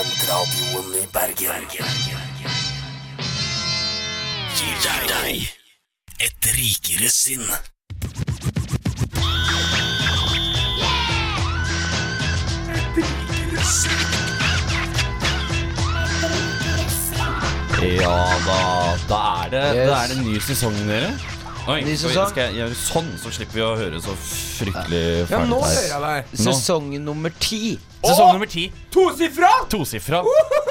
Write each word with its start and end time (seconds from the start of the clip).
Studentradioen 0.00 0.94
i 0.96 1.06
Bergen. 1.12 1.66
Gir 4.56 4.78
deg 5.10 5.50
et 6.24 6.48
rikere 6.56 7.10
sinn. 7.12 7.44
Ja 17.80 18.16
da, 18.46 18.96
da 19.08 19.20
er 19.44 19.50
det, 19.50 19.62
Yes. 19.76 19.88
da 19.88 19.94
er 20.02 20.06
det 20.08 20.16
en 20.18 20.24
ny 20.26 20.38
sesong, 20.40 20.74
dere. 20.88 21.12
Oi, 21.68 21.80
Ny 21.84 21.94
sesong. 21.96 22.28
Skal 22.32 22.42
jeg 22.50 22.54
gjøre 22.60 22.74
sånn, 22.76 23.08
så 23.20 23.30
slipper 23.32 23.54
vi 23.54 23.62
å 23.64 23.70
høre 23.78 24.00
så 24.02 24.14
fryktelig 24.16 25.02
Ja, 25.20 25.26
fælt 25.30 25.48
nå 25.48 25.60
hører 25.60 25.88
jeg 25.88 26.00
deg. 26.04 26.40
Sesong 26.44 26.88
nummer 27.04 27.32
ti. 27.40 27.78
Sesong 28.00 28.32
nummer 28.32 28.46
ti. 28.48 28.70
Tosifra! 28.90 29.48
Tosifra. 29.70 30.22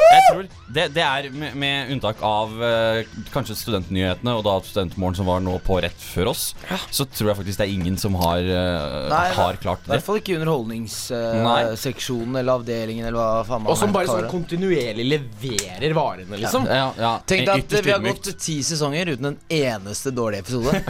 Jeg 0.09 0.21
tror 0.31 0.47
det, 0.73 0.87
det 0.95 1.03
er 1.05 1.27
med, 1.29 1.53
med 1.61 1.91
unntak 1.93 2.17
av 2.25 2.63
eh, 2.65 3.03
kanskje 3.33 3.55
studentnyhetene 3.57 4.33
og 4.37 4.43
da 4.47 4.55
Studentmorgen 4.65 5.15
som 5.19 5.25
var 5.29 5.39
nå 5.45 5.53
på 5.65 5.77
rett 5.85 6.01
før 6.01 6.25
oss, 6.33 6.43
så 6.89 7.03
tror 7.05 7.27
jeg 7.31 7.37
faktisk 7.39 7.57
det 7.61 7.65
er 7.67 7.73
ingen 7.75 7.97
som 8.01 8.13
har, 8.19 8.39
eh, 8.41 9.09
Nei, 9.13 9.27
har 9.37 9.53
klart 9.61 9.81
I 9.85 9.87
det. 9.87 9.91
hvert 9.93 10.07
fall 10.09 10.17
ikke 10.21 10.33
Nei. 10.33 10.39
underholdningsseksjonen 10.41 12.33
eller 12.41 12.53
avdelingen 12.59 13.05
eller 13.11 13.19
hva 13.21 13.43
faen 13.47 13.61
man 13.63 13.69
Og 13.73 13.77
som 13.79 13.89
bare 13.93 14.05
kaller 14.09 14.25
sånn 14.25 14.33
kontinuerlig 14.33 15.05
leverer 15.13 15.91
varene, 15.97 16.35
liksom. 16.41 16.61
Ja, 16.69 16.87
ja, 16.97 17.13
Tenk 17.29 17.41
deg 17.45 17.53
at 17.53 17.59
ytterst 17.65 17.85
vi 17.85 17.91
har 17.93 17.99
ydmykt. 18.01 18.25
gått 18.33 18.41
ti 18.49 18.57
sesonger 18.65 19.05
uten 19.13 19.25
en 19.33 19.39
eneste 19.61 20.09
dårlig 20.17 20.37
episode. 20.43 20.71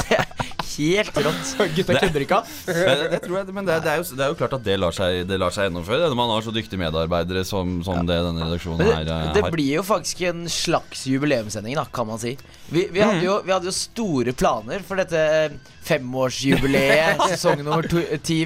det 0.00 0.16
er 0.16 0.24
helt 0.76 1.20
rått. 1.26 1.52
Gutta 1.76 1.98
kødder 2.00 2.24
ikke, 2.24 2.40
men 3.56 3.68
det, 3.68 3.78
det, 3.84 3.92
er 3.92 4.00
jo, 4.00 4.06
det 4.12 4.24
er 4.26 4.32
jo 4.32 4.38
klart 4.38 4.56
at 4.58 4.64
det 4.66 4.78
lar 4.80 4.96
seg, 4.96 5.22
det 5.28 5.38
lar 5.40 5.54
seg 5.54 5.68
gjennomføre. 5.68 6.10
Når 6.10 6.18
man 6.18 6.32
har 6.34 6.46
så 6.46 6.54
dyktige 6.54 6.80
medarbeidere 6.80 7.44
som, 7.48 7.78
som 7.86 8.02
det 8.08 8.18
denne 8.28 8.46
redaksjonen 8.46 8.84
her 8.90 9.06
det, 9.06 9.16
eh, 9.16 9.32
det 9.38 9.52
blir 9.54 9.78
jo 9.78 9.86
faktisk 9.86 10.24
en 10.30 10.46
slags 10.52 11.06
jubileumssending, 11.10 11.76
da, 11.78 11.86
kan 11.92 12.08
man 12.08 12.20
si. 12.22 12.36
Vi, 12.68 12.88
vi, 12.92 13.00
hadde, 13.00 13.22
jo, 13.24 13.40
vi 13.44 13.52
hadde 13.52 13.68
jo 13.68 13.74
store 13.74 14.32
planer 14.32 14.82
for 14.86 14.98
dette 14.98 15.20
eh, 15.22 15.52
femårsjubileet, 15.86 17.22
sesong 17.30 17.62
nummer 17.62 17.86
ti. 18.18 18.40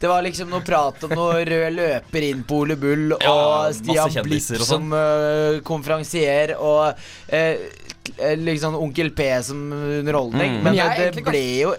Det 0.00 0.10
var 0.10 0.24
liksom 0.26 0.50
noe 0.50 0.64
prat 0.66 1.06
om 1.06 1.14
noe 1.14 1.44
rød 1.46 1.76
løper 1.76 2.28
inn 2.30 2.42
på 2.46 2.64
Ole 2.64 2.76
Bull 2.80 3.14
og 3.14 3.22
ja, 3.22 3.70
Stian 3.76 4.26
Blipp 4.26 4.42
sånn. 4.42 4.66
som 4.66 4.94
uh, 4.94 5.60
konferansier 5.66 6.56
og 6.58 6.98
eh, 7.28 7.62
eh, 8.18 8.36
liksom 8.40 8.74
Onkel 8.80 9.14
P 9.14 9.30
som 9.46 9.66
underholdning. 9.72 10.58
Mm. 10.58 10.62
Men 10.64 10.80
Men 10.80 10.96
det, 10.98 11.10
det 11.20 11.26
ble 11.26 11.44
jo 11.62 11.74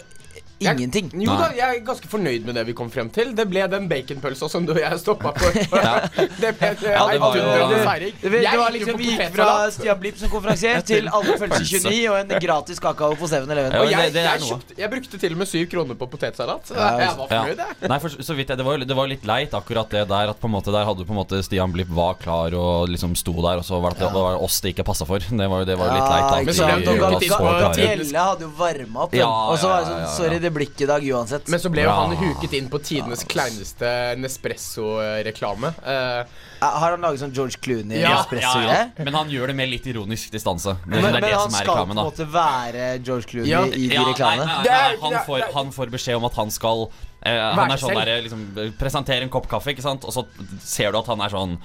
ingenting. 0.60 1.10
Jo 1.12 1.34
da, 1.36 1.50
jeg 1.56 1.76
er 1.76 1.80
ganske 1.84 2.08
fornøyd 2.08 2.46
med 2.48 2.54
det 2.56 2.62
vi 2.66 2.72
kom 2.76 2.88
frem 2.90 3.10
til. 3.12 3.32
Det 3.36 3.44
ble 3.50 3.66
den 3.68 3.88
baconpølsa 3.90 4.48
som 4.50 4.64
du 4.66 4.72
og 4.72 4.80
jeg 4.80 4.98
stoppa. 5.02 5.32
Ja. 5.76 6.00
det 6.16 6.52
ble 6.58 6.68
en 6.70 6.76
Ja, 6.86 7.02
det 7.12 7.20
var 7.20 7.36
jo- 7.36 7.42
det. 7.42 8.12
Det, 8.22 8.30
det 8.40 8.56
var 8.58 8.70
liksom 8.72 8.96
Vi 8.98 9.10
gikk 9.12 9.34
fra. 9.34 9.48
Stian 9.74 9.98
Blipp 10.00 10.16
som 10.18 10.30
konferansier 10.32 10.80
til 10.86 11.08
alle 11.16 11.36
pølser 11.40 11.66
29 11.66 12.08
og 12.12 12.16
en 12.22 12.32
gratis 12.46 12.80
kakao 12.80 13.14
på 13.20 13.28
7-Eleven. 13.28 13.72
Ja, 13.72 13.80
Og 13.82 13.90
jeg, 13.90 14.12
det- 14.12 14.14
det 14.16 14.24
jeg, 14.24 14.40
noe. 14.46 14.76
jeg 14.80 14.90
brukte 14.94 15.20
til 15.20 15.32
og 15.36 15.38
med 15.42 15.50
syv 15.50 15.66
kroner 15.72 15.94
på 16.00 16.08
potetsalat. 16.14 16.66
Så 16.70 16.74
jeg 16.76 17.12
var 17.20 17.28
fornøyd, 17.28 17.60
jeg. 17.60 17.90
Nei, 17.92 17.98
for 18.06 18.08
så 18.30 18.34
vidt 18.38 18.48
jeg, 18.54 18.56
det, 18.62 18.64
var, 18.66 18.78
jo- 18.78 18.88
det 18.88 18.96
var 18.96 19.06
litt 19.12 19.24
leit 19.28 19.52
akkurat 19.54 19.90
det 19.92 20.06
der 20.08 20.32
At 20.32 20.40
på 20.40 20.48
en 20.48 20.54
måte 20.56 20.72
der 20.72 20.84
hadde 20.88 21.04
på 21.06 21.12
en 21.14 21.20
måte 21.20 21.42
Stian 21.44 21.72
Blipp 21.74 21.92
var 21.92 22.16
klar 22.22 22.54
og 22.56 22.88
liksom 22.88 23.12
sto 23.18 23.34
der, 23.44 23.60
og 23.60 23.64
så 23.68 23.78
var 23.82 23.92
det, 23.96 24.00
det 24.06 24.12
var 24.16 24.40
oss 24.42 24.60
det 24.64 24.72
ikke 24.74 24.84
passa 24.88 25.04
for. 25.08 25.18
Det 25.20 25.50
var 25.52 25.62
jo 25.62 25.68
det 25.68 25.76
var 25.78 25.92
litt 25.92 26.08
leit. 26.08 26.24
Ja, 26.26 26.40
ikke 26.40 26.46
Men 26.46 26.54
så 26.56 26.66
de 26.66 26.72
ble 26.80 26.96
på 27.12 27.72
til- 27.76 27.86
Gjelle 27.86 28.24
hadde 28.30 28.46
jo 28.46 28.50
varma 28.56 29.04
opp. 29.06 29.14
Ja, 29.14 29.28
og 29.52 29.58
så 29.60 29.68
var 29.70 29.84
det 29.84 29.90
sånn. 29.92 30.06
Sorry, 30.16 30.38
det 30.46 30.52
blir 30.54 30.68
ikke 30.70 30.86
i 30.86 30.88
dag 30.90 31.04
uansett. 31.10 31.48
Men 31.52 31.60
så 31.62 31.70
ble 31.74 31.84
jo 31.84 31.92
han 31.92 32.14
huket 32.20 32.54
inn 32.58 32.68
på 32.72 32.78
tidenes 32.86 33.24
kleineste 33.28 33.90
Nespresso-reklame. 34.22 35.72
Uh, 35.82 36.22
Har 36.62 36.94
han 36.94 37.02
laget 37.04 37.20
sånn 37.24 37.34
George 37.36 37.58
Clooney 37.62 38.00
Ja, 38.00 38.14
espresso-greie? 38.22 38.92
Men 39.04 39.18
han 39.18 39.32
gjør 39.32 39.52
det 39.52 39.56
med 39.58 39.70
litt 39.72 39.86
ironisk 39.90 40.32
distanse. 40.34 40.76
Men, 40.86 41.02
Men, 41.02 41.02
det 41.02 41.10
er 41.10 41.12
men 41.18 41.26
det 41.26 41.34
han 41.34 41.50
som 41.50 41.58
er 41.60 41.66
skal 41.68 41.82
på 41.82 41.96
en 41.96 42.00
måte 42.00 42.28
være 42.36 42.86
George 43.02 43.28
Clooney 43.32 43.50
Ja. 43.52 43.64
i 43.66 43.88
de 43.90 43.94
Ja, 43.94 44.02
nei, 44.06 44.12
reklamene? 44.14 44.46
nei, 44.46 44.64
nei, 44.70 44.80
er- 44.94 45.02
han, 45.02 45.18
får, 45.26 45.46
han 45.58 45.74
får 45.76 45.92
beskjed 45.98 46.16
om 46.22 46.26
at 46.30 46.40
han 46.40 46.50
skal 46.54 46.86
uh, 46.86 47.52
Han 47.60 47.70
er 47.76 47.82
sånn 47.82 48.00
der, 48.00 48.14
liksom, 48.24 48.48
Presentere 48.80 49.26
en 49.26 49.32
kopp 49.32 49.48
kaffe, 49.50 49.74
ikke 49.74 49.84
sant? 49.84 50.06
Og 50.08 50.14
så 50.16 50.26
ser 50.62 50.92
du 50.92 51.00
at 51.02 51.06
han 51.12 51.20
er 51.26 51.34
sånn 51.34 51.58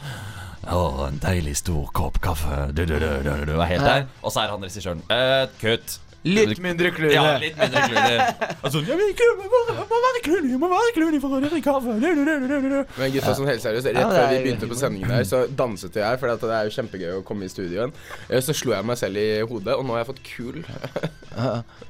å, 0.70 1.08
en 1.08 1.18
deilig 1.18 1.56
stor 1.58 1.88
kopp 1.96 2.20
kaffe. 2.22 2.68
Du, 2.76 2.84
du, 2.86 2.94
du, 3.02 3.08
du, 3.26 3.32
du, 3.50 3.56
er 3.58 3.66
helt 3.72 3.82
der. 3.88 4.04
Og 4.22 4.30
så 4.34 4.44
er 4.44 4.52
han 4.54 4.62
regissøren. 4.62 5.02
Uh, 5.10 5.48
kutt. 5.62 5.96
Litt 6.24 6.60
mindre 6.62 6.92
Clooney. 6.94 7.16
Ja, 7.16 7.38
litt 7.42 7.56
mindre 7.58 7.82
Clooney. 7.88 8.20
Altså, 8.66 8.82
jeg 8.86 8.98
vil 9.00 9.08
ikke 9.10 9.28
må, 9.40 9.48
må 9.90 10.00
være 10.06 10.20
jeg 10.52 10.60
må 10.62 10.68
være 10.70 10.92
Clooney 10.94 11.20
for 11.24 11.34
å 11.34 11.40
drikke 11.42 11.62
kaffe. 11.66 11.96
Men 11.98 13.14
gutta, 13.16 13.34
sånn 13.38 13.50
helt 13.50 13.64
seriøst, 13.64 13.90
rett 13.90 14.12
før 14.14 14.28
vi 14.30 14.42
begynte 14.46 14.70
på 14.70 14.78
sendingen 14.78 15.10
her, 15.16 15.26
så 15.26 15.42
danset 15.50 15.98
jeg, 15.98 16.20
for 16.22 16.30
det 16.30 16.54
er 16.60 16.70
jo 16.70 16.76
kjempegøy 16.78 17.16
å 17.18 17.24
komme 17.26 17.48
i 17.48 17.52
studio 17.52 17.74
igjen. 17.80 17.96
Eh, 18.30 18.38
Så 18.46 18.54
slo 18.58 18.76
jeg 18.76 18.86
meg 18.86 19.00
selv 19.02 19.18
i 19.18 19.28
hodet, 19.50 19.74
og 19.74 19.86
nå 19.88 19.96
har 19.98 20.04
jeg 20.04 20.12
fått 20.12 20.24
kul. 20.30 20.62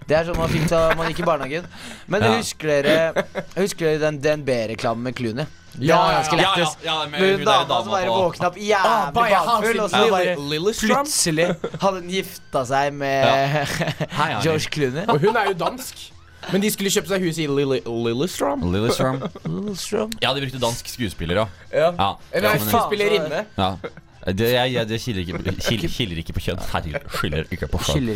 Det 0.08 0.16
er 0.16 0.28
sånn 0.30 0.40
man 0.40 0.52
fikk 0.52 0.68
da 0.72 0.81
man 0.96 1.12
gikk 1.12 1.24
i 1.24 1.28
barnehagen. 1.28 1.68
Men 2.08 2.24
Ja. 2.24 2.36
husker 2.38 2.68
dere 2.72 3.25
Husker 3.58 3.86
dere 3.86 4.00
den 4.08 4.22
DNB-reklamen 4.24 5.03
med 5.09 5.16
Clooney? 5.20 5.46
Ja, 5.80 5.98
ja, 6.12 6.16
ganske 6.20 6.38
Ja, 6.42 6.50
ja, 6.59 6.66
ja, 6.84 6.96
med 7.08 7.22
hun 7.38 7.46
dama 7.48 7.78
som 7.84 7.92
bare 7.94 8.08
våkna 8.12 8.48
opp 8.52 8.58
jævlig 8.59 9.14
bakfull, 9.16 9.80
og 9.80 9.90
så 9.90 10.02
bare 10.12 10.36
plutselig 10.82 11.46
hadde 11.80 12.02
hun 12.02 12.09
gifta 12.12 12.66
seg 12.68 12.94
med 12.94 13.30
Hei, 14.20 14.32
George 14.44 14.68
Clooney. 14.74 15.06
Og 15.08 15.20
hun 15.24 15.40
er 15.40 15.52
jo 15.54 15.56
dansk. 15.64 16.04
Men 16.52 16.62
de 16.64 16.72
skulle 16.74 16.90
kjøpe 16.92 17.08
seg 17.08 17.24
hus 17.24 17.38
i 17.40 17.46
Lillestrom. 17.48 18.64
Lillestrøm. 18.68 18.68
Lillestrøm. 18.74 19.20
Lillestrøm. 19.46 20.16
Ja, 20.24 20.34
de 20.36 20.42
brukte 20.44 20.59
dansk 20.64 20.90
skuespiller, 20.90 21.36
ja. 21.44 21.46
Ja. 21.72 21.92
ja. 21.96 22.14
Men- 22.34 22.66
skuespillerinne. 22.68 23.46
ja. 23.58 23.76
Det, 24.22 24.52
jeg, 24.53 24.74
jeg, 24.74 24.86
det 24.90 25.00
kiler 25.02 25.20
ikke, 25.26 25.53
kil, 25.66 25.86
kiler 25.90 26.18
ikke 26.22 26.34
på 26.38 26.44
kjønn. 26.46 26.59
Herregud, 26.74 27.08
skylder 27.16 27.48
ikke 27.56 27.68
på 27.72 27.80
kjønn. 27.88 28.12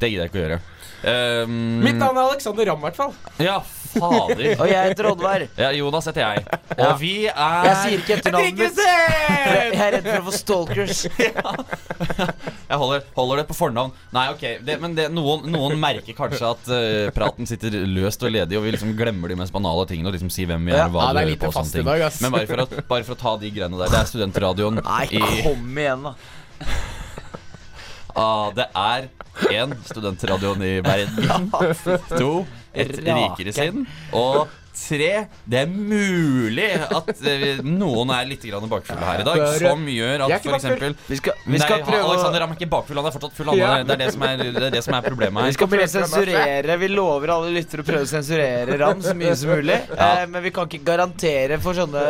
Det 0.00 0.08
gidder 0.08 0.22
jeg 0.24 0.30
ikke 0.30 0.38
å 0.38 0.44
gjøre. 0.44 0.60
Um, 1.04 1.80
Mitt 1.84 1.98
navn 2.00 2.16
er 2.16 2.30
Alexander 2.30 2.66
Ramm, 2.70 2.80
i 2.80 2.86
hvert 2.88 2.96
fall. 2.96 3.10
Ja, 3.42 3.58
fader. 3.60 4.38
Og 4.56 4.68
jeg 4.70 4.88
heter 4.88 5.08
Oddvar. 5.10 5.42
Ja, 5.60 5.68
Jonas 5.76 6.06
heter 6.08 6.22
jeg. 6.24 6.46
Og 6.74 6.80
Ja. 6.80 6.92
vi 6.96 7.10
er 7.28 7.66
Jeg 7.68 7.76
sier 7.82 7.98
ikke 8.00 8.16
etternavnet 8.16 8.58
mitt. 8.58 8.78
Jeg 8.80 9.74
er 9.74 9.92
redd 9.98 10.08
for 10.08 10.22
å 10.22 10.24
få 10.30 10.34
stalkers. 10.38 11.04
Jeg 12.64 12.78
holder, 12.80 13.02
holder 13.14 13.36
det 13.42 13.44
på 13.50 13.54
fornavn. 13.54 13.92
Nei, 14.16 14.22
ok 14.32 14.42
det, 14.66 14.74
Men 14.82 14.94
det, 14.96 15.04
noen, 15.14 15.44
noen 15.52 15.76
merker 15.78 16.16
kanskje 16.16 16.48
at 16.48 16.70
uh, 16.72 17.10
praten 17.14 17.46
sitter 17.46 17.76
løst 17.86 18.24
og 18.26 18.32
ledig, 18.34 18.56
og 18.58 18.64
vi 18.64 18.72
liksom 18.74 18.94
glemmer 18.98 19.30
de 19.30 19.36
mest 19.38 19.52
banale 19.54 19.84
tingene 19.90 20.08
og 20.10 20.16
liksom 20.16 20.32
si 20.32 20.46
hvem 20.48 20.64
vi 20.66 20.72
er 20.74 20.80
Ja. 20.82 20.88
hva 20.90 21.10
Ja, 21.10 21.12
det 21.20 21.26
vi 21.28 21.36
gjør 21.36 21.44
på. 21.44 21.52
og 21.52 21.54
sånne 21.60 21.72
ting. 21.76 21.84
dag. 21.84 22.18
Men 22.24 22.34
bare 22.34 22.48
for, 22.50 22.64
å, 22.64 22.86
bare 22.88 23.04
for 23.06 23.14
å 23.14 23.20
ta 23.20 23.36
de 23.44 23.52
greiene 23.54 23.78
der. 23.78 23.92
Det 23.94 24.00
er 24.00 24.10
studentradioen 24.10 24.80
Nei, 24.82 25.04
i 25.12 25.42
kom 25.44 25.78
igjen, 25.84 26.08
da. 26.08 26.14
Ah, 28.16 28.50
Det 28.56 28.66
er 28.74 29.08
én 29.50 29.74
studentradioen 29.86 30.62
i 30.62 30.74
verden. 30.84 31.50
To 32.18 32.44
et 32.74 32.98
rikere 32.98 33.54
sinn. 33.54 33.86
Og 34.12 34.48
tre 34.74 35.10
det 35.48 35.60
er 35.64 35.70
mulig 35.70 36.66
at 36.82 37.10
eh, 37.30 37.60
noen 37.64 38.10
er 38.14 38.26
litt 38.28 38.44
grann 38.48 38.66
bakfulle 38.70 39.06
her 39.06 39.22
i 39.22 39.26
dag, 39.26 39.42
som 39.60 39.84
gjør 39.88 40.24
at 40.26 40.34
for 40.44 40.56
eksempel 40.58 40.96
Vi 41.08 41.18
skal, 41.20 41.36
vi 41.46 41.60
skal 41.62 41.78
Nei, 41.80 41.86
prøve 41.88 42.08
Alexander 42.10 42.44
han 42.44 42.52
er 42.54 42.58
ikke 42.58 42.70
bakfull, 42.72 43.00
han 43.00 43.08
er 43.08 43.14
fortsatt 43.14 43.36
full. 43.38 43.50
Han, 43.52 43.58
Ja. 43.60 43.70
det, 43.86 43.94
er 43.96 44.02
det, 44.04 44.10
som 44.14 44.24
er, 44.26 44.42
det 44.44 44.64
er 44.68 44.74
det 44.74 44.82
som 44.84 44.96
er 44.98 45.04
problemet 45.06 45.44
vi 45.44 45.50
her. 45.50 45.56
skal 45.58 45.70
prøve 45.74 45.86
å 45.86 45.92
sensurere 45.94 46.76
Vi 46.82 46.88
lover 46.92 47.32
alle 47.36 47.52
lyttere 47.54 47.84
å 47.84 47.88
prøve 47.88 48.06
å 48.06 48.10
sensurere 48.10 48.78
Ram 48.80 49.02
så 49.04 49.14
mye 49.18 49.34
som 49.38 49.54
mulig. 49.54 49.80
Eh, 50.04 50.24
men 50.28 50.42
vi 50.44 50.50
kan 50.52 50.66
ikke 50.68 50.84
garantere 50.84 51.56
for 51.62 51.76
sånne 51.76 52.02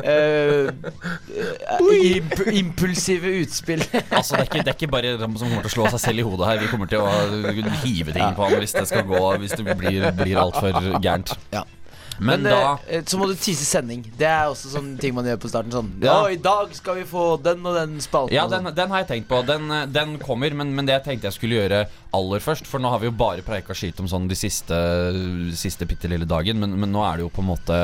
eh, 0.00 0.70
eh, 0.70 2.08
imp 2.14 2.34
impulsive 2.52 3.34
utspill. 3.42 3.82
Altså, 4.14 4.36
det, 4.36 4.44
er 4.44 4.48
ikke, 4.48 4.62
det 4.64 4.72
er 4.72 4.76
ikke 4.78 4.90
bare 4.92 5.14
Ram 5.20 5.36
som 5.40 5.48
kommer 5.50 5.64
til 5.66 5.72
å 5.72 5.74
slå 5.76 5.88
seg 5.94 6.02
selv 6.06 6.22
i 6.22 6.26
hodet 6.26 6.48
her. 6.50 6.60
Vi 6.62 6.70
kommer 6.72 6.90
til 6.90 7.02
å 7.04 7.74
hive 7.84 8.14
ting 8.14 8.36
på 8.36 8.46
ham 8.46 8.58
hvis 8.62 8.76
det 8.76 8.86
skal 8.90 9.06
gå 9.08 9.22
Hvis 9.42 9.56
det 9.58 9.76
blir, 9.78 10.06
blir 10.20 10.40
altfor 10.40 10.78
gærent. 11.02 11.34
Ja. 11.54 11.64
Men, 12.18 12.42
Men, 12.42 12.52
da 12.52 12.78
eh, 12.86 13.02
så 13.06 13.18
må 13.18 13.26
du 13.30 13.34
tise 13.34 13.66
sending. 13.66 14.04
Det 14.18 14.28
er 14.28 14.46
også 14.50 14.70
sånne 14.76 14.98
ting 15.02 15.14
man 15.16 15.26
gjør 15.28 15.40
på 15.42 15.50
starten. 15.50 15.74
Sånn 15.74 15.90
Ja. 16.04 16.20
I 16.30 16.38
dag 16.40 16.72
skal 16.76 17.00
vi 17.00 17.04
få 17.08 17.34
den 17.42 17.64
og 17.66 17.74
den 17.78 17.98
spalten. 18.04 18.34
Ja, 18.36 18.46
den, 18.50 18.68
sånn. 18.68 18.76
den 18.76 18.94
har 18.94 19.02
jeg 19.04 19.10
tenkt 19.10 19.28
på. 19.30 19.42
Den, 19.46 19.70
eh, 19.70 19.86
den 19.90 20.16
kommer, 20.22 20.54
men, 20.54 20.74
men 20.76 20.86
det 20.86 20.98
jeg 21.00 21.06
tenkte 21.08 21.30
jeg 21.30 21.38
skulle 21.38 21.60
gjøre 21.62 21.84
aller 22.14 22.38
først 22.38 22.68
For 22.70 22.78
nå 22.78 22.90
har 22.92 23.00
vi 23.02 23.08
jo 23.08 23.14
bare 23.18 23.42
preika 23.42 23.74
skit 23.74 23.98
om 23.98 24.06
sånn 24.10 24.28
de 24.30 24.36
siste, 24.38 24.76
siste 25.58 25.86
bitte 25.90 26.10
lille 26.10 26.28
dagen. 26.28 26.60
Men, 26.62 26.76
men 26.78 26.92
nå 26.94 27.02
er 27.06 27.18
det 27.18 27.26
jo 27.26 27.32
på 27.34 27.42
en 27.42 27.50
måte 27.50 27.80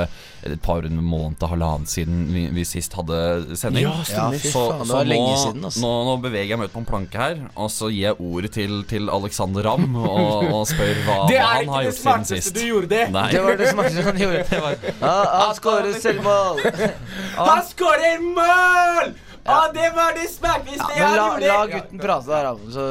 et 0.46 0.60
par 0.62 0.86
måneder, 0.86 1.50
halvannen 1.50 1.88
siden 1.90 2.22
vi, 2.30 2.46
vi 2.54 2.64
sist 2.68 2.94
hadde 2.98 3.56
sending. 3.58 3.88
Ja, 3.88 3.96
Ja, 4.10 4.28
Så, 4.38 4.62
faen, 4.70 4.86
så 4.86 5.00
nå, 5.00 5.02
lenge 5.08 5.34
siden, 5.42 5.64
altså. 5.68 5.82
nå, 5.82 5.90
nå 6.08 6.14
beveger 6.24 6.54
jeg 6.54 6.60
meg 6.60 6.70
ut 6.70 6.74
på 6.74 6.82
en 6.82 6.88
planke 6.88 7.20
her, 7.20 7.42
og 7.54 7.70
så 7.72 7.90
gir 7.92 8.10
jeg 8.10 8.18
ordet 8.20 8.52
til, 8.54 8.80
til 8.90 9.10
Alexander 9.12 9.66
Ramm 9.66 9.96
og, 10.00 10.46
og 10.50 10.64
spør 10.70 11.02
hva, 11.06 11.18
hva 11.30 11.50
han 11.50 11.72
har 11.74 11.88
gjort 11.88 12.00
siden 12.00 12.28
sist. 12.30 12.30
det 12.30 12.40
ikke 12.40 12.40
det 12.40 12.40
smarteste 12.40 12.56
du 12.56 12.64
gjorde. 12.66 13.02
Nei. 13.16 13.26
Det 13.34 13.44
var 13.44 13.60
det 13.60 13.70
smarteste 13.74 14.06
han 14.20 14.28
gjorde. 14.28 14.44
Det 14.50 14.60
var- 14.60 15.34
han 15.40 15.56
skårer 15.58 15.98
selvmål. 16.04 16.62
Han 17.40 17.66
skårer 17.66 18.22
mål! 18.22 19.12
Ah, 19.50 19.70
det 19.72 19.86
var 19.96 20.12
det 20.14 20.26
smerteligste 20.28 20.86
ja, 20.98 21.06
jeg 21.08 21.16
la, 21.16 21.28
la 21.40 21.60
gutten 21.70 22.00
prate 22.02 22.28
der, 22.28 22.48
altså. 22.50 22.82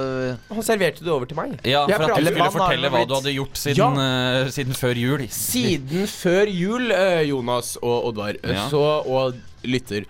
Han 0.49 0.65
serverte 0.65 1.05
det 1.05 1.11
over 1.13 1.29
til 1.29 1.37
meg. 1.37 1.53
Ja, 1.63 1.83
for 1.85 2.07
at 2.09 2.17
du 2.17 2.25
skulle 2.31 2.49
fortelle 2.55 2.89
hva 2.91 3.03
du 3.05 3.13
hadde 3.19 3.33
gjort 3.35 3.59
siden, 3.61 3.99
eh, 4.01 4.49
siden 4.55 4.77
før 4.77 4.97
jul. 4.99 5.25
Siden 5.35 6.07
før 6.09 6.49
jul, 6.49 6.89
eh, 6.95 7.21
Jonas 7.29 7.75
og 7.83 8.09
Oddvar, 8.09 8.39
Ja. 8.43 8.65
så, 8.73 8.81
og 9.05 9.37
lytter, 9.63 10.09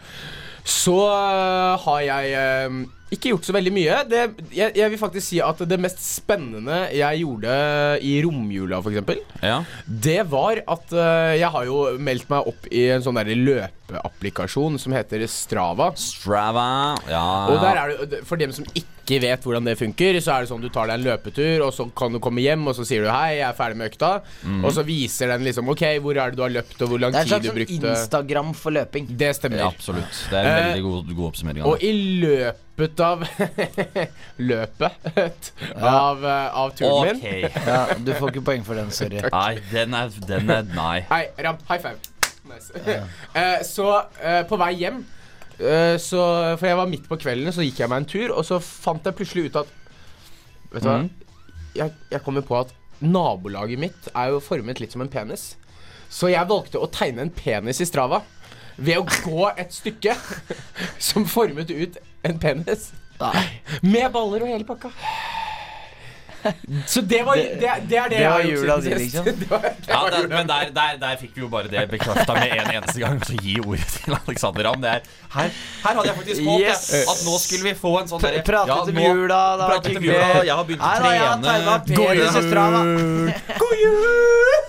så 0.64 0.96
uh, 1.10 1.76
har 1.84 2.02
jeg 2.08 2.80
ikke 3.10 3.32
gjort 3.32 3.48
så 3.48 3.56
veldig 3.56 3.72
mye. 3.74 3.96
Det, 4.10 4.20
jeg, 4.54 4.76
jeg 4.78 4.92
vil 4.94 5.02
faktisk 5.02 5.26
si 5.32 5.40
at 5.42 5.64
det 5.70 5.80
mest 5.82 6.02
spennende 6.04 6.84
jeg 6.94 7.24
gjorde 7.24 7.56
i 8.06 8.14
romjula, 8.26 8.82
f.eks., 8.84 9.26
Ja. 9.42 9.64
det 9.88 10.20
var 10.30 10.62
at 10.68 10.94
uh, 10.94 11.34
jeg 11.40 11.50
har 11.56 11.66
jo 11.70 11.80
meldt 11.98 12.30
meg 12.30 12.50
opp 12.54 12.70
i 12.70 12.86
en 12.94 13.06
sånn 13.06 13.18
der 13.18 13.32
løpeapplikasjon 13.90 14.78
som 14.80 14.94
heter 14.96 15.26
Strava. 15.30 15.92
Strava. 15.98 16.96
Ja. 17.10 17.26
Og 17.50 17.60
der 17.62 17.76
er 17.84 17.94
det, 18.06 18.24
For 18.28 18.38
dem 18.40 18.52
som 18.56 18.66
ikke 18.74 19.18
vet 19.24 19.42
hvordan 19.42 19.66
det 19.66 19.74
funker, 19.80 20.20
så 20.22 20.36
er 20.36 20.44
det 20.46 20.50
sånn 20.52 20.62
du 20.62 20.70
tar 20.70 20.86
deg 20.86 21.00
en 21.00 21.06
løpetur, 21.08 21.64
og 21.66 21.72
så 21.74 21.88
kan 21.98 22.14
du 22.14 22.20
komme 22.22 22.44
hjem, 22.44 22.68
og 22.70 22.76
så 22.78 22.86
sier 22.86 23.02
du 23.02 23.10
'hei, 23.10 23.40
jeg 23.40 23.48
er 23.50 23.56
ferdig 23.58 23.78
med 23.78 23.90
økta', 23.92 24.22
og 24.64 24.72
så 24.72 24.84
viser 24.86 25.28
den 25.34 25.42
liksom 25.48 25.66
'ok, 25.68 25.98
hvor 26.00 26.12
er 26.14 26.30
det 26.30 26.36
du 26.38 26.44
har 26.44 26.50
løpt, 26.54 26.82
og 26.84 26.88
hvor 26.90 27.00
lang 27.02 27.12
det 27.12 27.18
er 27.18 27.22
en 27.24 27.28
slags 27.28 27.42
du 27.42 27.50
sånn 27.50 27.58
brukte'. 27.58 27.90
Instagram 27.98 28.54
for 28.54 28.70
løping. 28.72 29.08
Det 29.18 29.36
stemmer. 29.36 29.66
absolutt. 29.66 30.14
Det 30.30 30.38
er 30.38 30.46
en 30.46 30.60
Eh, 30.60 30.76
veldig 30.76 30.84
god, 30.84 31.16
god 31.16 31.26
oppsummering. 31.32 31.64
Og 31.66 31.82
i 31.82 31.92
løpet 32.22 33.00
av 33.00 33.26
Løpet 34.38 35.52
av, 35.82 36.24
eh, 36.26 36.56
av 36.56 36.72
turen 36.78 37.20
min 37.22 37.50
Ja, 37.66 37.88
du 37.98 38.14
får 38.14 38.30
ikke 38.32 38.46
poeng 38.46 38.64
for 38.64 38.76
den, 38.76 38.92
sorry. 38.92 39.20
Nei, 39.32 39.58
den 39.72 39.94
er, 39.94 40.10
den 40.28 40.50
er 40.50 40.62
Nei. 40.76 41.00
Hei, 41.10 41.26
Ram, 41.44 41.58
high 41.68 41.80
five. 41.82 41.98
Nice. 42.50 42.74
Eh, 43.40 43.62
så 43.68 43.88
eh, 44.22 44.42
på 44.50 44.58
vei 44.60 44.72
hjem 44.82 45.04
eh, 45.60 45.96
så, 46.02 46.22
For 46.58 46.66
jeg 46.70 46.80
var 46.80 46.90
midt 46.90 47.06
på 47.10 47.18
kvelden, 47.22 47.54
så 47.54 47.64
gikk 47.66 47.84
jeg 47.84 47.92
meg 47.92 48.04
en 48.04 48.10
tur, 48.10 48.34
og 48.34 48.46
så 48.48 48.58
fant 48.64 49.06
jeg 49.06 49.18
plutselig 49.18 49.50
ut 49.50 49.60
at 49.64 49.76
Vet 50.74 50.84
du 50.84 50.90
hva? 50.90 50.98
Mhm. 51.04 51.10
Jeg, 51.78 51.94
jeg 52.10 52.22
kommer 52.26 52.42
på 52.46 52.58
at 52.58 52.74
nabolaget 53.00 53.80
mitt 53.80 54.08
er 54.12 54.34
jo 54.34 54.40
formet 54.44 54.82
litt 54.82 54.92
som 54.92 55.04
en 55.06 55.12
penis. 55.12 55.54
Så 56.12 56.32
jeg 56.34 56.50
valgte 56.50 56.82
å 56.82 56.90
tegne 56.92 57.22
en 57.24 57.32
penis 57.34 57.80
i 57.80 57.88
Strava 57.88 58.24
ved 58.76 58.98
å 58.98 59.06
gå 59.06 59.46
et 59.54 59.74
stykke 59.76 60.16
som 61.10 61.28
formet 61.30 61.70
ut 61.70 62.00
en 62.26 62.42
penis. 62.42 62.90
Nei. 63.22 63.46
Med 63.86 64.10
baller 64.16 64.46
og 64.46 64.52
hele 64.52 64.68
pakka. 64.68 64.92
Så 66.86 67.02
det 67.02 67.22
var 67.26 67.36
det, 67.36 67.44
det, 67.60 67.68
er 67.70 67.80
det, 67.82 68.00
det 68.12 68.20
jeg 68.20 68.30
har 68.30 68.38
var 68.40 68.46
gjort 68.48 68.64
jula 68.64 68.76
siden 68.82 69.00
sist. 69.00 69.16
liksom. 69.16 69.26
Var, 69.50 69.62
Ja, 69.90 70.00
der, 70.14 70.28
men 70.32 70.48
der, 70.48 70.70
der, 70.76 70.98
der 71.02 71.16
fikk 71.20 71.32
vi 71.36 71.42
jo 71.42 71.50
bare 71.52 71.68
det 71.72 71.86
bekrefta 71.92 72.34
med 72.38 72.54
en 72.56 72.72
eneste 72.78 73.00
gang. 73.02 73.20
Så 73.26 73.34
gi 73.42 73.58
ordet 73.64 73.88
til 73.96 74.16
Alexander 74.20 74.64
Ramm. 74.70 74.84
Er, 74.84 75.00
her, 75.36 75.50
her 75.84 75.94
hadde 76.00 76.08
jeg 76.08 76.16
faktisk 76.22 76.42
håpet 76.48 76.68
Yes. 76.70 76.90
at 77.14 77.20
nå 77.26 77.34
skulle 77.42 77.64
vi 77.70 77.74
få 77.80 77.92
en 78.02 78.08
sånn 78.12 78.22
derre- 78.24 78.44
Pratet 78.46 78.74
ja, 78.74 78.80
om 78.84 78.90
jula, 79.00 79.42
det 79.58 79.64
om 79.66 79.72
hyggelig. 79.90 80.16
Jeg 80.46 80.56
har 80.56 80.66
begynt 80.70 80.84
å 80.84 82.44
trene. 82.50 82.80
God 83.62 83.76
jul! 83.84 84.60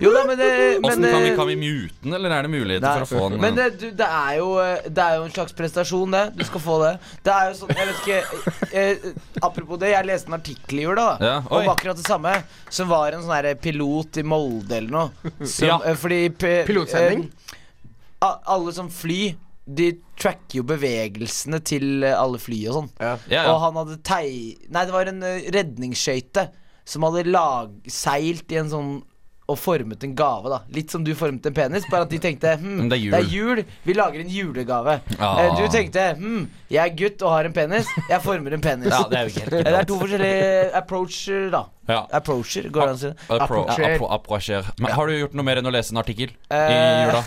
Jo 0.00 0.10
da, 0.14 0.20
men 0.28 0.38
det 0.38 0.48
men, 0.80 0.84
Åssen 0.90 1.02
kan 1.10 1.22
vi, 1.22 1.28
eh, 1.30 1.36
kan 1.36 1.46
vi 1.48 1.56
mute 1.58 1.94
den, 2.04 2.12
eller 2.14 2.30
er 2.36 2.42
det 2.46 2.50
muligheter 2.52 3.00
for 3.00 3.02
å 3.02 3.08
få 3.22 3.28
den? 3.32 3.40
Men 3.42 3.56
det, 3.56 3.66
du, 3.80 3.86
det, 3.98 4.06
er 4.06 4.34
jo, 4.38 4.48
eh, 4.62 4.86
det 4.86 5.02
er 5.04 5.14
jo 5.18 5.22
en 5.26 5.32
slags 5.34 5.52
prestasjon, 5.58 6.10
det. 6.14 6.24
Du 6.38 6.44
skal 6.46 6.60
få 6.62 6.76
det. 6.84 6.92
Det 7.26 7.32
er 7.34 7.44
jo 7.50 7.54
sånn, 7.62 7.72
jeg 7.74 7.88
vet 7.88 7.98
ikke 8.04 8.18
eh, 8.68 8.84
eh, 8.84 8.96
Apropos 9.42 9.76
det, 9.82 9.88
jeg 9.94 10.06
leste 10.08 10.30
en 10.30 10.36
artikkel 10.38 10.67
i 10.72 10.84
da 10.98 11.16
Ja, 11.20 11.34
oi. 11.50 11.62
om 11.64 11.68
akkurat 11.72 11.96
det 11.96 12.04
samme. 12.06 12.32
Som 12.70 12.88
var 12.88 13.12
en 13.12 13.22
sånn 13.24 13.34
her 13.34 13.54
pilot 13.54 14.18
i 14.18 14.22
Molde 14.22 14.76
eller 14.76 14.90
noe. 14.90 15.32
Som, 15.46 15.68
Ja. 15.68 15.78
eh, 15.84 15.94
fordi 15.96 16.28
pe- 16.30 16.64
Pilotsending? 16.66 17.30
eh, 18.22 18.36
alle 18.46 18.72
som 18.72 18.88
fly, 18.90 19.36
de 19.68 19.92
tracker 20.18 20.58
jo 20.58 20.62
bevegelsene 20.64 21.62
til 21.64 22.02
eh, 22.04 22.14
alle 22.18 22.38
fly 22.38 22.66
og 22.68 22.74
sånn. 22.74 22.90
Ja, 23.00 23.16
ja. 23.30 23.42
Og 23.52 23.60
han 23.60 23.74
hadde 23.80 24.02
tei... 24.02 24.56
Nei, 24.68 24.84
det 24.84 24.92
var 24.92 25.06
en 25.10 25.20
redningsskøyte 25.22 26.48
som 26.88 27.02
hadde 27.04 27.26
lag, 27.28 27.70
seilt 27.86 28.50
i 28.52 28.56
en 28.56 28.70
sånn 28.72 28.92
og 29.48 29.56
formet 29.56 30.02
en 30.04 30.12
gave, 30.14 30.50
da. 30.52 30.58
Litt 30.76 30.92
som 30.92 31.00
du 31.06 31.14
formet 31.16 31.46
en 31.48 31.54
penis, 31.56 31.86
bare 31.88 32.04
at 32.04 32.10
de 32.12 32.18
tenkte 32.20 32.50
hm, 32.60 32.74
Men 32.82 32.90
det 32.92 32.98
er 33.16 33.24
jul. 33.32 33.62
vi 33.86 33.94
lager 33.96 34.20
en 34.20 34.28
julegave. 34.28 34.98
Ah. 35.18 35.38
Eh, 35.40 35.54
Du 35.56 35.64
tenkte 35.72 36.02
hm, 36.18 36.42
jeg 36.68 36.82
er 36.82 36.92
gutt 37.00 37.22
og 37.24 37.32
har 37.32 37.48
en 37.48 37.54
penis, 37.56 37.88
jeg 38.10 38.20
former 38.20 38.52
en 38.58 38.60
penis. 38.60 38.92
Ja, 38.92 39.00
det 39.08 39.18
er 39.22 39.30
jo 39.30 39.40
helt 39.40 39.56
Eh, 39.58 39.64
Det 39.64 39.74
er 39.80 39.88
to 39.88 39.96
forskjellige 40.02 40.74
approacher, 40.82 41.48
da. 41.56 41.62
Ja. 41.88 42.02
Approacher, 42.20 42.68
går 42.68 42.80
det 42.84 42.88
an 42.92 42.98
å 42.98 43.00
si 43.00 43.08
det? 43.08 43.16
Appro, 43.24 43.40
Approacher. 43.64 43.86
appro, 43.94 44.10
approacher. 44.18 44.68
Men 44.84 44.92
har 44.98 45.06
du 45.08 45.14
gjort 45.16 45.34
noe 45.40 45.48
mer 45.48 45.62
enn 45.62 45.70
å 45.70 45.72
lese 45.72 45.94
en 45.96 46.02
artikkel 46.04 46.28
i 46.28 46.60
Eh, 46.60 47.06
jula? 47.08 47.24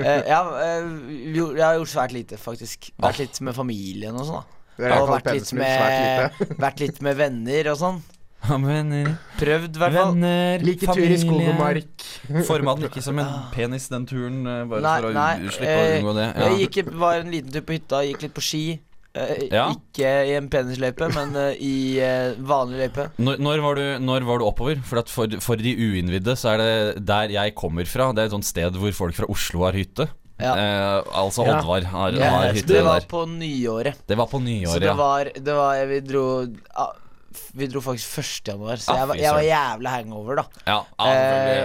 uh, 0.00 0.22
ja, 0.32 0.40
eh, 0.64 0.88
jo, 1.36 1.50
jeg 1.52 1.66
har 1.66 1.76
gjort 1.76 1.92
svært 1.92 2.16
lite, 2.16 2.40
faktisk. 2.40 2.88
Vært 3.04 3.20
litt 3.20 3.40
med 3.44 3.54
familien 3.60 4.16
og 4.16 4.24
sånn, 4.30 4.40
da. 4.40 4.60
Det 4.80 4.88
er 4.90 4.96
Og 5.04 5.12
vært 5.12 5.28
litt, 5.36 5.52
med, 5.54 6.32
vært 6.58 6.80
litt 6.82 6.96
med 7.04 7.14
venner 7.20 7.68
og 7.70 7.76
sånn. 7.78 8.00
Venner, 8.48 9.12
Prøvd, 9.38 9.76
i 9.76 9.80
hvert 9.80 9.94
fall. 9.96 10.14
venner, 10.14 10.64
Like 10.64 10.86
tur 10.86 11.04
i 11.04 11.18
skog 11.20 11.42
og 11.48 11.58
mark. 11.58 12.06
Forma 12.50 12.74
den 12.78 12.88
ikke 12.90 13.02
som 13.04 13.18
en 13.22 13.30
penis 13.54 13.86
den 13.92 14.04
turen, 14.10 14.42
eh, 14.46 14.64
bare 14.70 14.82
Nei, 14.84 14.96
for 15.00 15.08
å 15.10 15.14
nei, 15.16 15.52
slippe 15.54 15.76
å 15.76 15.84
eh, 15.84 15.94
unngå 16.00 16.14
det? 16.18 16.26
Jeg 16.42 16.58
gikk, 16.66 16.90
var 17.04 17.22
en 17.22 17.30
liten 17.32 17.54
tur 17.54 17.64
på 17.68 17.76
hytta, 17.78 18.02
gikk 18.10 18.26
litt 18.26 18.34
på 18.36 18.44
ski. 18.44 18.64
Eh, 19.14 19.44
Ja. 19.54 19.68
Ikke 19.70 20.10
i 20.26 20.32
en 20.34 20.48
penisløype, 20.50 21.06
men 21.14 21.36
eh, 21.38 21.60
i 21.62 21.74
eh, 22.02 22.34
vanlig 22.42 22.80
løype. 22.84 23.06
Når, 23.22 23.38
når, 23.46 23.62
var 23.64 23.78
du, 23.80 23.84
når 24.02 24.26
var 24.28 24.42
du 24.42 24.46
oppover? 24.48 24.82
For, 24.84 24.98
at 25.04 25.12
for, 25.12 25.38
for 25.44 25.56
de 25.60 25.72
uinnvidde 25.78 26.34
så 26.36 26.54
er 26.56 26.62
det 26.64 27.06
der 27.06 27.32
jeg 27.36 27.54
kommer 27.58 27.86
fra. 27.88 28.10
Det 28.12 28.24
er 28.24 28.30
et 28.32 28.34
sånt 28.36 28.48
sted 28.48 28.74
hvor 28.80 28.92
folk 28.96 29.14
fra 29.16 29.28
Oslo 29.30 29.64
har 29.68 29.78
hytte. 29.78 30.08
Ja. 30.42 30.50
Eh, 30.58 31.12
altså 31.14 31.44
Ja. 31.46 31.60
Oddvar 31.60 31.84
har, 31.92 32.16
Ja, 32.18 32.28
har 32.34 32.48
hytte 32.50 32.64
hytte 32.64 32.74
det 32.74 32.82
var 32.84 33.00
der. 33.00 33.08
på 33.14 33.20
nyåret. 33.30 34.00
Det 34.10 34.16
var 34.18 34.26
på 34.26 34.40
Så 34.42 34.46
nyåret, 34.48 34.80
det 34.82 34.90
ja. 34.90 34.94
var, 34.98 35.30
det 35.30 35.54
var 35.54 35.84
Vi 35.92 36.00
dro 36.10 36.24
ah, 36.74 36.90
Vi 37.54 37.68
dro 37.70 37.82
faktisk 37.84 38.18
1. 38.22 38.52
januar, 38.52 38.80
så 38.82 38.92
Ah, 38.94 39.00
jeg 39.02 39.08
var, 39.10 39.20
jeg 39.22 39.34
var 39.38 39.46
jævla 39.48 39.94
hangover, 39.96 40.40
da. 40.42 40.44
ja, 40.66 40.78
ja. 40.98 41.10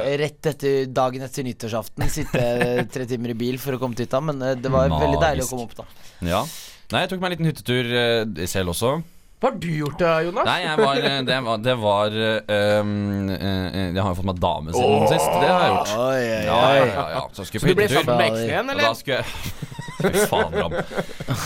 Eh, 0.05 0.15
rett 0.21 0.49
etter 0.53 0.89
dagen 0.93 1.25
etter 1.27 1.45
nyttårsaften. 1.47 2.09
Sitte 2.09 2.43
tre 2.93 3.05
timer 3.09 3.35
i 3.35 3.37
bil 3.45 3.59
for 3.61 3.77
å 3.77 3.81
komme 3.81 3.97
til 3.97 4.07
hytta, 4.07 4.21
men 4.23 4.41
eh, 4.41 4.57
det 4.59 4.71
var 4.73 4.89
veldig 4.91 5.21
deilig 5.21 5.45
å 5.47 5.53
komme 5.53 5.69
opp, 5.69 5.77
da. 5.81 5.87
ja. 6.33 6.43
Nei, 6.89 7.03
jeg 7.05 7.11
tok 7.11 7.21
meg 7.21 7.29
en 7.29 7.35
liten 7.37 7.49
hyttetur 7.51 7.89
eh, 7.93 8.45
selv 8.49 8.71
også. 8.73 8.95
Hva 9.39 9.53
har 9.53 9.59
du 9.63 9.67
gjort 9.71 9.99
da, 10.01 10.15
Jonas? 10.25 10.47
Nei, 10.49 10.55
jeg 10.65 10.79
var, 10.81 10.97
eh, 10.99 11.19
det 11.23 11.35
var, 11.45 11.59
det 11.63 11.75
var 11.79 12.15
eh, 12.19 12.79
um, 12.81 13.29
eh, 13.31 13.77
Jeg 13.95 14.01
har 14.01 14.09
jo 14.11 14.17
fått 14.17 14.27
meg 14.27 14.41
dame 14.43 14.73
siden 14.75 15.05
sist. 15.13 15.29
Det 15.31 15.47
har 15.47 15.61
jeg 15.63 15.75
gjort. 15.75 15.93
Oi, 15.95 16.17
oi, 16.17 16.41
Ja, 16.43 16.57
ja, 16.75 16.81
ja, 16.89 17.05
ja. 17.13 17.21
Så 17.37 17.45
skulle 17.47 17.61
Så 17.63 17.69
på 17.69 17.71
du 17.71 17.79
ble 17.79 17.87
sammen 17.93 18.19
med 18.19 18.25
eksen 18.33 18.49
igjen, 18.49 18.73
eller? 18.73 18.83
Da 18.89 18.91
skulle 18.99 19.21
jeg 19.21 19.29
Fy 19.99 20.25
faen, 20.31 20.53
Ram. 20.55 20.77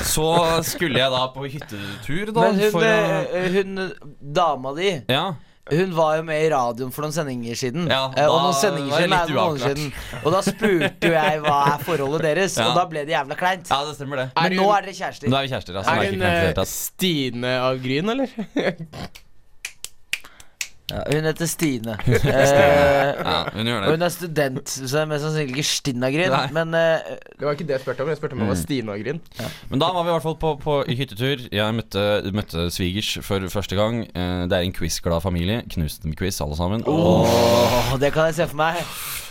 Så 0.06 0.28
skulle 0.68 1.00
jeg 1.02 1.10
da 1.12 1.24
på 1.34 1.48
hyttetur, 1.50 2.34
da. 2.36 2.42
Men 2.52 2.60
hun, 2.62 2.70
for 2.72 2.86
eh, 2.86 3.50
hun 3.58 3.92
dama 4.42 4.76
di 4.78 4.92
Ja. 5.10 5.34
Hun 5.72 5.94
var 5.96 6.18
jo 6.18 6.24
med 6.28 6.42
i 6.44 6.48
radioen 6.52 6.90
for 6.92 7.06
noen 7.06 7.14
sendinger 7.16 7.56
siden. 7.56 7.86
Ja, 7.88 8.10
eh, 8.20 8.26
og 8.28 8.42
noen 8.50 8.58
sendinger 8.60 8.98
siden 9.00 9.14
er 9.16 9.30
det 9.30 9.38
noen 9.38 9.62
siden. 9.62 9.94
Og 10.26 10.34
da 10.36 10.42
spurte 10.44 11.08
jo 11.08 11.14
jeg 11.16 11.40
hva 11.46 11.60
er 11.72 11.86
forholdet 11.88 12.26
deres, 12.28 12.58
Ja. 12.60 12.66
og 12.68 12.76
da 12.82 12.84
ble 12.92 13.06
det 13.07 13.16
jævla 13.16 13.38
kleint. 13.40 13.72
ja, 13.72 13.80
det 13.88 13.95
stemmer, 13.95 14.18
det. 14.18 14.26
Er 14.36 14.50
Men 14.50 14.57
hun- 14.57 14.66
nå 14.68 14.74
er 14.78 14.81
dere 14.90 14.94
kjærester. 15.00 15.30
Nå 15.31 15.38
er 15.40 15.48
vi 15.48 15.54
kjærester. 15.54 15.78
Altså, 15.80 15.92
Er 15.92 15.95
det 15.95 16.04
er 16.04 16.12
hun 16.12 16.19
ikke 16.19 16.19
kleint 16.19 16.33
i 16.33 16.36
det 16.36 16.44
hele 16.44 16.50
eh, 16.50 16.60
tatt. 16.60 16.68
Stine 16.68 17.54
av 17.64 17.80
Gryn, 17.86 18.10
eller? 18.10 18.28
Ja, 20.92 20.99
hun 21.13 21.23
heter 21.30 21.47
Stine. 21.47 21.94
Eh, 22.04 23.11
Ja, 23.23 23.37
hun 23.56 23.68
gjør 23.69 23.85
og 23.87 23.94
hun 23.95 24.04
er 24.04 24.11
student, 24.11 24.68
så 24.68 24.83
det 24.90 24.99
er 25.04 25.07
mest 25.09 25.23
sannsynlig 25.23 25.54
ikke 25.56 25.66
Stinnagrin. 25.69 26.33
Men 26.56 26.75
eh, 26.75 27.13
Det 27.40 27.45
var 27.47 27.56
ikke 27.56 27.68
det 27.69 27.78
jeg 27.78 27.83
spurte 27.85 28.04
om. 28.04 28.11
Jeg 28.11 28.19
spurte 28.19 28.35
om 28.35 28.44
det 28.44 28.49
var 28.52 28.59
Stine 28.59 28.92
av 28.95 28.99
Gryn. 29.04 29.21
Men 29.71 29.81
da 29.83 29.90
var 29.95 30.04
vi 30.06 30.11
i 30.11 30.16
hvert 30.18 30.25
fall 30.28 30.37
på, 30.44 30.52
på 30.63 30.75
hyttetur. 30.92 31.45
Jeg 31.56 31.78
møtte, 31.78 32.04
møtte 32.35 32.66
svigers 32.75 33.13
for 33.25 33.47
første 33.54 33.80
gang. 33.80 34.04
Eh, 34.11 34.44
Det 34.52 34.59
er 34.59 34.68
en 34.68 34.75
quizglad 34.75 35.23
familie. 35.23 35.61
Knuste 35.71 36.04
dem 36.07 36.18
quiz, 36.19 36.42
alle 36.44 36.59
sammen. 36.59 36.83
Oh, 36.90 37.23
oh, 37.23 37.95
det 38.02 38.11
kan 38.16 38.28
jeg 38.30 38.42
se 38.42 38.49
for 38.52 38.59
meg. 38.59 38.83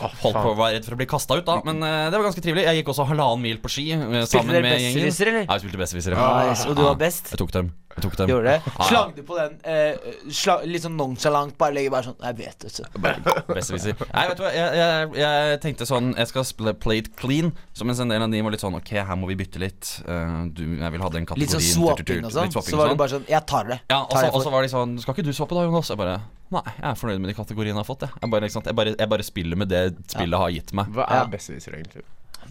holdt 0.03 0.41
på 0.41 0.55
å 0.55 0.57
være 0.59 0.79
redd 0.79 0.89
for 0.89 0.97
å 0.97 1.01
bli 1.03 1.07
kasta 1.13 1.37
ut, 1.39 1.45
da. 1.47 1.61
Men 1.69 1.85
eh, 1.85 2.09
det 2.11 2.17
var 2.19 2.31
ganske 2.31 2.43
trivelig. 2.43 2.65
Jeg 2.71 2.81
gikk 2.81 2.95
også 2.95 3.07
halvannen 3.13 3.45
mil 3.45 3.61
på 3.63 3.71
ski 3.77 3.91
eh, 3.95 4.25
sammen 4.31 4.57
med 4.57 4.73
gjengen. 4.81 4.99
besserwisser, 5.05 5.31
eller? 5.35 5.47
Ja, 5.47 5.59
jeg 5.61 5.67
spilte 5.67 5.85
besserwissere. 5.85 6.27
Nice, 6.49 6.67
og 6.73 6.81
du 6.81 6.85
var 6.89 6.99
best? 7.01 7.31
Jeg 7.37 7.43
tok 7.45 7.53
dem. 7.61 7.71
Jeg 7.93 8.03
tok 8.07 8.15
dem. 8.17 8.29
Gjorde 8.33 8.45
det? 8.55 8.61
Ah, 8.67 8.77
ja. 8.79 8.85
Slang 8.89 9.11
du 9.17 9.23
på 9.29 9.37
den 9.37 9.57
eh, 9.69 10.13
sla, 10.33 10.55
litt 10.65 10.83
sånn 10.85 10.95
nonchalant? 10.97 11.57
Bare 11.61 11.75
legger 11.77 11.91
bare 11.93 12.07
sånn 12.09 12.17
Jeg 12.25 12.37
vet, 12.39 12.65
vet 12.65 12.79
du. 12.79 13.43
Besserwisser. 13.53 13.95
Nei, 14.15 14.23
vet 14.31 14.39
du 14.39 14.43
hva, 14.47 14.53
jeg, 14.55 14.79
jeg, 14.81 15.11
jeg 15.21 15.61
tenkte 15.65 15.87
sånn 15.89 16.13
Jeg 16.17 16.31
skal 16.31 16.47
spille 16.49 16.73
play 16.81 17.03
it 17.03 17.11
clean. 17.21 17.53
Så 17.77 17.85
mens 17.89 18.01
en 18.01 18.09
del 18.13 18.23
av 18.25 18.31
de 18.33 18.41
var 18.47 18.55
litt 18.55 18.65
sånn 18.65 18.79
Ok, 18.79 18.95
her 18.97 19.19
må 19.21 19.29
vi 19.29 19.37
bytte 19.43 19.61
litt. 19.63 19.91
Eh, 20.07 20.39
du, 20.57 20.63
jeg 20.81 20.95
vil 20.97 21.05
ha 21.05 21.11
den 21.13 21.29
kategorien. 21.29 21.45
Litt 21.45 21.53
sånn 21.53 21.97
tur, 21.97 22.03
tur, 22.03 22.05
tur. 22.05 22.23
swapping 22.23 22.25
og 22.25 22.33
sånn. 22.33 22.49
Litt 22.49 22.57
swapping 22.57 22.73
Så 22.73 22.81
var 22.81 22.89
det 22.89 22.95
sånn. 22.95 23.03
bare 23.03 23.15
sånn 23.17 23.27
Jeg 23.35 23.47
tar 23.53 23.69
det. 23.73 23.79
Ja, 23.93 24.01
og 24.03 24.11
Tar 24.11 24.19
så, 24.19 24.25
jeg 24.25 24.33
og 24.33 24.39
for. 24.41 24.47
så 24.49 24.55
var 24.57 24.63
de 24.69 24.73
sånn 24.73 24.97
Skal 25.05 25.15
ikke 25.19 25.27
du 25.29 25.33
swappe 25.37 25.59
da, 25.59 25.67
Jonas? 25.69 25.93
Jeg 25.93 26.01
bare 26.01 26.17
Nei, 26.53 26.65
jeg 26.69 26.85
er 26.91 26.97
fornøyd 27.01 27.21
med 27.25 27.31
de 27.33 27.37
kategoriene 27.39 27.73
jeg 27.77 27.81
har 27.81 27.89
fått. 27.89 28.03
Jeg, 28.05 28.13
jeg, 28.21 28.29
bare, 28.35 28.45
ikke 28.49 28.57
sant? 28.59 28.67
Jeg, 28.69 28.77
bare, 28.77 28.91
jeg 29.01 29.09
bare 29.09 29.25
spiller 29.25 29.57
med 29.63 29.71
det 29.73 29.85
spillet 30.13 30.37
har 30.43 30.51
gitt 30.53 30.73
meg. 30.77 30.91
Hva 30.93 31.07
Ja. 31.09 31.21
er 31.23 31.31
besserwisser, 31.33 31.77
egentlig? 31.79 32.03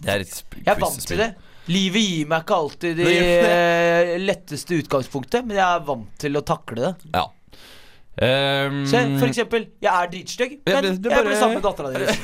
Det 0.02 0.10
er 0.10 0.24
et 0.24 0.32
sp- 0.34 0.56
Jeg 0.58 0.80
vant 0.80 0.96
til 0.96 1.02
quiz-spill. 1.02 1.20
det. 1.22 1.51
Livet 1.70 2.02
gir 2.02 2.26
meg 2.26 2.42
ikke 2.42 2.56
alltid 2.58 2.96
det 2.98 3.04
Det 3.06 3.26
eh, 3.46 4.16
letteste 4.18 4.80
utgangspunktet, 4.82 5.44
men 5.46 5.56
jeg 5.60 5.66
er 5.66 5.84
vant 5.86 6.08
til 6.18 6.34
å 6.40 6.42
takle 6.42 6.80
det. 6.88 6.92
Ja. 7.14 7.26
Um, 8.12 8.82
Se, 8.90 8.98
for 9.16 9.28
eksempel, 9.30 9.68
jeg 9.80 9.88
er 9.92 10.10
dritstygg, 10.12 10.56
men 10.66 10.74
jeg 10.74 10.82
det 10.82 10.90
jeg 11.08 11.14
bare- 11.14 11.28
ble 11.30 11.36
sammen 11.38 11.60
med 11.60 11.64
dattera 11.64 11.92
deres. 11.94 12.18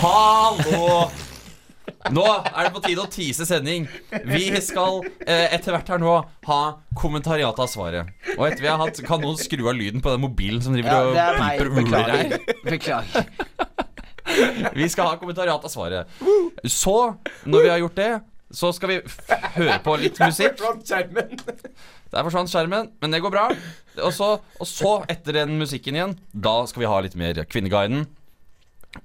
Hallo! 0.00 1.10
Nå 2.14 2.22
er 2.24 2.64
det 2.64 2.70
på 2.72 2.80
tide 2.86 3.02
å 3.02 3.08
tease 3.12 3.44
sending. 3.44 3.84
Vi 4.30 4.46
skal 4.64 5.02
eh, 5.26 5.50
etter 5.52 5.74
hvert 5.74 5.90
her 5.92 6.00
nå 6.00 6.14
ha 6.46 6.60
kommentariatet 6.96 7.60
av 7.60 7.68
svaret. 7.68 8.14
Og 8.38 8.46
etter 8.46 8.64
vi 8.64 8.70
har 8.70 8.78
hatt 8.80 9.02
Kan 9.04 9.20
noen 9.20 9.36
skru 9.36 9.66
av 9.68 9.76
lyden 9.76 10.00
på 10.00 10.14
den 10.14 10.22
mobilen 10.24 10.62
som 10.64 10.72
driver 10.72 10.94
Ja, 10.94 11.02
og 11.10 11.18
er 11.20 11.36
meg. 11.42 11.58
piper 11.58 11.68
og 11.68 11.76
uler 11.84 12.14
her? 12.14 12.38
Beklager. 12.64 13.26
Beklager. 13.26 13.89
Vi 14.80 14.88
skal 14.92 15.10
ha 15.12 15.16
kommentariat 15.20 15.64
av 15.64 15.72
svaret. 15.72 16.20
Så, 16.64 16.96
når 17.44 17.64
vi 17.66 17.72
har 17.72 17.80
gjort 17.82 17.98
det, 17.98 18.10
så 18.50 18.72
skal 18.74 18.90
vi 18.90 18.98
høre 19.56 19.78
på 19.84 19.96
litt 20.00 20.18
musikk. 20.22 20.58
Der 22.10 22.26
forsvant 22.26 22.50
skjermen, 22.50 22.88
men 22.98 23.12
det 23.14 23.20
går 23.22 23.30
bra. 23.30 23.44
Og 24.02 24.12
så, 24.14 24.32
og 24.58 24.66
så, 24.66 24.96
etter 25.12 25.36
den 25.42 25.54
musikken 25.60 25.98
igjen, 25.98 26.16
da 26.34 26.56
skal 26.66 26.82
vi 26.82 26.90
ha 26.90 26.96
litt 27.04 27.14
mer 27.18 27.38
Kvinneguiden. 27.46 28.08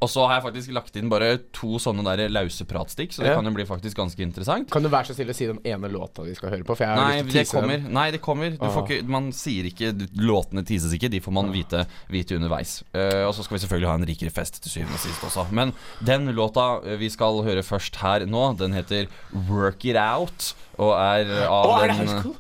Og 0.01 0.09
så 0.09 0.23
har 0.25 0.39
jeg 0.39 0.43
faktisk 0.47 0.71
lagt 0.73 0.95
inn 0.97 1.09
bare 1.11 1.27
to 1.53 1.75
sånne 1.77 2.01
der 2.17 2.27
lause 2.33 2.65
pratstikk, 2.65 3.11
så 3.13 3.21
det 3.21 3.27
Ja. 3.29 3.35
kan 3.37 3.45
jo 3.45 3.51
bli 3.53 3.65
faktisk 3.69 3.95
ganske 3.95 4.17
interessant. 4.25 4.71
Kan 4.73 4.81
du 4.81 4.89
være 4.89 5.05
så 5.05 5.13
snill 5.13 5.29
å 5.29 5.35
si 5.37 5.45
den 5.45 5.59
ene 5.63 5.87
låta 5.93 6.23
vi 6.25 6.33
skal 6.33 6.49
høre 6.49 6.63
på? 6.65 6.73
Nei, 6.79 7.21
det. 7.21 7.83
Nei, 7.93 8.09
det 8.11 8.19
kommer. 8.19 8.49
Du 8.49 8.65
får 8.65 8.81
Ah. 8.81 8.87
ikke, 8.87 9.07
man 9.07 9.31
sier 9.31 9.63
ikke 9.69 9.93
Låtene 10.17 10.65
tises 10.65 10.91
ikke, 10.91 11.07
de 11.11 11.19
får 11.21 11.31
man 11.31 11.51
vite, 11.53 11.85
vite 12.09 12.33
underveis. 12.35 12.81
Uh, 12.95 13.27
og 13.29 13.35
så 13.35 13.43
skal 13.45 13.59
vi 13.59 13.67
selvfølgelig 13.67 13.87
ha 13.87 13.93
en 13.93 14.05
rikere 14.09 14.31
fest 14.33 14.57
til 14.63 14.71
syvende 14.71 14.93
og 14.97 14.99
sist 15.05 15.21
også. 15.21 15.51
Men 15.51 15.71
den 16.03 16.33
låta 16.33 16.81
eh, 16.83 16.97
vi 16.97 17.07
skal 17.09 17.43
høre 17.43 17.61
først 17.61 17.95
her 17.97 18.25
nå, 18.25 18.57
den 18.57 18.73
heter 18.73 19.05
Work 19.47 19.85
It 19.85 19.95
Out, 19.97 20.55
og 20.79 20.93
er 20.97 21.45
av 21.45 21.69
Å, 21.69 21.83
er 21.83 21.87
det 21.87 21.97
den 21.97 22.07
High 22.07 22.21
School? 22.21 22.35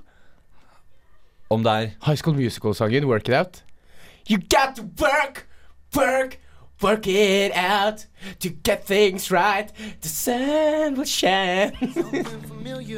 Om 1.51 1.61
det 1.63 1.71
er 1.71 1.91
High 2.07 2.17
School 2.17 2.33
Musical-sangen 2.33 3.05
Work 3.05 3.29
It 3.29 3.35
Out. 3.35 3.61
You 4.27 4.39
got 4.39 4.75
to 4.77 4.81
work, 4.99 5.45
work, 5.95 6.39
work 6.85 7.07
it 7.07 7.51
out 7.55 8.05
to 8.39 8.49
get 8.49 8.85
things 8.85 9.31
right. 9.31 9.71
The 10.01 10.09
sun 10.09 10.95
will 10.95 11.05
shine. 11.05 11.71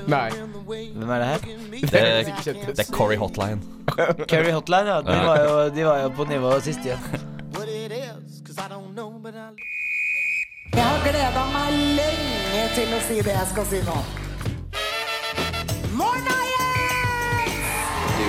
Nei. 0.08 0.30
Hvem 0.30 1.10
er 1.10 1.20
det 1.20 1.28
her? 1.28 1.38
Det, 1.38 1.92
Det 1.92 2.02
er 2.02 2.54
det 2.68 2.80
er 2.80 2.92
Corey 2.92 3.18
Hotline. 3.18 3.62
Corey 4.32 4.52
Hotline, 4.52 4.88
ja. 4.88 5.02
De 5.02 5.28
var 5.28 5.40
jo, 5.44 5.70
de 5.76 5.86
var 5.86 6.02
jo 6.02 6.10
på 6.10 6.24
nivå 6.24 6.60
sist 6.60 6.80
igjen. 6.86 7.00
Jeg 10.74 10.84
har 10.86 11.00
gleda 11.04 11.44
meg 11.54 11.72
lenge 12.00 12.64
til 12.76 12.94
å 12.94 13.00
si 13.08 13.22
det 13.24 13.36
jeg 13.40 13.48
skal 13.54 13.66
si 13.72 13.84
nå. 13.88 14.00
Er 15.98 16.27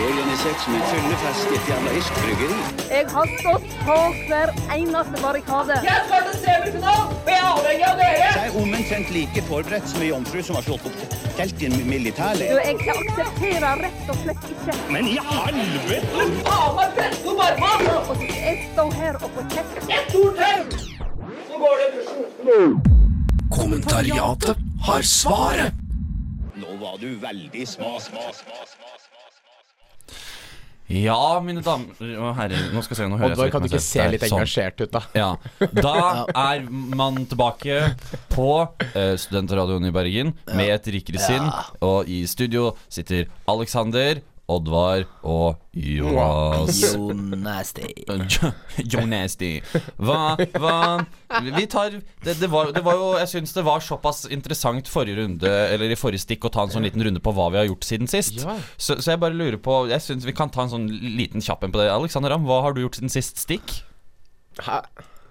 organisert 0.06 0.60
som 0.64 0.74
en 0.78 0.84
fyllefest 0.92 1.52
i 1.52 1.56
et 1.58 1.68
irsk 1.98 2.14
bryggeri. 2.22 2.58
Jeg 2.90 3.04
har 3.14 3.26
stått 3.40 3.68
på 3.86 3.96
hver 4.28 4.48
eneste 4.76 5.16
barrikade. 5.22 5.74
Jeg 5.84 5.96
er 8.44 8.50
omtrent 8.62 9.10
like 9.10 9.42
forberedt 9.48 9.88
som 9.88 10.02
ei 10.02 10.08
jomfru 10.12 10.42
som 10.42 10.54
har 10.58 10.64
slått 10.68 10.86
opp 10.90 10.98
telt 11.38 11.62
i 11.62 11.66
en 11.66 11.72
Du, 11.78 11.84
militærleir. 11.86 12.60
jeg 12.64 12.74
aksepterer 12.94 13.82
rett 13.84 14.08
og 14.10 14.16
slett 14.22 14.42
ikke 14.52 14.72
Men 14.92 15.06
i 15.06 15.18
helvete! 15.30 16.06
Og 18.08 18.22
jeg 18.22 18.56
står 18.72 18.90
her 19.02 19.14
og 19.22 19.30
får 19.34 19.44
kjeft. 19.54 19.74
Kommentariatet 23.50 24.56
har 24.82 25.02
svaret. 25.02 25.72
Nå 26.58 26.76
var 26.80 26.98
du 27.00 27.14
veldig 27.22 27.68
sma, 27.68 28.00
sma, 28.00 28.32
sma, 28.32 28.64
sma. 28.66 29.07
Ja, 30.88 31.36
mine 31.44 31.60
damer 31.60 31.98
og 32.16 32.30
herrer 32.38 32.70
Nå 32.72 32.80
skal 32.84 32.94
jeg 32.94 33.00
se, 33.02 33.08
nå 33.12 33.18
hører 33.20 33.34
jeg 33.34 33.36
Oddvar, 33.36 33.48
vidt 33.48 33.54
kan 33.54 33.64
du 33.64 33.68
ikke 33.68 33.82
se 33.84 34.06
litt 34.08 34.22
sånn. 34.24 34.38
engasjert 34.40 34.80
ut, 34.80 34.94
da? 34.94 35.02
Ja. 35.12 35.28
Da 35.76 35.96
er 36.54 36.64
man 36.70 37.20
tilbake 37.28 37.80
på 38.32 38.48
eh, 38.94 39.12
Studentradioen 39.20 39.84
i 39.84 39.92
Bergen 39.92 40.32
med 40.56 40.72
et 40.78 40.88
rikere 40.96 41.20
sinn. 41.20 41.44
Og 41.84 42.08
i 42.08 42.22
studio 42.30 42.70
sitter 42.88 43.28
Alexander, 43.52 44.22
Oddvar 44.48 45.02
og 45.28 45.58
Jonas. 45.76 46.78
Jo, 46.94 47.10
nasty. 47.36 47.90
Jo- 48.08 48.52
Jo 48.78 49.02
Hva, 49.98 50.36
hva 50.56 50.76
Vi 51.44 51.66
tar 51.68 51.90
det, 52.24 52.34
det, 52.40 52.48
var, 52.48 52.70
det 52.72 52.80
var 52.86 52.96
jo 52.96 53.10
Jeg 53.18 53.28
syns 53.34 53.52
det 53.52 53.64
var 53.66 53.82
såpass 53.84 54.22
interessant 54.32 54.88
forrige 54.88 55.18
runde 55.20 55.50
Eller 55.74 55.92
i 55.92 55.98
forrige 55.98 56.22
stikk 56.24 56.46
å 56.48 56.52
ta 56.54 56.64
en 56.64 56.72
sånn 56.72 56.86
liten 56.86 57.04
runde 57.04 57.20
på 57.20 57.34
hva 57.36 57.50
vi 57.52 57.60
har 57.60 57.68
gjort 57.68 57.84
siden 57.84 58.08
sist. 58.08 58.40
Ja. 58.40 58.56
Så, 58.78 58.96
så 59.02 59.12
jeg 59.12 59.20
bare 59.20 59.36
lurer 59.36 59.58
på 59.60 59.82
Jeg 59.92 60.00
syns 60.06 60.24
vi 60.24 60.32
kan 60.36 60.48
ta 60.54 60.64
en 60.64 60.72
sånn 60.72 60.88
liten 60.88 61.44
kjapp 61.44 61.66
en 61.68 61.74
på 61.74 61.82
det. 61.82 61.90
Alexander 61.92 62.32
Ramm, 62.32 62.48
hva 62.48 62.62
har 62.64 62.72
du 62.76 62.80
gjort 62.86 62.96
siden 62.96 63.12
sist 63.12 63.44
stikk? 63.44 63.82
Hæ? 64.64 64.80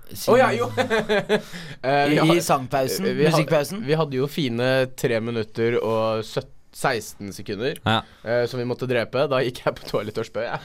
Å 0.07 0.37
ja, 0.39 0.51
jo! 0.55 0.69
uh, 0.71 2.05
I, 2.13 2.19
I 2.37 2.37
sangpausen? 2.39 3.09
vi 3.17 3.25
Musikkpausen? 3.27 3.81
Vi 3.83 3.97
hadde 3.99 4.15
jo 4.21 4.27
fine 4.31 4.69
tre 4.95 5.17
minutter 5.19 5.75
og 5.81 6.21
17 6.23 6.53
16 6.77 7.31
sekunder 7.33 7.79
Ja. 7.81 8.01
uh, 8.21 8.43
som 8.49 8.59
vi 8.61 8.65
måtte 8.69 8.85
drepe. 8.89 9.23
Da 9.31 9.39
gikk 9.41 9.63
jeg 9.65 9.77
på 9.79 9.87
toalettet 9.89 10.21
og 10.21 10.27
spøy, 10.29 10.43
jeg. 10.45 10.59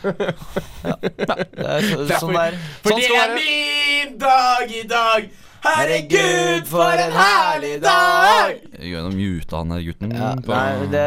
Det 1.16 1.64
er 1.64 1.88
så, 1.88 2.02
sånn 2.26 2.34
det 2.36 2.42
er. 2.50 2.58
For 2.84 2.92
Sånn 2.92 3.00
det 3.00 3.22
er 3.22 3.32
min 3.38 4.18
dag 4.20 4.76
i 4.76 4.84
dag! 4.90 5.30
Herregud, 5.62 6.64
for 6.66 6.90
en 6.98 7.12
herlig 7.14 7.76
dag! 7.84 8.56
Gjør 8.82 9.04
noe 9.06 9.14
mute 9.14 9.54
han 9.60 9.70
der 9.70 9.84
gutten. 9.86 10.14
Ja, 10.16 10.30
på- 10.42 10.50
nei, 10.56 10.86
det, 10.90 11.02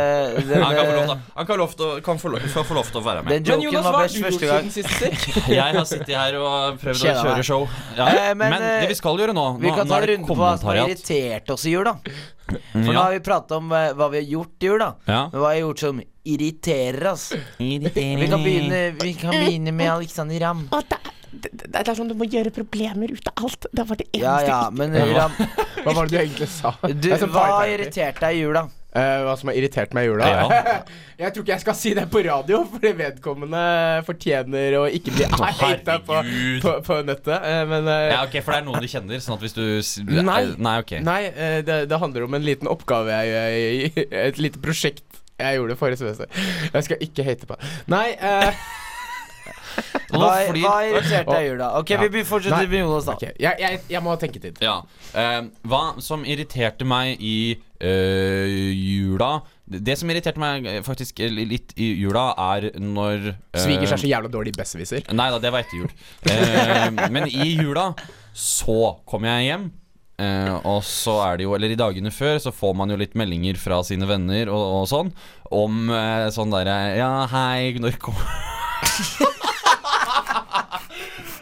det, 0.47 0.59
han 0.63 0.75
kan 0.77 0.85
få 0.87 0.93
lov 0.95 1.09
til, 1.09 1.19
han 1.35 1.47
kan 1.49 1.59
lov 1.59 1.73
til, 1.75 1.91
kan 2.05 2.21
få, 2.21 2.31
lov, 2.35 2.45
få 2.69 2.77
lov 2.77 2.91
til 2.93 3.01
å 3.01 3.03
være 3.05 3.23
med. 3.27 3.43
Den 3.49 3.65
joken 3.65 3.83
var 3.83 3.97
best 4.05 4.21
første 4.23 4.49
gang. 4.51 4.69
sist 4.71 4.93
stikk? 4.95 5.25
Jeg 5.57 5.75
har 5.75 5.89
sittet 5.89 6.13
her 6.15 6.37
og 6.39 6.79
prøvd 6.81 7.03
å 7.03 7.17
kjøre 7.25 7.43
show. 7.49 7.67
Ja. 7.99 8.07
Eh, 8.07 8.31
men, 8.31 8.47
men, 8.55 8.63
eh, 8.63 8.79
det 8.85 8.93
vi 8.93 8.97
skal 9.01 9.19
gjøre 9.19 9.35
nå 9.35 9.45
Vi 9.59 9.67
nå, 9.67 9.75
kan 9.75 9.89
nå 9.89 9.91
ta 9.91 9.99
er 9.99 10.05
en 10.05 10.07
det 10.07 10.15
runde 10.15 10.29
på 10.31 10.39
hva 10.39 10.53
som 10.57 10.71
har 10.71 10.79
kommentariat. 10.79 11.03
irritert 11.03 11.53
oss 11.57 11.65
i 11.67 11.75
jul, 11.75 11.83
da. 11.91 11.97
For 12.45 12.79
nå 12.85 12.93
Ja. 12.95 12.99
har 13.03 13.11
vi 13.17 13.19
prata 13.25 13.57
om 13.59 13.71
eh, 13.75 13.91
hva 13.97 14.07
vi 14.13 14.21
har 14.23 14.29
gjort 14.37 14.63
i 14.63 14.71
jul, 14.71 14.79
da. 14.79 14.91
Ja. 15.09 15.21
Men 15.33 15.39
hva 15.41 15.49
har 15.51 15.57
jeg 15.59 15.65
gjort 15.67 15.83
som 15.89 16.01
irriterer 16.25 17.11
oss? 17.11 17.27
Vi 17.59 17.79
kan 17.91 18.39
begynne, 18.45 18.81
vi 19.03 19.13
kan 19.19 19.35
begynne 19.35 19.75
med 19.75 19.91
Alexander 19.97 20.39
Ramm. 20.47 20.63
Det, 20.71 21.01
det, 21.43 21.51
det 21.65 21.81
er 21.81 21.97
sånn 21.97 22.09
du 22.11 22.15
må 22.17 22.27
gjøre 22.29 22.53
problemer 22.55 23.11
ut 23.11 23.29
av 23.31 23.45
alt. 23.45 23.67
Det 23.71 23.85
var 23.89 23.99
det 23.99 24.07
eneste 24.11 24.23
Ja 24.25 24.39
ja, 24.47 24.61
men 24.71 24.95
ja. 24.95 25.27
Hva 25.83 25.93
var 25.93 26.07
det 26.07 26.15
du 26.15 26.21
egentlig 26.21 26.49
sa? 26.51 26.73
du, 26.81 27.11
sånn 27.11 27.31
hva 27.33 27.45
har 27.59 27.69
irritert 27.75 28.19
deg 28.23 28.39
i 28.39 28.43
jula? 28.45 28.65
Uh, 28.95 29.25
hva 29.25 29.33
som 29.35 29.49
har 29.51 29.57
irritert 29.59 29.91
meg 29.95 30.05
i 30.05 30.07
jula? 30.07 30.27
Ja. 30.31 30.75
jeg 31.25 31.35
tror 31.35 31.43
ikke 31.43 31.51
jeg 31.51 31.63
skal 31.65 31.75
si 31.75 31.91
det 31.97 32.05
på 32.13 32.21
radio, 32.23 32.61
fordi 32.71 32.93
vedkommende 32.95 33.63
fortjener 34.07 34.77
å 34.79 34.85
ikke 34.87 35.11
bli 35.17 35.27
hata 35.35 35.97
på, 36.05 36.21
på, 36.63 36.77
på 36.87 37.01
nettet. 37.07 37.35
Uh, 37.35 37.63
men 37.73 37.91
uh, 37.91 37.97
Ja, 38.13 38.21
ok, 38.23 38.39
For 38.39 38.55
det 38.55 38.61
er 38.61 38.69
noen 38.69 38.85
du 38.85 38.89
kjenner? 38.91 39.19
Sånn 39.23 39.35
at 39.35 39.43
hvis 39.43 39.57
du 39.57 40.15
Nei. 40.15 40.39
Nei, 40.55 40.77
okay. 40.79 41.03
Nei, 41.03 41.19
eh, 41.27 41.59
det, 41.67 41.81
det 41.91 41.99
handler 41.99 42.29
om 42.29 42.39
en 42.39 42.47
liten 42.47 42.71
oppgave 42.71 43.19
jeg, 43.27 43.91
Et 44.07 44.39
lite 44.39 44.63
prosjekt 44.63 45.21
jeg 45.35 45.57
gjorde 45.57 45.75
forrige 45.75 45.99
semester. 45.99 46.25
Jeg 46.73 46.83
skal 46.87 47.01
ikke 47.03 47.23
hate 47.27 47.47
på 47.49 47.57
Nei, 47.91 48.07
eh, 48.15 48.65
Hva, 50.15 50.29
hva 50.55 50.75
irriterte 50.87 51.31
deg 51.31 51.43
i 51.43 51.49
jula? 51.49 51.69
Ok, 51.79 51.93
Ja. 51.95 52.07
vi 52.11 52.23
fortsetter 52.27 52.67
med 52.71 52.79
Jonas, 52.79 53.07
da. 53.09 53.15
Okay. 53.17 53.33
jeg, 53.41 53.59
jeg, 53.59 53.79
jeg 53.91 54.03
må 54.05 54.13
ha 54.13 54.19
tenketid. 54.21 54.59
Ja. 54.63 54.77
Uh, 55.15 55.49
hva 55.67 55.83
som 56.03 56.25
irriterte 56.27 56.87
meg 56.87 57.19
i 57.23 57.37
uh, 57.83 58.47
jula 58.71 59.31
Det 59.65 59.95
som 59.97 60.11
irriterte 60.13 60.39
meg 60.41 60.67
eh, 60.69 60.81
faktisk 60.85 61.19
eh, 61.25 61.31
litt 61.33 61.73
i 61.81 61.87
jula, 62.03 62.27
er 62.53 62.69
når 62.79 63.31
uh, 63.33 63.57
Svigers 63.57 63.95
er 63.95 64.03
så 64.03 64.09
jævla 64.11 64.29
dårlig 64.31 64.53
besserwisser. 64.55 65.07
Nei 65.15 65.31
da, 65.33 65.39
det 65.41 65.51
var 65.55 65.65
etter 65.65 65.81
jul. 65.81 65.95
Eh, 66.29 67.09
men 67.15 67.25
i 67.31 67.55
jula 67.55 67.89
så 68.35 68.95
kom 69.09 69.25
jeg 69.27 69.49
hjem. 69.49 69.71
Uh, 70.15 70.61
og 70.63 70.77
så 70.87 71.17
er 71.25 71.39
det 71.41 71.43
jo, 71.43 71.55
eller 71.57 71.73
i 71.73 71.75
dagene 71.75 72.11
før, 72.13 72.37
så 72.39 72.53
får 72.55 72.71
man 72.79 72.93
jo 72.93 72.95
litt 73.01 73.17
meldinger 73.19 73.57
fra 73.59 73.81
sine 73.83 74.07
venner 74.07 74.47
og, 74.47 74.61
og 74.77 74.85
sånn 74.87 75.09
om 75.51 75.89
uh, 75.91 76.29
sånn 76.31 76.53
derre 76.53 76.77
Ja, 76.95 77.09
hei, 77.33 77.73
når 77.83 77.97
kommer 77.99 78.23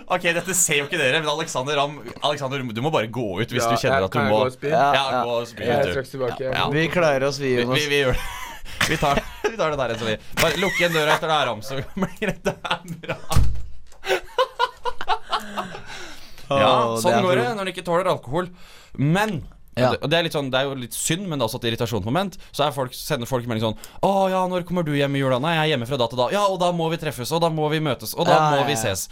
Ok, 0.10 0.22
dette 0.36 0.53
ser 0.53 0.77
jo 0.81 0.86
ikke 0.86 0.98
dere, 1.00 1.19
men 1.22 1.29
Alexander 1.29 1.75
Ramm 1.79 2.00
Alexander, 2.24 2.60
du 2.74 2.81
må 2.81 2.91
bare 2.91 3.07
gå 3.07 3.39
ut 3.41 3.48
hvis 3.50 3.63
Ja, 3.63 3.69
du 3.69 3.75
kjenner 3.77 4.00
jeg- 4.00 4.03
at 4.03 4.12
du 4.12 4.19
må? 4.19 4.69
Ja, 4.69 4.93
Ja, 4.93 5.12
ja. 5.12 5.24
gå 5.24 5.29
og 5.41 5.48
spy 5.48 5.63
Jeg 5.63 5.79
er 5.79 5.91
straks 5.93 6.10
tilbake. 6.12 6.39
Ja. 6.53 6.69
Vi 6.69 6.88
klarer 6.89 7.24
oss, 7.27 7.38
vi, 7.39 7.55
Vi, 7.55 7.62
Jonas. 7.63 7.79
vi, 7.79 7.88
vi 7.88 8.01
gjør 8.03 8.13
det. 8.13 8.89
Vi 8.89 8.98
tar, 8.98 9.15
vi 9.51 9.57
tar 9.57 9.69
det 9.72 9.77
der, 9.79 9.89
etter 9.95 10.05
vi 10.05 10.17
Bare 10.41 10.57
lukk 10.60 10.77
igjen 10.79 10.93
døra 10.93 11.15
etter 11.15 11.27
det 11.27 11.38
her, 11.39 11.48
Ram, 11.48 11.62
så 11.62 11.79
blir 11.95 12.31
dette 12.33 12.55
bra. 13.07 13.17
Ja, 16.53 16.69
Åh, 16.69 16.98
sånn 17.01 17.15
er 17.17 17.24
går 17.24 17.36
det 17.39 17.45
for- 17.48 17.55
når 17.57 17.65
du 17.65 17.72
ikke 17.72 17.86
tåler 17.88 18.05
alkohol. 18.12 18.50
Men 18.98 19.43
Ja. 19.75 19.88
og 19.88 19.91
det, 19.93 20.03
og 20.03 20.10
det, 20.12 20.17
er 20.19 20.24
litt 20.24 20.33
sånn, 20.33 20.51
det 20.51 20.60
er 20.60 20.63
jo 20.67 20.75
litt 20.75 20.93
synd, 20.93 21.25
men 21.27 21.39
det 21.39 21.45
er 21.45 21.48
også 21.50 21.63
et 21.63 21.72
irritasjonsmoment. 21.72 22.38
Så 22.53 22.67
er 22.67 22.72
folk, 22.72 22.93
sender 22.93 23.25
folk 23.25 23.45
melding 23.48 23.74
sånn 23.74 23.77
'Å 24.03 24.29
ja, 24.29 24.45
når 24.48 24.63
kommer 24.67 24.83
du 24.86 24.91
hjem 24.93 25.15
i 25.15 25.19
jula?' 25.19 25.39
'Nei, 25.41 25.55
jeg 25.55 25.63
er 25.72 25.77
hjemme 25.77 25.88
fra 25.88 25.98
da 25.98 26.07
til 26.07 26.17
da.' 26.17 26.29
'Ja, 26.29 26.45
og 26.45 26.60
da 26.60 26.72
må 26.72 26.89
vi 26.91 26.98
treffes, 26.98 27.31
og 27.31 27.41
da 27.41 27.50
må 27.50 27.69
vi 27.72 27.79
møtes, 27.79 28.13
og 28.13 28.27
da 28.27 28.33
Ja, 28.33 28.51
må 28.51 28.57
ja, 28.60 28.63
vi 28.65 28.74
ja. 28.74 28.77
ses'. 28.77 29.07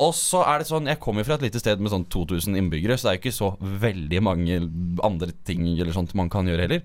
Og 0.00 0.14
så 0.16 0.40
er 0.48 0.62
det 0.62 0.68
sånn 0.70 0.88
Jeg 0.88 1.00
kommer 1.02 1.26
fra 1.26 1.36
et 1.36 1.44
lite 1.44 1.60
sted 1.60 1.80
med 1.82 1.92
sånn 1.92 2.06
2000 2.12 2.56
innbyggere, 2.56 2.96
så 2.96 3.08
det 3.08 3.10
er 3.10 3.18
jo 3.18 3.22
ikke 3.22 3.36
så 3.36 3.50
veldig 3.60 4.22
mange 4.24 4.60
andre 5.04 5.32
ting 5.44 5.66
eller 5.74 5.92
sånt 5.92 6.14
man 6.18 6.32
kan 6.32 6.48
gjøre 6.48 6.64
heller. 6.64 6.84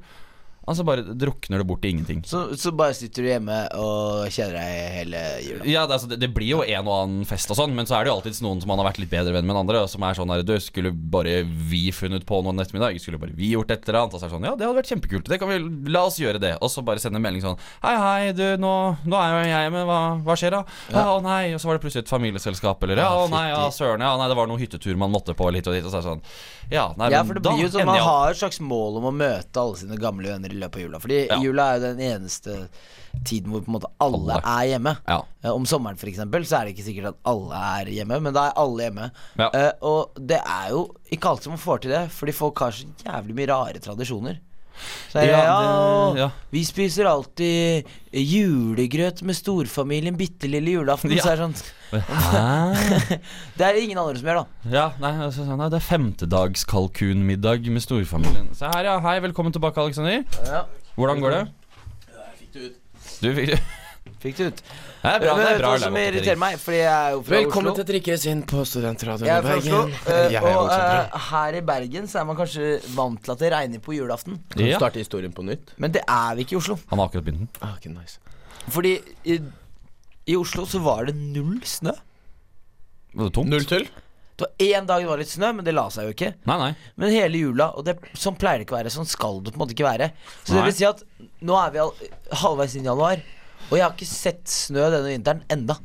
Altså 0.67 0.83
bare 0.83 1.03
drukner 1.15 1.61
det 1.61 1.65
bort 1.67 1.85
i 1.87 1.93
ingenting. 1.93 2.21
Så, 2.27 2.41
så 2.59 2.73
bare 2.75 2.91
sitter 2.97 3.23
du 3.23 3.29
hjemme 3.29 3.55
og 3.79 4.25
kjeder 4.35 4.57
deg 4.57 4.97
hele 4.97 5.21
jula. 5.45 5.61
Ja, 5.63 5.85
det, 5.87 5.95
altså, 5.95 6.09
det, 6.11 6.17
det 6.19 6.27
blir 6.35 6.49
jo 6.49 6.59
en 6.65 6.89
og 6.89 6.95
annen 6.97 7.27
fest 7.29 7.53
og 7.53 7.55
sånn, 7.55 7.71
men 7.77 7.87
så 7.87 7.95
er 7.95 8.03
det 8.03 8.11
jo 8.11 8.17
alltids 8.17 8.41
noen 8.43 8.59
som 8.59 8.67
man 8.73 8.81
har 8.81 8.89
vært 8.89 8.99
litt 8.99 9.11
bedre 9.13 9.31
venn 9.31 9.47
med 9.47 9.55
enn 9.55 9.61
andre, 9.61 9.85
og 9.85 9.91
som 9.91 10.03
er 10.03 10.17
sånn 10.17 10.33
her 10.33 10.43
Du, 10.43 10.51
skulle 10.59 10.91
bare 10.91 11.37
vi 11.47 11.85
funnet 11.95 12.25
på 12.27 12.41
noe 12.43 12.51
en 12.51 12.59
ettermiddag? 12.59 12.99
Skulle 12.99 13.21
bare 13.21 13.31
vi 13.37 13.53
gjort 13.53 13.71
et 13.71 13.87
eller 13.87 14.01
annet? 14.01 14.17
Og 14.17 14.19
så 14.19 14.27
er 14.27 14.29
det 14.33 14.35
sånn 14.35 14.49
Ja, 14.49 14.53
det 14.59 14.67
hadde 14.67 14.79
vært 14.81 14.91
kjempekult. 14.91 15.31
Det 15.31 15.39
kan 15.39 15.53
vi 15.53 15.61
La 15.93 16.03
oss 16.09 16.19
gjøre 16.19 16.41
det. 16.43 16.51
Og 16.59 16.73
så 16.73 16.83
bare 16.83 16.99
sende 16.99 17.21
en 17.21 17.23
melding 17.23 17.45
sånn 17.45 17.55
Hei, 17.85 17.95
hei, 18.03 18.35
du, 18.35 18.43
nå, 18.59 18.73
nå 19.07 19.21
er 19.21 19.31
jo 19.31 19.39
jeg 19.47 19.69
hjemme. 19.69 19.85
Hva, 19.87 20.01
hva 20.27 20.37
skjer 20.43 20.57
da? 20.57 20.61
Ja, 20.91 21.05
å 21.15 21.23
nei. 21.23 21.53
Og 21.55 21.63
så 21.63 21.71
var 21.71 21.79
det 21.79 21.85
plutselig 21.85 22.03
et 22.03 22.11
familieselskap, 22.11 22.83
eller 22.83 22.99
Ja, 23.05 23.07
å 23.23 23.31
nei, 23.31 23.45
ja, 23.53 23.63
søren. 23.71 24.03
Ja, 24.03 24.11
nei, 24.19 24.27
det 24.27 24.37
var 24.39 24.51
noen 24.51 24.59
hyttetur 24.59 24.99
man 24.99 25.15
måtte 25.15 25.37
på, 25.37 25.47
litt 25.55 25.71
og 25.71 25.77
dit. 25.79 25.87
Og 25.87 25.93
så 25.95 26.01
er 26.01 26.03
det 26.03 26.11
sånn 26.11 26.23
Ja, 26.75 26.89
nei, 26.99 27.11
Ja, 27.15 27.23
for 27.23 27.39
det 27.39 27.45
blir 27.47 27.63
jo 27.63 27.71
sånn 27.71 27.87
Man 27.87 28.03
har 28.03 28.35
et 28.35 28.41
slags 28.43 28.59
mål 28.59 28.99
om 28.99 29.09
å 29.13 29.15
møte 29.15 29.63
alle 29.63 29.79
sine 29.79 29.99
gamle 30.01 30.35
venner 30.35 30.56
løpet 30.59 30.75
av 30.75 30.81
jula. 30.87 30.99
Fordi 31.03 31.27
Ja. 31.29 31.39
jula 31.41 31.63
er 31.73 31.79
jo 31.79 31.93
den 31.93 31.99
eneste 31.99 32.69
tiden 33.25 33.49
hvor 33.51 33.61
på 33.65 33.67
en 33.71 33.79
måte 33.79 33.89
alle, 33.99 34.33
Alle. 34.37 34.41
er 34.45 34.67
hjemme. 34.77 34.97
Ja. 35.07 35.21
Eh, 35.43 35.49
Om 35.51 35.65
sommeren 35.65 35.97
eksempel 35.97 36.45
Så 36.45 36.59
er 36.59 36.65
det 36.65 36.75
ikke 36.75 36.85
sikkert 36.85 37.07
at 37.07 37.15
alle 37.25 37.53
er 37.81 37.85
hjemme, 37.85 38.21
men 38.21 38.33
da 38.33 38.47
er 38.49 38.53
alle 38.57 38.77
hjemme. 38.89 39.11
Ja. 39.37 39.49
Uh, 39.53 39.71
og 39.81 40.15
det 40.27 40.39
er 40.43 40.69
jo 40.69 40.95
ikke 41.11 41.29
alt 41.29 41.43
som 41.43 41.57
får 41.57 41.81
til 41.81 41.91
det, 41.91 42.09
fordi 42.11 42.31
folk 42.33 42.59
har 42.59 42.71
så 42.71 42.85
jævlig 43.05 43.35
mye 43.35 43.47
rare 43.47 43.79
tradisjoner. 43.79 44.39
Så 45.11 45.21
jeg, 45.23 45.29
Ja, 45.31 45.39
ja, 45.43 46.11
det- 46.13 46.19
ja. 46.21 46.29
Vi 46.51 46.63
spiser 46.67 47.05
alltid 47.09 47.85
julegrøt 48.13 49.21
med 49.23 49.35
storfamilien 49.35 50.17
bitte 50.17 50.47
lille 50.51 50.75
julaften. 50.77 51.11
Ja. 51.15 51.23
Så 51.23 51.31
er 51.33 51.35
det 51.35 51.47
sånn 51.47 51.57
Det 53.57 53.63
er 53.63 53.73
det 53.77 53.83
ingen 53.85 53.97
andre 54.01 54.17
som 54.19 54.27
gjør, 54.27 54.41
da. 54.41 54.71
Ja, 54.73 54.85
nei, 54.99 55.11
altså, 55.23 55.45
sånn, 55.47 55.57
nei, 55.61 55.69
det 55.71 55.79
er 55.79 55.85
femtedagskalkunmiddag 55.87 57.69
med 57.71 57.81
storfamilien. 57.85 58.49
Se 58.57 58.65
her, 58.73 58.83
ja. 58.91 58.97
Hei, 59.05 59.17
velkommen 59.23 59.55
tilbake, 59.55 59.79
Aleksander. 59.81 60.23
Ja. 60.45 60.65
Hvordan 60.97 61.21
går 61.23 61.31
det? 61.37 61.43
Jeg 62.11 62.39
fikk 62.41 62.53
det 62.57 62.65
ut. 62.67 62.77
Du 63.21 63.29
fikk 63.37 63.53
det 63.55 63.61
Fikk 64.27 64.37
det 64.41 64.47
ut. 64.51 64.61
Det 64.61 65.11
er 65.13 65.19
bra, 65.23 65.33
det 65.39 65.47
er 65.47 65.59
bra 65.61 65.71
som 65.79 65.95
irriterer 66.01 66.39
meg? 66.41 66.57
Fordi 66.59 66.79
jeg 66.81 66.91
er 66.91 67.11
jo 67.15 67.21
fra 67.23 67.35
Velkommen 67.37 67.71
Oslo. 67.71 67.75
til 67.79 67.87
Trikkes 67.93 68.25
inn 68.31 68.41
på 68.49 68.63
Studentradioen 68.67 69.27
i 69.29 69.33
er 69.37 69.45
Bergen. 69.45 69.93
eh, 70.07 70.29
Jeg 70.33 70.41
er 70.41 70.47
og 70.51 70.63
Alexander. 70.65 71.03
eh, 71.13 71.27
her 71.29 71.59
i 71.59 71.61
Bergen 71.69 72.07
så 72.11 72.19
er 72.21 72.25
man 72.27 72.35
kanskje 72.35 72.71
vant 72.97 73.21
til 73.23 73.31
at 73.31 73.39
det 73.45 73.51
regner 73.53 73.79
på 73.79 73.95
julaften. 73.95 74.39
Kan 74.51 74.65
Ja. 74.67 74.77
starte 74.81 74.99
historien 74.99 75.31
på 75.31 75.45
nytt? 75.47 75.71
Men 75.77 75.91
det 75.95 76.03
er 76.07 76.35
vi 76.35 76.43
ikke 76.43 76.57
i 76.57 76.59
Oslo. 76.59 76.77
Han 76.89 76.99
har 76.99 77.07
akkurat 77.09 77.23
begynt 77.25 77.39
den. 77.39 77.49
Ah, 77.61 77.75
okay, 77.77 77.91
nice. 77.93 78.17
Fordi 78.69 78.99
i, 79.25 79.39
i 80.27 80.35
Oslo 80.35 80.65
så 80.65 80.81
var 80.83 81.05
det 81.05 81.15
null 81.15 81.61
snø. 81.63 81.93
Var 83.15 83.23
det 83.29 83.33
tomt? 83.33 83.47
Null 83.49 83.63
tull? 83.65 83.87
Det 84.37 84.45
var 84.45 84.67
én 84.67 84.85
dag 84.85 85.01
det 85.01 85.07
var 85.09 85.17
litt 85.17 85.31
snø, 85.31 85.47
men 85.55 85.65
det 85.65 85.73
la 85.73 85.87
seg 85.89 86.03
jo 86.05 86.11
ikke. 86.13 86.33
Nei, 86.45 86.57
nei. 86.61 86.75
Men 86.95 87.09
hele 87.09 87.39
jula, 87.39 87.71
og 87.75 87.85
det, 87.87 87.95
sånn 88.13 88.35
pleier 88.37 88.59
det 88.59 88.67
ikke 88.67 88.75
å 88.75 88.83
være. 88.83 88.91
Sånn 88.93 89.07
skal 89.09 89.39
det 89.41 89.53
på 89.53 89.57
en 89.57 89.63
måte 89.65 89.73
ikke 89.73 89.87
være. 89.87 90.11
Så 90.43 90.53
Nei. 90.53 90.59
det 90.59 90.65
vil 90.67 90.75
si 90.77 90.85
at 90.85 91.01
nå 91.41 91.55
er 91.57 91.71
vi 91.73 91.79
all, 91.81 91.93
halvveis 92.43 92.75
inn 92.77 92.85
i 92.85 92.89
januar, 92.91 93.23
og 93.69 93.77
jeg 93.77 93.83
har 93.85 93.93
ikke 93.95 94.07
sett 94.09 94.43
snø 94.47 94.89
denne 94.93 95.09
vinteren 95.11 95.41
enda. 95.51 95.75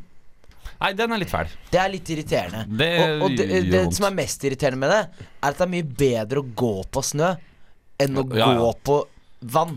Nei, 0.82 0.92
den 0.98 1.12
er 1.14 1.20
litt 1.22 1.30
fæl. 1.30 1.50
Det 1.70 1.78
er 1.78 1.90
litt 1.92 2.08
irriterende. 2.10 2.64
Det 2.78 2.88
og 3.00 3.22
og 3.28 3.36
det, 3.38 3.46
det 3.70 3.82
som 3.94 4.06
er 4.08 4.14
mest 4.16 4.42
irriterende 4.48 4.80
med 4.82 4.90
det, 4.90 5.26
er 5.38 5.48
at 5.52 5.58
det 5.60 5.66
er 5.68 5.70
mye 5.76 5.88
bedre 6.02 6.42
å 6.42 6.48
gå 6.58 6.72
på 6.90 7.02
snø 7.06 7.28
enn 8.02 8.18
å 8.18 8.24
Ja, 8.34 8.48
ja. 8.50 8.56
gå 8.58 8.72
på 8.88 8.96
vann. 9.54 9.76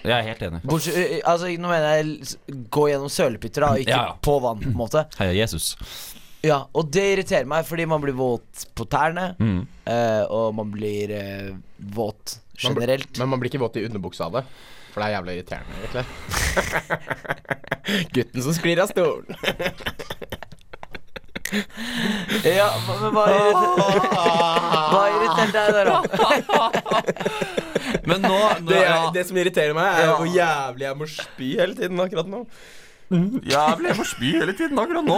Jeg 0.00 0.14
er 0.16 0.22
helt 0.30 0.40
enig. 0.46 0.62
Bortsett, 0.64 1.18
altså, 1.28 1.50
nå 1.60 1.68
mener 1.68 1.98
jeg 1.98 2.38
gå 2.72 2.86
gjennom 2.88 3.10
sølepytter, 3.12 3.60
da, 3.66 3.72
og 3.74 3.82
ikke 3.84 3.98
Ja, 3.98 4.14
på 4.24 4.38
vann. 4.40 4.62
på 4.64 4.70
en 4.70 4.78
måte 4.80 5.02
Heia 5.20 5.34
Jesus. 5.42 5.74
Ja, 6.42 6.62
Og 6.72 6.88
det 6.88 7.02
irriterer 7.18 7.44
meg, 7.44 7.66
fordi 7.68 7.84
man 7.90 8.00
blir 8.00 8.16
våt 8.16 8.64
på 8.74 8.86
tærne, 8.88 9.34
Mm. 9.36 9.66
eh, 9.84 10.22
og 10.32 10.54
man 10.56 10.70
blir 10.72 11.10
eh, 11.12 11.50
våt 11.92 12.38
Man 12.64 12.74
blir- 12.74 12.86
generelt. 12.86 13.18
Men 13.18 13.28
man 13.28 13.40
blir 13.42 13.50
ikke 13.52 13.60
våt 13.60 13.76
i 13.76 13.84
underbuksa 13.84 14.24
av 14.30 14.32
det. 14.38 14.44
For 14.90 15.00
det 15.00 15.06
er 15.08 15.14
jævlig 15.16 15.34
irriterende, 15.38 15.72
egentlig. 15.80 16.04
Gutten 18.16 18.42
som 18.46 18.54
sklir 18.56 18.82
av 18.82 18.88
stolen. 18.92 19.30
Ja, 22.46 22.68
men 22.86 23.10
hva 23.10 23.24
irriterer 23.34 24.04
Hva 24.92 25.00
irriterte 25.10 25.50
deg 25.56 25.72
der, 25.74 25.88
da? 25.90 25.98
Men 28.10 28.22
nå, 28.22 28.36
nå 28.62 28.68
Det, 28.68 28.82
ja. 28.84 28.98
det 29.14 29.24
som 29.26 29.40
irriterer 29.40 29.74
meg, 29.74 29.98
er 29.98 30.12
hvor 30.14 30.30
jævlig 30.30 30.86
jeg 30.86 30.98
må 31.00 31.08
spy 31.10 31.48
hele 31.58 31.74
tiden 31.78 32.02
akkurat 32.04 32.30
nå. 32.30 32.44
Jeg 33.10 33.94
for 33.98 34.06
spy 34.06 34.28
hele 34.38 34.52
tiden 34.54 34.78
akkurat 34.78 35.02
nå. 35.02 35.16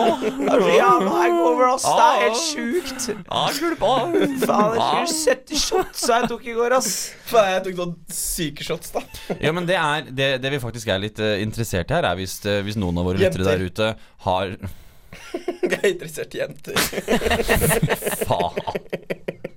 Jævla 0.49 1.11
hangover, 1.13 1.75
ass. 1.75 1.85
Det 1.85 2.05
er 2.07 2.23
helt 2.23 2.39
sjukt. 2.41 3.05
Faen, 3.29 4.15
jeg 4.17 5.09
skulle 5.11 5.35
70 5.37 5.61
shots 5.61 6.07
jeg 6.09 6.31
tok 6.31 6.47
i 6.49 6.55
går, 6.57 6.77
ass. 6.79 6.93
Faen, 7.29 7.51
jeg 7.59 7.65
tok 7.67 7.77
noen 7.83 7.93
syke 8.17 8.65
shots, 8.65 8.95
da. 8.97 9.05
Ja, 9.43 9.53
men 9.53 9.69
det 9.69 9.77
er 9.77 10.09
det, 10.09 10.31
det 10.41 10.55
vi 10.57 10.63
faktisk 10.63 10.89
er 10.89 11.03
litt 11.05 11.21
eh, 11.21 11.43
interessert 11.45 11.93
i 11.93 11.99
her, 11.99 12.09
er 12.09 12.17
hvis, 12.21 12.39
eh, 12.49 12.63
hvis 12.65 12.81
noen 12.81 13.03
av 13.03 13.11
våre 13.11 13.21
lyttere 13.21 13.51
der 13.51 13.67
ute 13.69 13.93
har 14.29 14.57
Jeg 15.63 15.77
er 15.77 15.91
interessert 15.93 16.33
i 16.33 16.41
jenter. 16.41 16.77
Faen. 18.25 19.51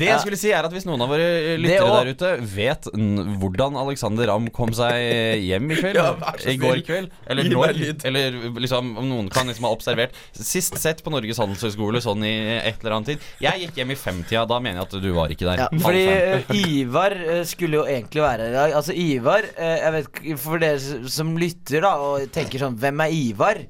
Det 0.00 0.08
jeg 0.08 0.22
skulle 0.24 0.40
si, 0.40 0.52
er 0.54 0.66
at 0.66 0.74
hvis 0.74 0.86
noen 0.88 1.02
av 1.04 1.12
våre 1.12 1.56
lyttere 1.60 1.90
der 2.00 2.12
ute 2.14 2.32
vet 2.54 2.88
hvordan 2.90 3.78
Alexander 3.80 4.30
Ramm 4.30 4.48
kom 4.54 4.72
seg 4.76 5.40
hjem 5.44 5.70
i 5.70 5.78
kveld, 5.80 6.00
Ja, 6.00 6.34
i 6.48 6.56
går 6.60 6.82
kveld, 6.86 7.10
eller 7.30 7.48
når, 7.50 7.74
eller 8.08 8.38
liksom 8.62 8.94
om 9.00 9.08
noen 9.10 9.30
kan 9.32 9.48
liksom 9.50 9.66
ha 9.68 9.72
observert 9.74 10.16
Sist 10.36 10.76
sett 10.80 11.02
på 11.04 11.12
Norges 11.12 11.38
handelshøyskole 11.40 12.00
sånn 12.02 12.24
i 12.26 12.32
et 12.58 12.80
eller 12.80 12.96
annet 12.96 13.12
tid. 13.14 13.26
Jeg 13.42 13.64
gikk 13.64 13.80
hjem 13.80 13.92
i 13.94 13.98
femtida, 13.98 14.44
da 14.48 14.58
mener 14.62 14.80
jeg 14.80 14.88
at 14.88 14.96
du 15.04 15.10
var 15.16 15.32
ikke 15.32 15.48
der. 15.48 15.64
Ja, 15.64 15.68
fordi 15.82 16.02
eh, 16.10 16.52
Ivar 16.60 17.14
eh, 17.18 17.42
skulle 17.48 17.80
jo 17.80 17.84
egentlig 17.88 18.24
være 18.24 18.46
her 18.46 18.52
i 18.52 18.56
dag. 18.56 18.74
Altså 18.78 18.96
Ivar 18.96 19.46
eh, 19.50 19.76
Jeg 19.80 19.94
vet 19.96 20.20
For 20.40 20.62
dere 20.62 21.10
som 21.12 21.32
lytter 21.40 21.84
da 21.84 21.92
og 22.04 22.26
tenker 22.34 22.62
sånn 22.62 22.78
Hvem 22.80 23.04
er 23.04 23.14
Ivar? 23.16 23.62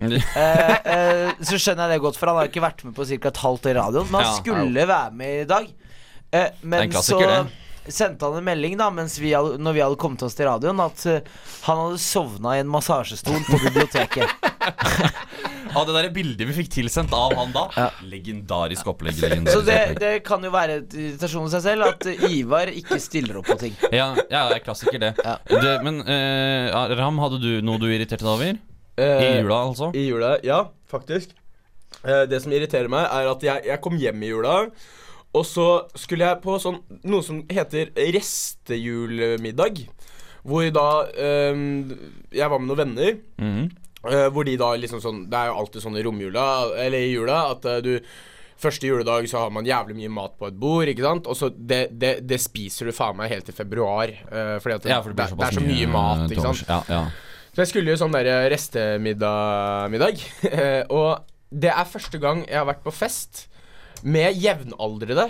Så 1.50 1.58
skjønner 1.60 1.86
jeg 1.88 1.96
det 1.96 2.02
godt, 2.04 2.18
for 2.20 2.30
han 2.30 2.40
har 2.40 2.50
ikke 2.50 2.64
vært 2.64 2.84
med 2.86 2.96
på 2.96 3.06
ca. 3.08 3.30
et 3.30 3.44
halvt 3.44 3.68
år 3.68 3.72
i 3.72 3.78
radioen. 3.78 4.10
Men 4.12 4.26
han 4.26 4.36
skulle 4.38 4.86
være 4.90 5.16
med 5.16 5.44
i 5.44 5.46
dag. 5.50 5.70
Eh, 6.30 6.46
men 6.60 6.92
så 6.92 7.18
det. 7.20 7.92
sendte 7.92 8.28
han 8.28 8.38
en 8.38 8.44
melding 8.46 8.76
da 8.78 8.90
mens 8.94 9.18
vi 9.18 9.32
hadde, 9.34 9.58
når 9.58 9.76
vi 9.76 9.82
hadde 9.82 9.98
kommet 10.00 10.22
oss 10.22 10.36
til 10.38 10.46
radioen, 10.46 10.78
at 10.84 11.02
uh, 11.10 11.18
han 11.66 11.80
hadde 11.84 12.02
sovna 12.02 12.54
i 12.56 12.62
en 12.62 12.70
massasjestol 12.70 13.42
på 13.48 13.58
biblioteket. 13.64 14.30
Av 15.70 15.86
det 15.86 15.94
der 15.94 16.08
bildet 16.10 16.48
vi 16.48 16.54
fikk 16.54 16.70
tilsendt 16.74 17.12
av 17.14 17.30
han 17.38 17.52
da. 17.54 17.60
Ja. 17.76 17.86
Legendarisk 18.10 18.88
opplegg. 18.90 19.20
Så 19.46 19.60
det, 19.62 19.78
det 20.00 20.12
kan 20.26 20.42
jo 20.42 20.50
være 20.50 20.80
et 20.80 20.96
irritasjon 20.98 21.46
i 21.46 21.52
seg 21.52 21.62
selv 21.62 21.86
at 21.86 22.06
eh, 22.10 22.24
Ivar 22.40 22.72
ikke 22.74 22.98
stiller 23.02 23.38
opp 23.38 23.46
på 23.52 23.58
ting. 23.60 23.76
Ja, 23.86 24.08
ja, 24.18 24.48
det 24.50 24.58
er 24.58 24.64
klassiker, 24.64 24.98
det. 24.98 25.12
Ja. 25.22 25.36
det 25.46 25.76
men 25.86 26.02
eh, 26.02 26.74
Ram, 26.98 27.20
hadde 27.22 27.38
du 27.42 27.50
noe 27.62 27.78
du 27.78 27.86
irriterte 27.86 28.26
deg 28.26 28.32
over? 28.32 28.58
I 29.00 29.28
jula, 29.38 29.60
altså? 29.70 29.92
I 29.94 30.02
jula, 30.08 30.32
ja, 30.44 30.64
faktisk. 30.90 31.36
Eh, 32.02 32.24
det 32.30 32.42
som 32.42 32.52
irriterer 32.54 32.90
meg, 32.90 33.06
er 33.06 33.30
at 33.30 33.46
jeg, 33.46 33.66
jeg 33.70 33.82
kom 33.84 33.96
hjem 34.00 34.26
i 34.26 34.32
jula, 34.32 34.56
og 35.32 35.44
så 35.46 35.66
skulle 35.94 36.26
jeg 36.26 36.40
på 36.42 36.56
sånn 36.62 36.80
noe 37.06 37.22
som 37.22 37.42
heter 37.50 37.92
restejulemiddag. 38.14 39.84
Hvor 40.42 40.64
da 40.72 40.86
eh, 41.12 41.52
Jeg 42.32 42.48
var 42.50 42.58
med 42.58 42.70
noen 42.70 42.80
venner. 42.80 43.16
Mhm. 43.38 43.70
eh, 44.08 44.28
hvor 44.32 44.44
de 44.48 44.54
da 44.56 44.70
liksom 44.80 45.00
sånn 45.04 45.26
Det 45.28 45.36
er 45.36 45.50
jo 45.50 45.58
alltid 45.60 45.82
sånn 45.84 45.98
i 46.00 46.02
romjula, 46.06 46.46
eller 46.80 46.98
i 46.98 47.12
jula, 47.12 47.50
at 47.52 47.64
eh, 47.68 47.80
du 47.84 47.94
Første 48.60 48.84
juledag 48.84 49.24
så 49.28 49.38
har 49.40 49.50
man 49.50 49.64
jævlig 49.64 49.94
mye 49.96 50.10
mat 50.12 50.34
på 50.36 50.44
et 50.50 50.56
bord, 50.60 50.84
ikke 50.84 51.00
sant? 51.00 51.24
Og 51.32 51.36
så 51.38 51.48
det, 51.48 51.94
det, 51.96 52.10
det 52.28 52.36
spiser 52.42 52.90
du 52.90 52.92
faen 52.92 53.16
meg 53.16 53.30
helt 53.32 53.46
til 53.48 53.54
februar. 53.56 54.10
eh, 54.12 54.58
fordi 54.60 54.74
at 54.74 54.82
det, 54.84 54.90
Ja, 54.90 54.98
for 55.00 55.14
det 55.16 55.16
det, 55.30 55.46
er 55.46 55.56
så 55.56 55.62
mye 55.64 55.86
mat, 55.88 56.26
ikke 56.28 56.44
sant. 56.44 56.68
Ja, 56.68 56.82
ja. 56.88 56.98
Så 57.54 57.62
jeg 57.64 57.70
skulle 57.70 57.94
jo 57.94 57.96
sånn 58.02 58.12
der 58.12 58.28
restemiddag 58.52 59.88
middag, 59.90 60.20
Og 60.98 61.24
det 61.50 61.72
er 61.72 61.88
første 61.88 62.20
gang 62.20 62.44
jeg 62.46 62.58
har 62.60 62.68
vært 62.68 62.84
på 62.84 62.92
fest 62.92 63.46
Med 64.02 64.36
jevnaldrende 64.40 65.26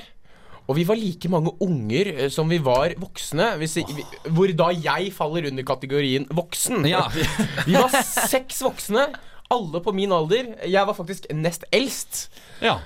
Og 0.69 0.77
vi 0.79 0.85
var 0.87 0.99
like 0.99 1.31
mange 1.33 1.53
unger 1.65 2.13
eh, 2.15 2.29
som 2.31 2.51
vi 2.51 2.61
var 2.63 2.95
voksne 3.01 3.55
hvis, 3.61 3.79
vi, 3.81 4.05
Hvor 4.31 4.53
da 4.57 4.71
jeg 4.77 5.11
faller 5.17 5.49
under 5.51 5.67
kategorien 5.67 6.29
voksen 6.31 6.87
Ja. 6.91 7.07
Vi 7.69 7.75
var 7.75 7.91
seks 8.05 8.63
voksne 8.67 9.09
Alle 9.51 9.83
på 9.83 9.95
min 9.97 10.13
alder 10.15 10.55
Jeg 10.67 10.87
var 10.87 10.95
faktisk 10.99 11.27
nest 11.35 11.67
eldst 11.75 12.29
ja. 12.63 12.79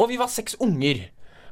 og 0.00 0.08
vi 0.08 0.16
var 0.18 0.30
seks 0.32 0.56
unger. 0.64 1.04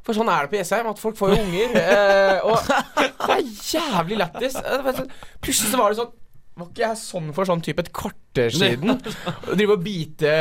For 0.09 0.17
sånn 0.17 0.31
er 0.33 0.47
det 0.47 0.51
på 0.55 0.57
Jessheim, 0.57 0.87
at 0.89 1.01
folk 1.01 1.19
får 1.19 1.35
jo 1.35 1.41
unger. 1.45 1.75
Eh, 1.77 2.39
og 2.49 2.57
det 2.97 3.35
er 3.35 3.43
jævlig 3.75 4.17
lættis. 4.23 4.57
Eh, 4.57 4.87
du, 4.97 5.03
Plutselig 5.45 5.69
så 5.75 5.81
var 5.81 5.93
det 5.93 5.99
sånn 6.01 6.15
Var 6.59 6.67
ikke 6.73 6.83
jeg 6.83 6.99
sånn 6.99 7.29
for 7.37 7.47
sånn 7.47 7.61
type 7.63 7.79
et 7.85 7.89
kvarter 7.95 8.51
siden? 8.51 8.97
Drive 9.59 9.77
og 9.77 9.83
bite 9.85 10.33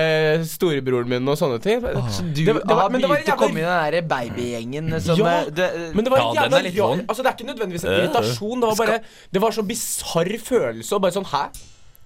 storebroren 0.49 1.11
min 1.11 1.29
og 1.29 1.37
sånne 1.37 1.59
ting. 1.61 1.83
Så 1.83 2.25
du 2.25 2.41
Det 2.41 2.45
det 2.45 2.55
var- 2.65 2.81
har 2.87 2.89
men 2.89 3.01
det 3.03 3.09
var 3.11 3.21
begynt 3.21 3.33
å 3.35 3.37
komme 3.37 3.61
i 3.61 3.65
den 3.67 3.91
der 3.93 4.01
babygjengen 4.09 4.89
som 5.05 5.21
Ja, 5.21 5.35
eh, 5.43 5.49
det, 5.53 5.67
Men 5.93 6.03
det 6.07 6.11
var 6.15 6.19
Ja, 6.23 6.43
en 6.47 6.51
den 6.51 6.59
er 6.59 6.67
litt 6.69 6.79
vond. 6.81 7.05
Altså 7.07 7.21
Det 7.23 7.29
er 7.31 7.37
ikke 7.37 7.49
nødvendigvis 7.53 7.85
en 7.85 7.95
irritasjon. 8.01 8.59
Det 8.65 8.67
var 8.73 8.75
bare 8.81 8.99
Det 9.31 9.41
var 9.45 9.51
sånn 9.51 9.67
bisarr 9.69 10.33
følelse. 10.41 10.91
Og 10.97 11.01
bare 11.05 11.11
sånn 11.13 11.29
Hæ? 11.29 11.43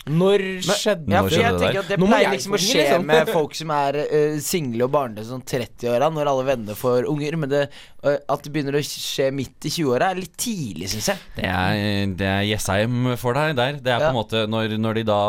Når 0.09 0.41
skjedde 0.65 1.13
Ja, 1.13 1.21
Når 1.21 1.29
for 1.29 1.35
jeg 1.37 1.51
det 1.53 1.59
tenker 1.61 1.75
der? 1.75 1.83
at 1.83 1.89
Det 1.91 1.97
Nå 2.01 2.07
pleier 2.09 2.31
liksom 2.33 2.55
å 2.57 2.59
skje 2.61 2.77
liksom. 2.79 3.03
med 3.05 3.29
folk 3.29 3.53
som 3.59 3.73
er 3.75 3.97
uh, 4.01 4.39
single 4.41 4.87
og 4.87 4.93
barnløse 4.95 5.29
sånn 5.29 5.43
30-åra, 5.45 6.09
når 6.15 6.31
alle 6.31 6.45
venner 6.47 6.79
får 6.79 7.05
unger. 7.11 7.37
Men 7.37 7.51
det, 7.51 7.61
uh, 8.01 8.17
at 8.17 8.41
det 8.41 8.53
begynner 8.55 8.79
å 8.79 8.81
skje 8.85 9.29
midt 9.35 9.69
i 9.69 9.73
20-åra, 9.75 10.09
er 10.09 10.23
litt 10.23 10.33
tidlig, 10.41 10.89
syns 10.95 11.11
jeg. 11.13 11.21
Det 11.37 11.45
er, 11.51 12.15
det 12.17 12.31
er 12.31 12.41
Jessheim 12.49 13.11
for 13.21 13.37
deg 13.37 13.53
der. 13.61 13.77
Det 13.77 13.93
er 13.93 14.07
på 14.07 14.09
en 14.09 14.17
måte 14.17 14.45
når, 14.49 14.77
når 14.81 15.01
de 15.01 15.05
da 15.11 15.21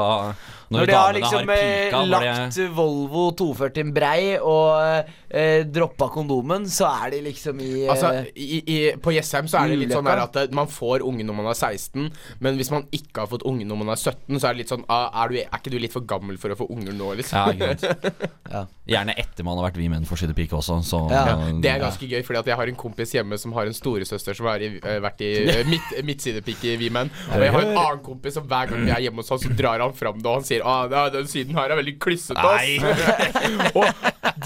Når, 0.72 0.78
Når 0.82 0.90
de 0.90 0.94
har 0.96 1.12
liksom 1.18 1.48
har 1.50 1.52
eh, 1.54 1.70
pika, 1.84 1.98
hvor 1.98 2.08
det- 2.08 2.28
lagt 2.32 2.60
Volvo 2.76 3.24
240 3.36 3.92
brei 3.94 4.22
og 4.40 5.10
eh, 5.28 5.64
droppa 5.68 6.08
kondomen, 6.14 6.64
så 6.72 6.88
er 7.04 7.12
de 7.14 7.20
liksom 7.28 7.60
i 7.60 7.70
eh, 7.84 7.90
Altså, 7.92 8.12
i, 8.34 8.62
i, 8.64 8.78
På 9.04 9.12
Jessheim 9.14 9.48
så 9.52 9.60
er 9.62 9.72
det 9.74 9.78
litt 9.84 9.92
sånn 9.94 10.08
at 10.12 10.36
eh, 10.42 10.48
man 10.56 10.70
får 10.72 11.04
unge 11.06 11.26
når 11.28 11.38
man 11.42 11.50
er 11.52 11.58
16, 11.58 12.08
men 12.40 12.56
hvis 12.60 12.72
man 12.72 12.86
ikke 12.92 13.24
har 13.26 13.30
fått 13.32 13.44
unge 13.48 13.66
når 13.68 13.82
man 13.84 13.92
er 13.94 14.00
17, 14.00 14.38
så 14.40 14.48
er 14.48 14.56
det 14.56 14.62
litt 14.64 14.72
sånn 14.72 14.86
ah, 14.88 15.10
er, 15.24 15.28
du, 15.34 15.40
er 15.44 15.60
ikke 15.60 15.74
du 15.74 15.78
litt 15.82 15.92
for 15.94 16.08
gammel 16.08 16.40
for 16.40 16.54
å 16.54 16.58
få 16.58 16.68
unger 16.72 16.96
nå, 16.96 17.12
liksom? 17.20 17.38
Ja, 17.38 17.52
ikke 17.52 17.78
sant. 17.84 18.22
Ja. 18.52 18.66
Gjerne 18.82 19.14
etter 19.14 19.46
man 19.46 19.60
har 19.60 19.68
vært 19.68 19.76
vi 19.78 19.86
menn 19.86 20.02
for 20.08 20.18
pike 20.34 20.56
også. 20.58 20.80
Så, 20.82 20.98
Ja, 21.12 21.36
Det 21.62 21.70
er 21.70 21.78
ganske 21.78 22.06
gøy, 22.06 22.22
fordi 22.26 22.38
at 22.40 22.46
jeg 22.50 22.56
har 22.58 22.66
en 22.66 22.74
kompis 22.74 23.12
hjemme 23.14 23.38
som 23.38 23.52
har 23.52 23.66
en 23.66 23.76
storesøster 23.76 24.34
som 24.34 24.46
har 24.50 24.58
eh, 24.58 24.98
vært 24.98 25.22
i 25.22 25.30
uh, 25.46 25.62
midt, 25.72 25.92
midtsidepike 26.02 26.74
i 26.74 26.76
Vi 26.80 26.90
Menn. 26.90 27.10
Og 27.30 27.44
jeg 27.46 27.52
har 27.54 27.62
en 27.62 27.78
annen 27.78 28.02
kompis 28.02 28.34
som 28.34 28.48
hver 28.50 28.72
gang 28.72 28.82
vi 28.82 28.90
er 28.90 29.04
hjemme 29.06 29.22
hos 29.22 29.30
han, 29.30 29.38
så 29.38 29.54
drar 29.54 29.84
han 29.84 29.94
fram 29.94 30.18
det, 30.18 30.26
og 30.26 30.40
han 30.40 30.48
sier 30.48 30.66
ah, 30.66 30.90
den 31.14 31.30
siden 31.30 31.54
her 31.54 31.70
er 31.70 31.78
veldig 31.78 31.96
klissete, 32.02 32.42
ass. 32.42 33.72
og 33.78 33.86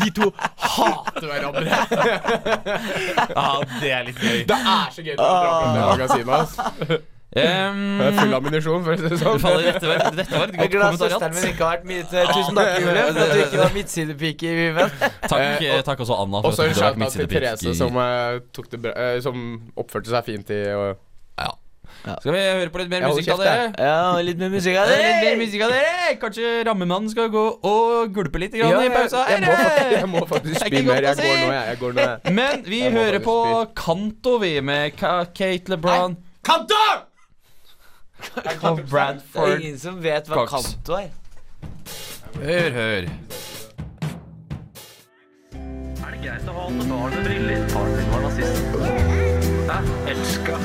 de 0.02 0.12
to 0.20 0.30
hater 0.36 1.28
hverandre. 1.32 1.64
Ja, 3.36 3.50
det 3.80 3.90
er 3.92 4.06
litt 4.06 4.20
gøy. 4.20 4.40
Det 4.48 4.56
er 4.56 4.92
så 4.92 5.04
gøy 5.04 5.14
når 5.16 5.26
han 5.26 5.42
drar 5.42 5.60
fram 5.60 5.76
det 5.76 5.84
magasinet, 5.90 6.34
ass. 7.00 7.14
Um, 7.36 7.80
Det 8.00 8.06
er 8.06 8.14
full 8.16 8.34
ammunisjon, 8.38 8.84
for 8.86 8.94
å 8.94 8.96
si 9.00 9.08
det 9.12 9.18
sånn. 9.20 9.40
faller, 9.42 9.66
dette, 9.68 9.88
var, 9.90 10.04
dette 10.16 10.32
var 10.32 10.46
et 10.48 10.54
Jeg 10.56 10.62
er 10.62 10.70
godt 10.72 10.76
glad 10.76 11.00
søsteren 11.02 11.34
min 11.36 11.48
ikke 11.50 11.64
har 11.66 11.74
vært 11.76 11.84
mye 11.90 12.06
til. 12.12 12.30
Tusen 12.32 12.56
takk, 12.60 12.70
Julie, 12.80 13.02
for 13.10 13.20
at 13.26 13.34
du 13.34 13.42
ikke 13.44 13.60
var 13.60 13.74
midtsidepike 13.76 14.48
i 14.48 14.54
Viven. 14.60 14.96
Takk, 15.32 15.44
eh, 15.66 15.82
takk 15.84 16.00
også 16.06 16.16
Anna 16.22 16.40
for 16.40 16.48
Og 16.48 16.56
så 16.56 16.64
at 16.64 16.72
du 16.72 16.72
har 16.72 16.72
vært 16.72 16.80
shout-out 16.80 16.96
til 16.96 17.02
midtsidepike 17.04 17.44
Therese, 17.44 17.76
som, 17.76 18.00
uh, 18.00 18.40
tok 18.56 18.70
det 18.72 18.82
bra, 18.86 18.96
uh, 18.96 19.20
som 19.26 19.46
oppførte 19.76 20.12
seg 20.14 20.26
fint 20.32 20.52
i 20.56 20.60
uh, 20.72 20.90
ja. 21.36 21.52
Skal 22.20 22.34
vi 22.36 22.40
høre 22.44 22.70
på 22.70 22.78
litt 22.78 22.90
mer 22.92 23.02
musikk 23.08 23.32
av 23.34 23.40
dere? 23.42 23.62
Ja, 23.82 24.20
litt 24.22 24.38
mer 24.38 24.50
musikk 24.52 24.76
av 24.78 24.90
dere. 24.90 25.06
Litt 25.08 25.24
mer 25.26 25.40
musikk 25.40 25.64
av 25.66 25.72
dere 25.74 26.12
Kanskje 26.22 26.52
rammemannen 26.68 27.10
skal 27.10 27.32
gå 27.32 27.42
og 27.66 28.12
gulpe 28.14 28.38
litt 28.42 28.54
grann 28.54 28.76
Ja, 28.76 28.82
i 28.84 28.92
pausa 28.94 29.24
jeg, 29.32 29.42
må, 29.42 29.56
faktisk- 29.56 29.96
jeg 29.96 30.10
må 30.12 30.22
faktisk 30.34 30.60
spy 30.60 30.82
mer. 30.86 31.08
Jeg 31.08 31.18
går 31.18 31.34
nå, 31.40 31.50
jeg. 31.56 31.64
jeg 31.72 31.80
går 31.82 31.96
nå, 31.98 32.06
jeg. 32.06 32.36
Men 32.38 32.62
vi 32.68 32.80
Jeg 32.84 32.94
hører 32.94 33.18
på 33.26 33.36
Kanto, 33.82 34.36
vi, 34.44 34.54
med 34.60 34.94
Kate 35.00 35.72
LeBron 35.74 36.16
Kantor! 36.46 37.05
Og 38.62 38.80
Bradford. 38.90 39.60
ingen 39.60 39.78
som 39.78 40.02
vet 40.04 40.28
hva 40.28 40.46
Cox. 40.46 40.62
kanto 40.74 40.92
er. 40.92 41.08
Hør, 42.36 42.70
hør. 42.70 43.04
Er 46.06 46.10
det 46.12 46.20
greit 46.22 46.48
å 46.48 46.52
ha 46.52 46.66
alle 46.68 46.84
barn 46.90 47.10
med 47.14 47.24
briller? 47.24 47.68
Faren 47.72 47.92
min 47.96 48.08
var 48.12 48.20
nazist. 48.26 48.56
Jeg 49.66 49.82
Elska. 50.12 50.56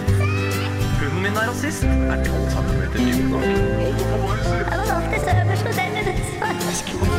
Hunden 1.02 1.22
min 1.24 1.36
er 1.36 1.48
rasist. 1.50 1.84
Er 1.84 2.24
12 2.26 2.50
cm 2.56 2.82
dyp 2.98 3.24
nok? 3.32 3.44
Jeg 3.44 4.78
var 4.78 4.96
alltid 4.96 5.20
øverst 5.36 5.66
på. 5.66 7.12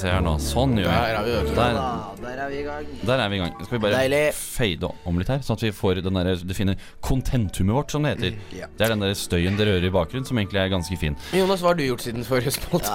Se 0.00 0.08
her 0.10 0.20
nå. 0.24 0.32
Sånn 0.42 0.72
gjør 0.78 0.88
Der 0.90 1.14
er 1.16 1.24
vi, 1.26 1.32
vet 1.36 1.48
du. 1.50 1.54
Der, 1.54 1.74
Ja, 1.76 2.14
der 2.20 2.38
er 2.44 2.48
vi 2.50 2.58
i 2.60 2.64
gang. 2.66 2.86
der 3.06 3.18
er 3.24 3.28
vi 3.32 3.36
i 3.36 3.40
gang. 3.42 3.52
Skal 3.64 3.74
vi 3.76 3.80
bare 3.84 3.94
Deilig. 4.00 4.22
fade 4.34 4.90
om 5.06 5.18
litt 5.20 5.28
her, 5.30 5.38
sånn 5.46 5.56
at 5.58 5.62
vi 5.64 5.70
får 5.74 6.00
den 6.04 6.14
der, 6.18 6.30
det 6.50 6.56
fine 6.56 6.74
kontentumet 7.04 7.74
vårt, 7.76 7.90
som 7.94 8.02
det 8.06 8.14
heter. 8.16 8.38
Ja. 8.56 8.66
Det 8.76 8.86
er 8.86 8.94
den 8.94 9.04
der 9.04 9.14
støyen 9.18 9.56
dere 9.58 9.76
hører 9.76 9.86
i 9.86 9.92
bakgrunnen, 9.94 10.26
som 10.26 10.38
egentlig 10.40 10.60
er 10.62 10.68
ganske 10.72 10.98
fin. 11.00 11.16
Jonas, 11.36 11.62
hva 11.62 11.72
har 11.72 11.78
du 11.80 11.84
gjort 11.86 12.02
siden 12.06 12.24
forrige 12.26 12.52
spalte? 12.56 12.90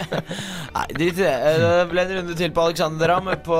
Nei, 0.76 0.86
drit 0.94 1.18
i 1.18 1.22
det. 1.24 1.34
Eh, 1.34 1.58
Det 1.60 1.88
ble 1.90 2.02
en 2.06 2.14
runde 2.20 2.34
til 2.38 2.50
på 2.54 2.64
Alexander 2.70 3.08
Ram 3.14 3.30
på 3.46 3.58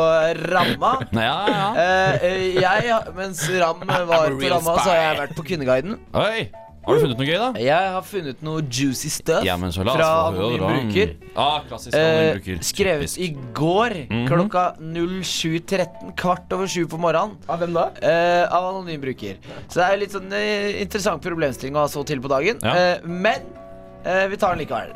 Ramma. 0.52 0.92
Nei, 1.16 1.24
ja, 1.26 1.38
ja. 1.50 1.68
Eh, 1.74 2.26
eh, 2.30 2.60
jeg, 2.60 2.98
mens 3.16 3.44
Ram 3.60 3.82
var 3.88 4.06
på 4.30 4.40
real 4.40 4.56
Ramma, 4.58 4.76
så 4.84 4.90
har 4.92 5.00
jeg 5.02 5.20
vært 5.24 5.36
på 5.38 5.46
Kvinneguiden. 5.50 5.98
Oi! 6.14 6.48
Har 6.90 6.98
du 6.98 7.04
funnet 7.06 7.20
noe 7.22 7.26
gøy, 7.30 7.38
da? 7.38 7.48
Jeg 7.62 7.92
har 7.94 8.02
funnet 8.10 8.42
noe 8.42 8.62
juicy 8.66 9.08
stuff 9.14 9.44
Ja, 9.46 9.56
men 9.56 9.70
så 9.70 9.84
la 9.86 9.92
oss 9.94 10.00
fra 10.00 10.10
få 10.30 10.36
høre, 10.36 10.58
anonym 10.58 10.60
da. 10.60 10.70
bruker. 10.90 11.14
Ah, 11.36 11.60
klassisk 11.70 11.94
anonym 11.94 12.26
Eh, 12.26 12.32
bruker. 12.34 12.58
skrevet 12.66 13.06
Typisk. 13.06 13.18
i 13.20 13.52
går 13.54 13.96
Mhm. 14.10 14.26
klokka 14.28 14.64
07.13, 14.80 16.12
kvart 16.16 16.52
over 16.52 16.66
sju 16.66 16.86
på 16.90 16.98
morgenen. 16.98 17.36
Av 17.48 17.58
hvem 17.60 17.72
da? 17.72 17.86
eh, 18.02 18.44
av 18.50 18.64
anonym 18.74 19.00
bruker. 19.00 19.36
Så 19.68 19.74
det 19.80 19.86
er 19.88 19.96
litt 20.02 20.12
sånn 20.12 20.32
eh, 20.32 20.80
interessant 20.82 21.22
problemstilling 21.22 21.74
å 21.76 21.86
ha 21.86 21.86
så 21.88 22.04
til 22.04 22.20
på 22.20 22.28
dagen. 22.28 22.58
Ja. 22.62 22.74
Eh, 22.74 23.06
men 23.06 23.40
eh, 24.04 24.26
vi 24.28 24.36
tar 24.36 24.54
den 24.56 24.66
likevel. 24.66 24.92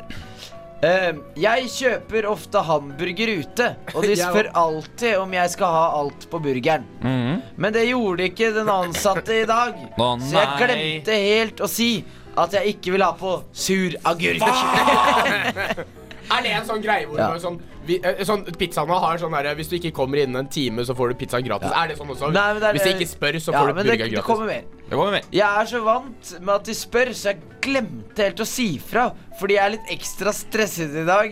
Eh, 0.83 1.13
jeg 1.39 1.69
kjøper 1.71 2.25
ofte 2.29 2.61
hamburger 2.67 3.31
ute, 3.39 3.69
og 3.95 4.03
de 4.03 4.15
spør 4.19 4.49
alltid 4.59 5.15
om 5.17 5.31
jeg 5.33 5.49
skal 5.55 5.71
ha 5.77 5.85
alt 6.01 6.27
på 6.29 6.41
burgeren. 6.43 6.83
Mhm. 7.01 7.41
Men 7.57 7.73
det 7.73 7.87
gjorde 7.87 8.27
ikke 8.29 8.51
den 8.53 8.69
ansatte 8.69 9.41
i 9.41 9.45
dag. 9.49 9.73
oh, 9.97 10.17
så 10.19 10.35
jeg 10.41 10.67
glemte 10.67 11.15
helt 11.23 11.63
å 11.63 11.69
si 11.71 12.03
at 12.37 12.51
jeg 12.51 12.75
ikke 12.75 12.91
vil 12.97 13.01
ha 13.07 13.13
på 13.15 13.37
sur 13.55 13.95
agurk. 14.03 14.43
Er 16.25 16.41
det 16.41 16.51
en 16.57 16.63
sånn 16.65 16.79
greie 16.81 17.05
hvor 17.05 17.19
Ja. 17.21 17.27
sånn, 17.37 17.59
vi, 17.85 17.99
eh, 18.01 18.23
sånn 18.25 18.41
Pizzaene 18.57 18.95
har 18.97 19.19
sånn 19.21 19.33
herre 19.37 19.51
Hvis 19.59 19.67
du 19.69 19.75
ikke 19.77 19.91
kommer 19.93 20.17
innen 20.17 20.39
en 20.39 20.47
time, 20.49 20.81
så 20.81 20.95
får 20.97 21.09
du 21.13 21.19
pizzaen 21.19 21.45
gratis. 21.45 21.69
Er 21.69 21.87
det 21.91 21.97
sånn 21.99 22.09
også? 22.09 22.31
Nei, 22.33 22.53
det 22.55 22.63
er- 22.63 22.73
Hvis 22.73 22.83
de 22.83 22.93
ikke 22.95 23.09
spør, 23.11 23.37
så 23.39 23.51
Ja, 23.53 23.59
får 23.61 23.67
du 23.67 23.73
burgeren 23.83 23.97
gratis. 23.99 24.15
det 24.15 24.23
kommer 24.25 24.45
mer. 24.47 24.63
Det 24.89 24.95
kommer 24.97 25.11
med. 25.11 25.25
Jeg 25.31 25.45
er 25.61 25.65
så 25.69 25.83
vant 25.85 26.39
med 26.41 26.49
at 26.55 26.63
de 26.63 26.71
spør, 26.73 27.09
så 27.13 27.23
jeg 27.29 27.37
glemte 27.61 28.17
helt 28.25 28.37
å 28.41 28.45
si 28.47 28.79
fra. 28.79 29.11
Fordi 29.39 29.53
jeg 29.57 29.65
er 29.65 29.71
litt 29.75 29.89
ekstra 29.95 30.31
stresset 30.35 30.91
i 30.95 31.05
dag. 31.07 31.29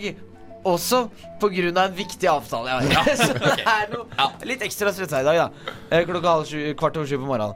Også 0.63 1.09
pga. 1.41 1.83
en 1.83 1.95
viktig 1.95 2.27
avtale 2.31 2.67
jeg 2.71 2.77
har. 2.95 3.15
så 3.19 3.31
det 3.35 3.65
er 3.67 3.87
noe 3.91 4.07
litt 4.47 4.61
ekstra 4.63 4.93
stressa 4.95 5.19
i 5.19 5.25
dag, 5.27 5.35
da. 5.41 5.47
Eh, 5.91 6.05
Klokka 6.07 6.29
halv 6.37 6.45
sju, 6.47 6.57
kvart 6.79 6.95
over 6.99 7.07
sju 7.09 7.17
på 7.17 7.27
morgenen. 7.27 7.55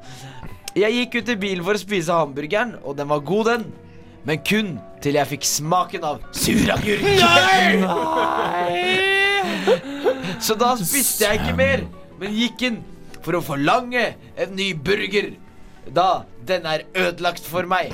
Jeg 0.77 0.91
gikk 0.93 1.15
ut 1.21 1.29
i 1.33 1.37
bilen 1.39 1.63
for 1.65 1.73
å 1.73 1.79
spise 1.81 2.13
hamburgeren, 2.13 2.75
og 2.83 2.97
den 2.99 3.07
var 3.09 3.19
god, 3.25 3.45
den. 3.53 3.63
Men 4.27 4.37
kun 4.43 4.79
til 5.01 5.15
jeg 5.15 5.27
fikk 5.31 5.45
smaken 5.47 6.03
av 6.03 6.19
suragurk. 6.35 7.07
Så 10.43 10.53
da 10.59 10.75
spiste 10.77 11.23
jeg 11.23 11.39
ikke 11.39 11.55
mer, 11.57 11.85
men 12.19 12.35
gikk 12.35 12.61
inn 12.67 12.83
for 13.23 13.33
å 13.39 13.41
forlange 13.43 14.15
en 14.35 14.55
ny 14.57 14.73
burger. 14.75 15.31
Da 15.95 16.25
den 16.47 16.65
er 16.67 16.83
ødelagt 16.95 17.45
for 17.47 17.63
meg. 17.69 17.91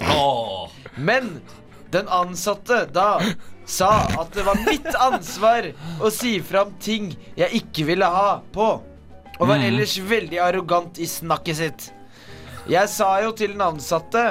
Men 0.98 1.42
den 1.94 2.10
ansatte 2.12 2.84
da 2.94 3.20
sa 3.66 3.92
at 4.20 4.34
det 4.36 4.46
var 4.46 4.60
mitt 4.66 4.90
ansvar 4.96 5.70
å 6.04 6.12
si 6.14 6.36
fram 6.44 6.74
ting 6.84 7.14
jeg 7.40 7.64
ikke 7.64 7.88
ville 7.94 8.08
ha 8.10 8.40
på. 8.54 8.70
Og 9.40 9.50
var 9.50 9.64
ellers 9.66 9.96
veldig 9.98 10.40
arrogant 10.44 11.00
i 11.02 11.08
snakket 11.10 11.58
sitt. 11.58 11.86
Jeg 12.70 12.90
sa 12.92 13.16
jo 13.24 13.34
til 13.36 13.56
den 13.56 13.64
ansatte 13.66 14.22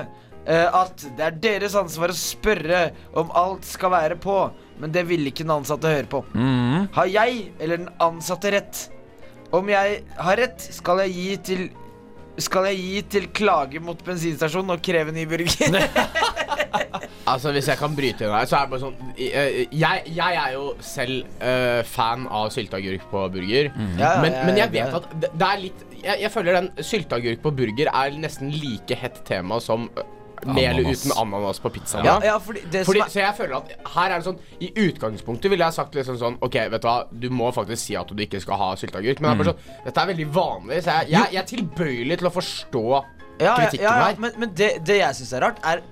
eh, 0.46 0.68
at 0.68 1.04
det 1.18 1.26
er 1.26 1.40
deres 1.42 1.76
ansvar 1.76 2.12
å 2.12 2.16
spørre 2.16 2.84
om 3.18 3.32
alt 3.36 3.66
skal 3.68 3.92
være 3.92 4.16
på, 4.22 4.36
men 4.80 4.94
det 4.94 5.04
ville 5.10 5.32
ikke 5.32 5.44
den 5.44 5.56
ansatte 5.58 5.90
høre 5.90 6.08
på. 6.08 6.22
Mm. 6.32 6.88
Har 6.94 7.10
jeg 7.10 7.44
eller 7.58 7.82
den 7.82 7.92
ansatte 8.02 8.54
rett? 8.54 8.86
Om 9.52 9.68
jeg 9.68 10.00
har 10.16 10.40
rett, 10.40 10.68
skal 10.72 11.04
jeg 11.04 11.16
gi 11.18 11.30
til 11.50 11.70
skal 12.40 12.64
jeg 12.70 12.78
gi 12.80 13.00
til 13.12 13.26
klage 13.36 13.80
mot 13.84 13.98
bensinstasjonen 14.06 14.72
og 14.72 14.80
kreve 14.80 15.12
ny 15.12 15.26
burger? 15.28 15.82
Altså, 17.26 17.52
Hvis 17.54 17.68
jeg 17.70 17.78
kan 17.78 17.94
bryte 17.96 18.24
inn 18.26 18.32
her, 18.34 18.46
så 18.50 18.56
er 18.58 18.66
det 18.66 18.70
bare 18.72 18.82
sånn 18.82 19.12
eh, 19.16 19.58
Jeg, 19.70 20.02
jeg 20.16 20.38
er 20.42 20.54
jo 20.56 20.64
selv 20.82 21.28
uh, 21.42 21.82
fan 21.86 22.24
av 22.26 22.48
sylteagurk 22.54 23.04
på 23.12 23.26
burger. 23.36 23.70
Ja, 24.00 24.16
men, 24.22 24.32
ja, 24.32 24.46
men 24.48 24.56
jeg 24.58 24.72
vet 24.72 24.88
det- 24.88 24.94
at 24.98 25.12
det, 25.22 25.30
det 25.38 25.50
er 25.52 25.62
litt 25.68 25.84
jeg, 26.02 26.18
jeg 26.24 26.32
føler 26.34 26.56
den 26.58 26.72
sylteagurk 26.82 27.42
på 27.44 27.52
burger 27.54 27.92
er 27.94 28.16
nesten 28.18 28.50
like 28.50 28.96
hett 28.98 29.20
tema 29.28 29.60
som 29.62 29.84
eh, 29.94 30.02
med 30.50 30.64
eller 30.72 30.88
uten 30.90 31.12
ananas 31.14 31.60
på 31.62 31.70
pizzaen. 31.70 32.02
Ja, 32.04 32.16
ja, 32.26 32.32
fordi 32.42 32.64
det 32.74 32.80
Fordi, 32.88 32.98
som 32.98 33.06
er 33.06 33.12
så 33.14 33.20
jeg 33.22 33.36
føler 33.38 33.56
at 33.60 33.68
her 33.94 34.10
er 34.10 34.16
det 34.18 34.26
sånn 34.26 34.40
I 34.58 34.72
utgangspunktet 34.88 35.52
ville 35.52 35.68
jeg 35.68 35.76
sagt 35.78 35.94
liksom 35.94 36.18
sånn 36.18 36.38
Ok, 36.42 36.56
vet 36.72 36.82
du 36.82 36.88
hva 36.88 36.96
Du 37.14 37.28
må 37.30 37.52
faktisk 37.54 37.84
si 37.84 37.94
at 37.94 38.10
du 38.10 38.18
ikke 38.26 38.40
skal 38.42 38.58
ha 38.58 38.72
sylteagurk 38.80 39.22
Men 39.22 39.30
det 39.30 39.36
er 39.36 39.44
bare 39.44 39.52
sånn 39.52 39.84
Dette 39.86 40.02
er 40.02 40.10
veldig 40.10 40.26
vanlig 40.34 40.80
Så 40.82 40.96
jeg, 40.98 41.12
jeg, 41.14 41.28
jeg 41.36 41.42
er 41.44 41.50
tilbøyelig 41.52 42.18
til 42.18 42.26
å 42.32 42.34
forstå 42.34 42.82
ja, 43.42 43.52
ja, 43.52 43.56
kritikken 43.60 43.86
ja, 43.88 43.94
her 44.06 44.20
Men, 44.22 44.38
men 44.42 44.54
det, 44.58 44.70
det 44.86 44.98
jeg 45.00 45.18
syns 45.18 45.32
er 45.36 45.46
rart, 45.46 45.60
er 45.66 45.82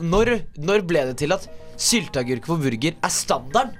når, 0.00 0.36
når 0.58 0.86
ble 0.88 1.06
det 1.10 1.16
til 1.22 1.36
at 1.36 1.48
sylteagurk 1.80 2.46
på 2.46 2.58
burger 2.62 2.94
er 2.94 3.12
standarden? 3.12 3.74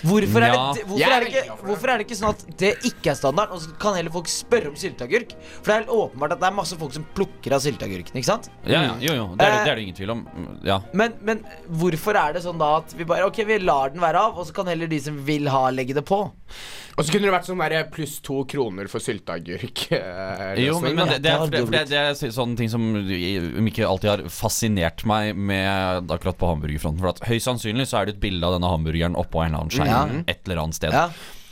Hvorfor 0.00 0.40
er, 0.46 0.54
det, 0.54 0.84
hvorfor, 0.88 1.10
er 1.12 1.20
det 1.24 1.28
ikke, 1.32 1.56
for 1.60 1.66
hvorfor 1.70 1.90
er 1.92 2.00
det 2.00 2.06
ikke 2.06 2.18
sånn 2.20 2.30
at 2.32 2.44
det 2.62 2.70
ikke 2.88 3.10
er 3.12 3.18
standarden, 3.18 3.52
og 3.56 3.60
så 3.64 3.74
kan 3.82 3.98
heller 3.98 4.14
folk 4.14 4.30
spørre 4.32 4.70
om 4.72 4.78
sylteagurk? 4.80 5.34
For 5.60 5.66
det 5.66 5.74
er 5.74 5.82
helt 5.82 5.92
åpenbart 5.96 6.36
at 6.36 6.40
det 6.40 6.48
er 6.50 6.56
masse 6.56 6.78
folk 6.80 6.94
som 6.96 7.04
plukker 7.16 7.56
av 7.56 7.60
sylteagurken, 7.64 8.16
ikke 8.20 8.30
sant? 8.30 8.48
Ja, 8.64 8.80
ja, 8.88 8.94
jo, 9.04 9.14
jo. 9.20 9.28
Det 9.36 9.46
er, 9.46 9.50
det- 9.50 9.60
Eh, 9.60 9.64
det 9.64 9.70
er 9.72 9.76
det 9.76 9.82
ingen 9.84 9.98
tvil 10.00 10.10
om. 10.14 10.26
Ja. 10.64 10.80
Men, 10.96 11.12
men 11.20 11.44
hvorfor 11.68 12.16
er 12.16 12.32
det 12.38 12.44
sånn 12.46 12.58
da 12.60 12.76
at 12.80 12.94
vi 12.96 13.04
bare 13.04 13.26
Ok, 13.28 13.42
vi 13.44 13.58
lar 13.60 13.90
den 13.92 14.00
være 14.00 14.16
av, 14.30 14.38
og 14.40 14.46
så 14.48 14.54
kan 14.56 14.66
heller 14.72 14.88
de 14.88 14.98
som 15.04 15.18
vil 15.26 15.48
ha, 15.52 15.66
legge 15.70 15.92
det 15.94 16.04
på? 16.08 16.22
Og 16.98 17.06
så 17.06 17.12
kunne 17.14 17.28
det 17.28 17.32
vært 17.32 17.46
sånn 17.48 17.60
der 17.62 17.84
pluss 17.92 18.16
to 18.20 18.40
kroner 18.50 18.88
for 18.90 19.00
sylteagurk. 19.00 19.84
eh, 19.94 20.54
Jo, 20.64 20.80
men, 20.82 20.96
men 20.98 21.08
det, 21.12 21.20
det, 21.24 21.30
er, 21.32 21.44
det 21.46 21.60
det, 21.60 21.70
det, 21.70 21.82
det 21.92 22.00
er 22.26 22.32
sånne 22.34 22.56
ting 22.58 22.68
som 22.72 22.82
om 22.92 23.68
ikke 23.70 23.86
alltid 23.86 24.10
har 24.10 24.22
fascinert 24.32 25.04
meg 25.08 25.36
med 25.36 26.10
akkurat 26.12 26.36
på 26.40 26.50
hamburgerfronten. 26.50 27.00
For 27.00 27.12
at 27.14 27.22
Høyst 27.30 27.46
sannsynlig 27.48 27.86
så 27.88 28.00
er 28.02 28.10
det 28.10 28.16
et 28.16 28.22
bilde 28.24 28.44
av 28.48 28.56
denne 28.58 28.68
hamburgeren 28.72 29.16
oppå 29.20 29.44
en 29.44 29.52
eller 29.52 29.62
annen 29.64 29.74
skjerm 29.76 29.89
Ja. 29.90 30.24
et 30.30 30.42
eller 30.46 30.64
annet 30.64 30.78
sted. 30.78 30.94
Ja. 30.94 31.08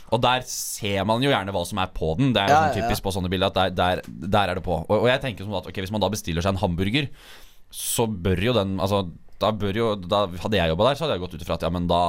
Og 0.09 0.21
der 0.23 0.41
ser 0.49 1.03
man 1.05 1.21
jo 1.21 1.29
gjerne 1.29 1.53
hva 1.53 1.61
som 1.69 1.81
er 1.83 1.91
på 1.93 2.15
den. 2.17 2.31
Det 2.33 2.41
er 2.41 2.49
jo 2.49 2.59
sånn 2.59 2.77
typisk 2.81 3.05
på 3.05 3.13
sånne 3.13 3.29
bilder 3.29 3.51
at 3.51 3.59
der, 3.59 3.75
der, 3.77 4.01
der 4.07 4.51
er 4.53 4.57
det 4.57 4.65
på. 4.65 4.79
Og, 4.81 4.95
og 5.03 5.09
jeg 5.11 5.21
tenker 5.21 5.45
som 5.45 5.59
at 5.59 5.69
okay, 5.69 5.85
hvis 5.85 5.93
man 5.93 6.01
da 6.01 6.09
bestiller 6.09 6.45
seg 6.45 6.55
en 6.55 6.63
hamburger, 6.63 7.09
så 7.69 8.07
bør 8.09 8.41
jo 8.41 8.55
den 8.57 8.79
Altså, 8.81 9.03
da 9.37 9.51
jo 9.53 9.91
da 10.01 10.23
Hadde 10.41 10.57
jeg 10.57 10.71
jobba 10.71 10.87
der, 10.87 10.97
så 10.97 11.05
hadde 11.05 11.19
jeg 11.19 11.23
gått 11.27 11.35
ut 11.37 11.43
ifra 11.45 11.59
at 11.59 11.65
ja, 11.67 11.69
men 11.73 11.85
da 11.89 12.01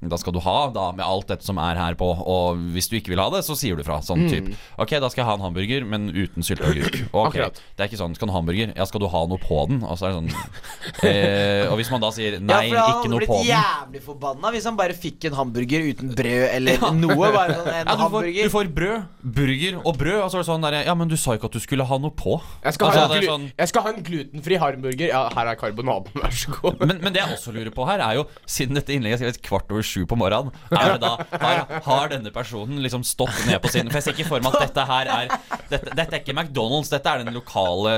da 0.00 0.16
skal 0.20 0.34
du 0.36 0.40
ha, 0.44 0.56
da, 0.74 0.90
med 0.92 1.04
alt 1.06 1.28
dette 1.30 1.46
som 1.46 1.56
er 1.62 1.78
her 1.80 1.94
på. 1.96 2.04
Og 2.20 2.58
hvis 2.74 2.88
du 2.92 2.96
ikke 2.98 3.14
vil 3.14 3.20
ha 3.22 3.30
det, 3.32 3.40
så 3.46 3.56
sier 3.56 3.78
du 3.78 3.82
fra. 3.86 3.96
Sånn 4.04 4.26
typ 4.28 4.50
Ok, 4.78 4.92
da 5.00 5.08
skal 5.08 5.22
jeg 5.22 5.28
ha 5.30 5.34
en 5.38 5.44
hamburger, 5.46 5.86
men 5.88 6.10
uten 6.12 6.44
sylteagurk. 6.44 6.98
Ok, 7.16 7.30
Akkurat. 7.32 7.60
Det 7.76 7.84
er 7.84 7.88
ikke 7.88 8.00
sånn. 8.02 8.14
Skal 8.18 8.28
du 8.28 8.32
ha 8.34 8.38
hamburger? 8.40 8.72
Ja, 8.76 8.84
skal 8.88 9.00
du 9.00 9.08
ha 9.08 9.22
noe 9.30 9.40
på 9.40 9.62
den? 9.70 9.80
Og 9.86 9.96
så 9.96 10.08
er 10.08 10.12
det 10.12 10.18
sånn 10.20 11.08
eh, 11.08 11.64
Og 11.70 11.76
hvis 11.80 11.90
man 11.92 12.02
da 12.04 12.10
sier 12.14 12.36
nei, 12.42 12.68
ja, 12.70 12.82
for 12.82 13.06
han 13.06 13.14
hadde 13.14 13.20
blitt 13.22 13.48
jævlig 13.48 14.02
forbanna 14.04 14.52
hvis 14.54 14.66
han 14.68 14.76
bare 14.78 14.96
fikk 14.96 15.26
en 15.30 15.36
hamburger 15.38 15.86
uten 15.90 16.12
brød 16.18 16.44
eller 16.58 16.84
noe. 17.00 17.30
Bare 17.34 17.56
sånn 17.56 17.70
en 17.72 17.86
ja, 17.90 17.96
du, 17.96 18.04
får, 18.12 18.28
du 18.36 18.50
får 18.52 18.70
brød, 18.76 19.06
burger 19.40 19.78
og 19.82 19.98
brød, 20.00 20.18
og 20.24 20.28
så 20.32 20.38
er 20.38 20.44
det 20.44 20.48
sånn 20.50 20.66
der 20.68 20.78
Ja, 20.86 20.94
men 20.98 21.10
du 21.10 21.16
sa 21.20 21.36
ikke 21.38 21.50
at 21.50 21.56
du 21.56 21.62
skulle 21.64 21.86
ha 21.88 21.98
noe 22.02 22.12
på. 22.16 22.36
Jeg 22.64 22.76
skal, 22.76 22.90
Altså, 22.92 23.06
ha 23.08 23.18
en 23.20 23.28
sånn- 23.30 23.48
jeg 23.56 23.72
skal 23.72 23.86
ha 23.86 23.94
en 23.96 24.04
glutenfri 24.06 24.60
hamburger. 24.62 25.08
Ja, 25.10 25.24
her 25.34 25.52
er 25.52 25.58
karbonaden, 25.60 26.12
vær 26.20 26.34
så 26.36 26.54
god. 26.60 26.80
men, 26.84 27.00
men 27.04 27.14
det 27.16 27.22
jeg 27.24 27.36
også 27.38 27.54
lurer 27.56 27.72
på 27.74 27.86
her, 27.88 28.02
er 28.04 28.20
jo 28.20 28.26
Siden 28.46 28.76
dette 28.78 28.92
innlegget 28.94 29.20
er 29.20 29.24
skrevet 29.32 29.42
kvart 29.46 29.72
over 29.74 29.85
sju 29.86 30.02
på 30.10 30.18
morgenen, 30.18 30.50
er 30.74 30.96
det 30.96 31.00
da 31.04 31.12
har, 31.42 31.62
har 31.86 32.10
denne 32.12 32.32
personen 32.34 32.82
liksom 32.84 33.04
stått 33.06 33.36
ned 33.46 33.60
på 33.62 33.70
siden 33.72 33.88
For 33.92 34.00
jeg 34.00 34.06
ser 34.08 34.16
ikke 34.18 34.28
for 34.32 34.44
meg 34.44 34.56
at 34.58 34.66
dette 34.68 34.84
her 34.90 35.10
er 35.16 35.30
Dette, 35.70 35.92
dette 35.98 36.14
er 36.14 36.20
ikke 36.20 36.34
McDonald's, 36.36 36.90
dette 36.92 37.10
er 37.10 37.22
den 37.24 37.34
lokale 37.34 37.94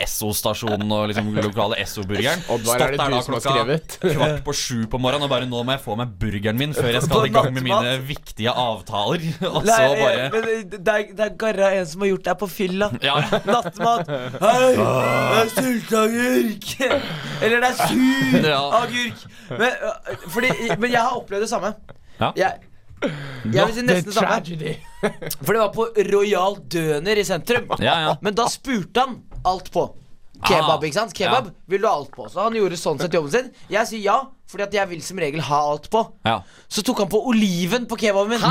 Esso-stasjonen 0.00 0.90
og 0.92 1.06
liksom 1.10 1.30
lokale 1.40 1.78
Esso-burgeren. 1.80 2.42
Stått 2.44 2.66
der 2.80 2.96
da 2.98 3.06
du 3.10 3.16
som 3.24 3.36
har 3.36 3.44
skrevet? 3.44 3.96
kvart 4.02 4.42
på 4.46 4.54
sju 4.56 4.84
på 4.90 5.00
morgenen 5.00 5.26
og 5.26 5.32
bare 5.32 5.48
nå 5.48 5.62
må 5.66 5.74
jeg 5.76 5.82
få 5.84 5.96
meg 6.00 6.12
burgeren 6.20 6.58
min 6.60 6.74
før 6.76 6.90
jeg 6.96 7.04
skal 7.06 7.26
i 7.28 7.32
gang 7.34 7.50
med 7.56 7.64
mine 7.66 7.94
viktige 8.08 8.52
avtaler. 8.52 9.24
Og 9.54 9.60
så 9.66 9.78
bare 10.00 10.28
det, 10.32 10.42
det, 10.76 10.94
er, 10.94 11.06
det 11.16 11.24
er 11.26 11.34
garra 11.40 11.70
en 11.78 11.88
som 11.88 12.04
har 12.04 12.10
gjort 12.12 12.24
det 12.26 12.32
her 12.34 12.38
på 12.40 12.50
fylla. 12.50 12.90
Ja. 13.04 13.16
Nattmat. 13.48 14.10
Hei, 14.40 14.70
det 14.76 15.40
er 15.40 15.52
sylteagurk. 15.56 16.68
Eller 17.42 17.64
det 17.64 17.70
er 17.70 17.78
sur 17.86 18.48
Ja. 18.50 18.60
agurk. 18.82 19.24
Men, 19.50 19.70
fordi, 20.30 20.50
men 20.78 20.92
jeg 20.92 21.00
har 21.02 21.09
opplevd 21.18 21.42
det 21.46 21.50
samme. 21.50 21.70
Ja. 22.20 22.30
Jeg, 22.36 22.50
jeg 23.48 23.66
vil 23.66 23.74
si 23.76 23.82
nesten 23.86 24.10
det 24.10 24.16
samme. 24.16 24.74
For 25.46 25.52
det 25.56 25.62
var 25.62 25.72
på 25.74 25.84
Royal 26.10 26.54
Døner 26.72 27.16
i 27.20 27.24
sentrum. 27.26 27.66
Ja, 27.80 27.96
ja. 28.06 28.12
Men 28.24 28.32
da 28.36 28.44
spurte 28.52 28.98
han 29.06 29.12
alt 29.48 29.68
på. 29.72 29.82
Kebab, 30.40 30.84
ikke 30.84 30.96
sant? 30.96 31.12
Kebab 31.16 31.50
vil 31.68 31.82
du 31.82 31.86
ha 31.88 31.94
alt 31.98 32.12
på. 32.14 32.28
Så 32.32 32.40
han 32.46 32.54
gjorde 32.56 32.76
sånn 32.80 33.00
sett 33.00 33.14
jobben 33.16 33.32
sin. 33.32 33.50
Jeg 33.72 33.84
sier 33.90 34.02
ja, 34.04 34.18
fordi 34.48 34.62
at 34.68 34.74
jeg 34.78 34.86
vil 34.92 35.02
som 35.04 35.20
regel 35.20 35.40
ha 35.50 35.60
alt 35.72 35.86
på. 35.92 36.00
Ja. 36.28 36.36
Så 36.68 36.84
tok 36.86 36.98
han 37.04 37.10
på 37.12 37.20
oliven 37.28 37.82
på 37.90 37.96
kebaben 38.00 38.30
min. 38.36 38.40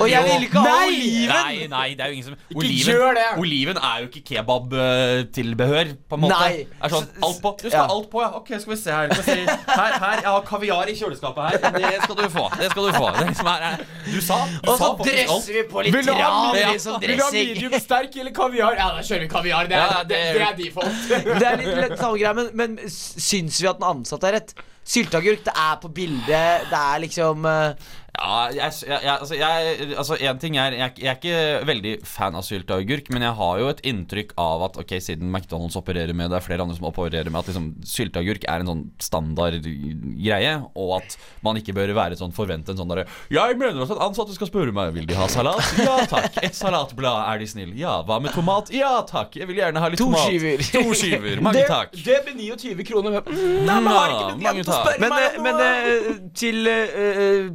Og 0.00 0.10
jeg 0.10 0.22
vil 0.26 0.44
ikke 0.46 0.62
ha 0.64 0.74
oliven. 0.86 1.30
Nei, 1.32 1.66
nei, 1.72 1.86
det 1.96 2.04
er 2.04 2.10
jo 2.12 2.16
ingen 2.18 2.26
som 2.26 2.56
Oliven, 2.56 2.92
gjør 2.92 3.14
det! 3.16 3.26
oliven 3.42 3.76
er 3.80 4.02
jo 4.02 4.08
ikke 4.10 4.22
kebabtilbehør, 4.30 5.92
på 6.08 6.18
en 6.18 6.22
måte. 6.24 6.38
Nei. 6.40 6.66
Er 6.84 6.92
sånn, 6.92 7.06
alt 7.26 7.40
på. 7.44 7.52
Du 7.62 7.66
skal 7.68 7.78
ja. 7.78 7.86
alt 7.94 8.08
på, 8.12 8.22
ja. 8.22 8.28
Ok, 8.38 8.50
skal 8.60 8.72
vi 8.74 8.78
se 8.80 8.92
her. 8.94 9.12
Skal 9.12 9.24
vi 9.24 9.46
se. 9.46 9.56
Her, 9.70 9.96
her, 10.02 10.20
Jeg 10.22 10.30
har 10.30 10.44
kaviar 10.48 10.92
i 10.92 10.96
kjøleskapet 10.98 11.48
her. 11.48 11.72
Det 11.76 12.02
skal 12.04 12.18
du 12.20 12.26
få. 12.36 12.44
Det 12.60 12.70
skal 12.74 12.88
du 12.88 12.92
få. 12.98 13.10
Det 13.16 13.26
liksom 13.30 13.50
her, 13.52 13.66
er- 13.70 13.84
du 14.06 14.20
sa, 14.22 14.38
du 14.46 14.70
Og 14.70 14.78
så 14.78 14.90
faktisk 15.00 15.16
alt. 15.16 15.28
dresser 15.32 15.52
vi 15.58 15.64
på 15.72 15.82
litt 15.86 15.94
Vil 15.96 16.06
du 16.06 16.12
ha, 16.12 16.20
tran. 16.20 16.60
Ja. 16.60 16.70
Vil 16.76 17.16
du 17.16 17.22
ha 17.24 17.30
dressing. 17.30 17.50
medium 17.56 17.80
sterk 17.82 18.16
eller 18.22 18.36
kaviar? 18.36 18.76
Ja, 18.78 18.88
da 18.96 19.02
kjører 19.02 19.26
vi 19.26 19.28
kaviar. 19.32 19.66
Det 19.72 19.76
er, 19.76 19.92
Ja, 19.96 20.04
det, 20.04 20.22
det 20.22 20.34
det 20.36 20.46
er 20.46 20.56
default. 20.62 20.96
Det 21.40 21.46
er 21.50 21.56
litt 21.60 21.76
lett 21.82 21.98
samme 22.00 22.18
greie, 22.20 22.34
men, 22.38 22.48
men 22.56 22.78
s- 22.86 23.14
syns 23.22 23.60
vi 23.62 23.68
at 23.70 23.78
den 23.80 23.88
ansatte 23.88 24.28
har 24.28 24.36
rett? 24.40 24.54
Sylteagurk, 24.86 25.40
det 25.42 25.52
er 25.58 25.78
på 25.82 25.88
bildet. 25.90 26.66
Det 26.70 26.78
er 26.78 27.00
liksom 27.02 27.42
eh, 27.50 27.88
Ja, 28.16 28.36
jeg, 28.54 28.72
jeg, 28.88 29.02
altså, 29.12 29.34
jeg, 29.36 29.88
altså 29.98 30.16
En 30.24 30.38
ting 30.40 30.56
er 30.56 30.72
jeg, 30.72 30.92
jeg 31.02 31.10
er 31.10 31.18
ikke 31.18 31.66
veldig 31.68 31.92
fan 32.08 32.36
av 32.38 32.44
sylteagurk, 32.46 33.10
men 33.12 33.24
jeg 33.26 33.34
har 33.38 33.58
jo 33.60 33.66
et 33.72 33.82
inntrykk 33.90 34.32
av 34.40 34.62
at 34.70 34.78
Ok, 34.80 34.94
siden 35.04 35.28
McDonald's 35.28 35.76
opererer 35.76 36.14
med 36.16 36.30
det, 36.32 36.38
er 36.40 36.44
flere 36.46 36.64
andre 36.64 36.76
som 36.78 36.86
opererer 36.88 37.28
med 37.30 37.40
at 37.42 37.50
liksom, 37.50 37.66
sylteagurk 37.86 38.46
er 38.48 38.64
en 38.64 38.70
sånn 38.70 38.82
standard 39.04 39.60
greie, 39.66 40.54
og 40.78 40.94
at 41.00 41.16
man 41.44 41.60
ikke 41.60 41.74
bør 41.76 41.92
være 41.98 42.16
sånn 42.18 42.32
forvente 42.36 42.72
en 42.72 42.80
sånn 42.80 42.90
derre 42.94 43.04
Jeg 43.32 43.58
mener 43.60 43.82
også 43.84 43.98
at 43.98 44.04
ansatte 44.08 44.36
skal 44.38 44.50
spørre 44.50 44.72
meg 44.76 44.94
Vil 44.96 45.06
de 45.10 45.18
ha 45.18 45.28
salat. 45.30 45.60
Ja 45.82 45.98
takk. 46.08 46.40
Et 46.46 46.56
salatblad, 46.56 47.20
er 47.34 47.42
de 47.42 47.50
snill. 47.50 47.74
Ja, 47.78 47.98
hva 48.06 48.16
med 48.22 48.32
tomat? 48.34 48.72
Ja 48.74 48.94
takk. 49.08 49.36
Jeg 49.38 49.50
vil 49.50 49.60
gjerne 49.60 49.82
ha 49.82 49.90
litt 49.92 50.00
To 50.00 50.08
tomat. 50.08 50.24
skiver. 50.30 50.64
To 50.72 50.96
skiver. 50.96 51.42
Mange 51.44 51.60
det, 51.60 51.66
takk. 51.70 51.92
det 52.06 52.18
blir 52.26 52.40
29 52.56 52.86
kroner. 52.88 53.20
Mm, 53.26 53.44
Nei, 53.68 53.76
men 53.84 53.92
har 53.92 54.14
ikke 54.16 54.32
du 54.32 54.44
mange 54.48 54.64
å 54.64 54.66
spørre 54.72 54.98
Men, 55.04 55.12
meg 55.12 55.28
eh, 55.28 55.36
om 55.36 55.46
men 55.46 55.60
noe? 55.60 55.70
eh, 55.92 56.18
til 56.40 56.72
eh, 56.72 57.54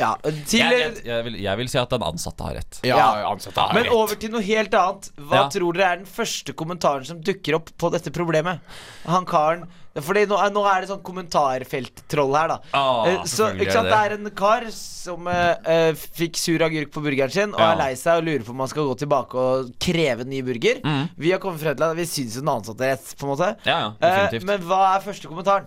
Ja, 0.00 0.14
til 0.24 0.58
Jeg, 0.64 0.78
jeg, 0.80 1.02
jeg, 1.04 1.24
vil, 1.26 1.34
jeg 1.44 1.56
vil 1.60 1.68
si 1.68 1.78
at 1.78 1.90
den 1.92 2.02
ansatte 2.02 2.46
har 2.46 2.54
rett. 2.56 2.80
Ja, 2.88 3.00
ansatte 3.30 3.60
har 3.60 3.74
Men 3.76 3.84
rett. 3.84 3.92
over 3.92 4.14
til 4.16 4.30
noe 4.32 4.40
helt 4.42 4.72
annet. 4.74 5.10
Hva 5.20 5.42
Ja. 5.44 5.48
tror 5.52 5.76
dere 5.76 5.90
er 5.92 5.96
den 6.00 6.06
første 6.08 6.54
kommentaren 6.56 7.04
som 7.06 7.20
dukker 7.20 7.54
opp 7.60 7.70
på 7.76 7.90
dette 7.92 8.10
problemet? 8.10 8.60
Han 9.06 9.26
karen 9.28 9.68
Fordi 10.00 10.22
nå, 10.30 10.36
er- 10.38 10.52
nå 10.54 10.62
er 10.70 10.82
det 10.84 10.88
sånn 10.88 11.00
kommentarfelttroll 11.02 12.34
her, 12.38 12.48
da. 12.52 12.58
Ah, 12.72 13.06
Eh, 13.10 13.24
så, 13.26 13.48
ikke 13.58 13.72
sant, 13.74 13.88
det 13.88 13.90
det 13.90 14.12
er 14.12 14.14
en 14.14 14.30
kar 14.38 14.62
som 14.70 15.26
eh, 15.26 15.92
fikk 16.14 16.36
sur 16.38 16.62
agurk 16.62 16.92
på 16.94 17.02
burgeren 17.02 17.30
sin, 17.34 17.52
og 17.52 17.58
Ja. 17.60 17.72
er 17.72 17.76
lei 17.76 17.94
seg 17.98 18.18
og 18.20 18.24
lurer 18.24 18.44
på 18.46 18.50
om 18.54 18.58
han 18.60 18.68
skal 18.68 18.84
gå 18.86 18.94
tilbake 19.02 19.34
og 19.34 19.72
kreve 19.80 20.20
en 20.22 20.30
ny 20.30 20.42
burger. 20.42 20.80
Mm. 20.84 21.08
Vi 21.18 21.32
har 21.32 21.40
kommet 21.40 21.60
frem 21.60 21.74
til 21.76 21.84
at 21.90 21.96
vi 21.96 22.04
syns 22.06 22.36
jo 22.36 22.40
den 22.40 22.54
ansatte 22.54 22.78
har 22.86 22.94
rett, 22.96 23.14
på 23.18 23.26
en 23.26 23.34
måte. 23.34 23.56
Ja, 23.66 23.92
ja, 24.00 24.28
Eh, 24.30 24.38
men 24.44 24.60
hva 24.62 24.94
er 24.96 25.00
første 25.02 25.26
kommentaren? 25.26 25.66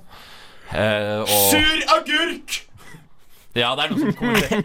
Uh, 0.74 1.22
og, 1.22 1.28
Sur 1.28 1.84
agurk! 2.00 2.62
Ja, 3.54 3.76
det 3.78 3.84
er 3.84 3.92
noen 3.92 4.00
som 4.02 4.14
kommenterer. 4.18 4.64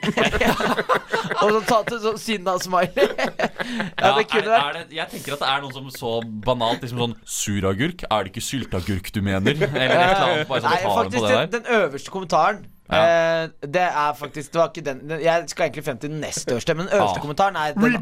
Og 1.42 1.50
så 1.52 1.58
ta 1.68 1.78
til 1.84 1.98
sånn 2.00 2.16
sinna-smiley. 2.22 3.04
ja, 4.00 4.14
det 4.16 4.24
kunne 4.30 4.46
er, 4.46 4.48
vært 4.48 4.64
er 4.64 4.78
det, 4.78 4.96
jeg 4.96 5.10
tenker 5.12 5.34
at 5.36 5.42
det 5.42 5.50
er 5.52 5.60
noen 5.64 5.74
som 5.76 5.90
så 5.92 6.12
banalt 6.46 6.80
liksom 6.86 7.02
sånn 7.04 7.14
Suragurk? 7.28 8.06
Er 8.08 8.24
det 8.24 8.32
ikke 8.32 8.44
sylteagurk 8.46 9.10
du 9.12 9.20
mener? 9.26 9.52
Eller 9.68 9.92
et 9.92 10.00
eller 10.00 10.24
annet. 10.24 10.48
Bare 10.48 10.64
sånn 10.64 10.72
Nei, 10.72 10.80
faktisk 10.96 11.20
på 11.20 11.26
det 11.26 11.28
den, 11.28 11.36
der. 11.36 11.52
den 11.58 11.70
øverste 11.82 12.14
kommentaren 12.14 12.64
Ja. 12.88 13.02
Uh, 13.04 13.66
Det 13.68 13.82
er 13.84 14.14
faktisk 14.16 14.52
Det 14.54 14.56
var 14.62 14.70
ikke 14.72 14.84
den 14.86 15.02
den- 15.10 15.20
Jeg 15.20 15.50
skal 15.52 15.66
egentlig 15.66 15.84
frem 15.84 15.98
til 16.00 16.08
den 16.14 16.22
nest 16.24 16.46
største, 16.46 16.72
men 16.78 16.86
den 16.88 16.94
øverste 16.96 17.18
Ah. 17.20 17.24
kommentaren 17.26 17.56
er 17.60 17.74
den, 17.76 17.98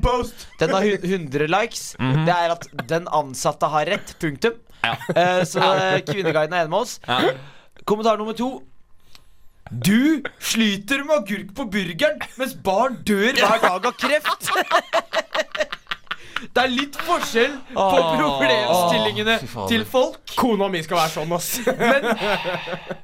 den 0.61 0.71
har 0.71 0.87
100 1.03 1.49
likes. 1.51 1.83
Det 1.99 2.37
er 2.37 2.55
at 2.55 2.69
den 2.87 3.09
ansatte 3.11 3.67
har 3.75 3.91
rett. 3.91 4.15
Punktum. 4.23 4.55
Ja. 4.85 4.95
Uh, 5.11 5.43
så 5.43 5.59
eh, 5.59 5.99
Kvinneguiden 6.07 6.55
er 6.55 6.63
enig 6.63 6.71
med 6.71 6.79
oss. 6.79 7.01
Ja. 7.09 7.35
Kommentar 7.85 8.17
nummer 8.23 8.39
to. 8.39 8.63
Du 9.71 10.23
sliter 10.39 11.05
med 11.05 11.17
agurk 11.17 11.55
på 11.57 11.65
burgeren, 11.71 12.21
mens 12.39 12.55
barn 12.63 12.97
dør 13.07 13.33
hver 13.35 13.59
dag 13.63 13.87
av 13.91 13.95
kreft. 13.99 14.51
Det 16.55 16.63
er 16.63 16.69
litt 16.71 16.97
forskjell 17.03 17.57
på 17.75 17.97
problemstillingene 18.21 19.39
fy 19.43 19.67
til 19.73 19.85
folk. 19.89 20.21
Kona 20.39 20.69
mi 20.71 20.83
skal 20.87 20.97
være 21.01 21.11
sånn, 21.17 21.33
ass. 21.35 21.49
Men, 21.67 22.07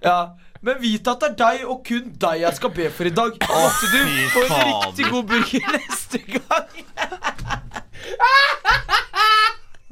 ja, 0.04 0.18
men 0.62 0.78
vit 0.84 1.08
at 1.10 1.18
det 1.24 1.28
er 1.32 1.36
deg 1.42 1.64
og 1.66 1.82
kun 1.88 2.12
deg 2.22 2.44
jeg 2.44 2.52
skal 2.60 2.70
be 2.76 2.86
for 2.94 3.04
i 3.10 3.14
dag. 3.16 3.30
Måtte 3.42 3.86
du 3.90 3.98
få 4.36 4.40
en 4.46 4.66
riktig 4.70 5.04
god 5.10 5.24
burger 5.34 5.66
neste 5.80 6.18
gang. 6.36 6.70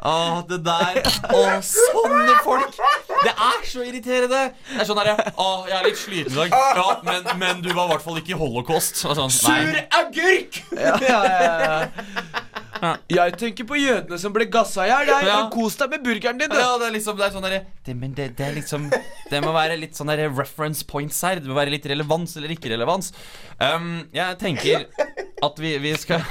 Åh, 0.00 0.38
det 0.48 0.60
der 0.64 1.00
Å, 1.04 1.40
sånne 1.64 2.36
folk! 2.44 2.78
Det 3.20 3.32
er 3.34 3.66
så 3.68 3.84
irriterende. 3.84 4.46
Det 4.70 4.80
er 4.80 4.88
sånn 4.88 5.00
her, 5.02 5.12
Å, 5.36 5.48
jeg 5.68 5.76
er 5.76 5.88
litt 5.88 6.00
sliten 6.00 6.32
i 6.32 6.38
dag. 6.38 6.54
Ja, 6.80 6.86
men, 7.04 7.28
men 7.42 7.60
du 7.64 7.68
var 7.76 7.90
i 7.90 7.94
hvert 7.94 8.06
fall 8.06 8.20
ikke 8.22 8.32
i 8.32 8.40
holocaust. 8.40 9.02
Og 9.04 9.18
sånn, 9.18 9.34
Sur 9.34 9.52
nei. 9.52 9.84
agurk! 10.00 10.62
Ja, 10.80 10.96
ja, 11.04 11.20
ja. 11.28 12.94
Jeg 13.12 13.34
tenker 13.36 13.66
på 13.68 13.76
jødene 13.76 14.16
som 14.20 14.32
ble 14.32 14.46
gassa 14.48 14.86
i 14.86 14.90
hjel. 14.90 15.10
Ja. 15.28 15.40
Kos 15.52 15.76
deg 15.76 15.92
med 15.92 16.04
burgeren 16.06 16.40
din, 16.40 16.48
du. 16.48 16.56
Ja, 16.56 16.78
det 16.80 16.88
er 16.88 16.94
liksom 16.94 17.18
Det 17.18 17.26
er 17.26 17.34
sånn 17.34 17.44
der, 17.44 17.56
det, 17.84 17.96
Men 17.98 18.14
det, 18.16 18.30
det 18.38 18.46
er 18.46 18.54
liksom 18.56 18.86
Det 19.28 19.42
må 19.44 19.52
være 19.52 19.76
litt 19.76 19.98
sånn 19.98 20.08
der 20.08 20.22
reference 20.32 20.86
points 20.88 21.20
her. 21.26 21.42
Det 21.42 21.50
må 21.50 21.58
være 21.58 21.74
litt 21.74 21.84
relevans 21.90 22.38
eller 22.40 22.54
ikke 22.56 22.72
relevans. 22.72 23.12
Um, 23.60 24.06
jeg 24.16 24.40
tenker 24.40 24.88
at 25.44 25.60
vi, 25.60 25.74
vi 25.80 25.92
skal 26.00 26.24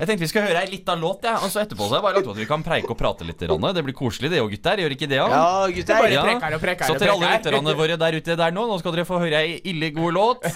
Jeg 0.00 0.08
tenkte 0.08 0.24
vi 0.24 0.28
skal 0.30 0.46
høre 0.48 0.62
ei 0.64 0.70
lita 0.72 0.94
låt, 0.96 1.26
jeg. 1.28 1.36
Og 1.44 1.50
så 1.52 1.60
etterpå 1.60 1.84
så 1.84 1.92
har 1.92 1.98
jeg 2.00 2.04
bare 2.06 2.16
lagt 2.16 2.28
opp 2.30 2.36
at 2.36 2.40
vi 2.40 2.48
kan 2.48 2.62
preike 2.64 2.88
og 2.88 2.96
prate 2.96 3.26
litt. 3.28 3.42
Grann. 3.44 3.66
Det 3.76 3.82
blir 3.84 3.96
koselig, 3.96 4.30
det 4.32 4.40
òg, 4.40 4.48
gutter. 4.54 4.80
Gjør 4.80 4.94
ikke 4.96 5.08
det, 5.10 5.18
Ja, 5.20 5.66
gutter. 5.68 6.06
Ja. 6.10 6.22
preker 6.24 6.56
og 6.56 6.62
preker 6.62 6.88
Så 6.88 6.96
til 6.96 7.12
alle 7.12 7.32
lytterne 7.34 7.74
våre 7.76 7.98
der 8.00 8.16
ute 8.16 8.36
der 8.40 8.54
nå, 8.56 8.64
nå 8.70 8.78
skal 8.80 8.96
dere 8.96 9.04
få 9.08 9.20
høre 9.20 9.42
ei 9.44 9.58
ille 9.68 9.90
god 9.92 10.16
låt. 10.16 10.48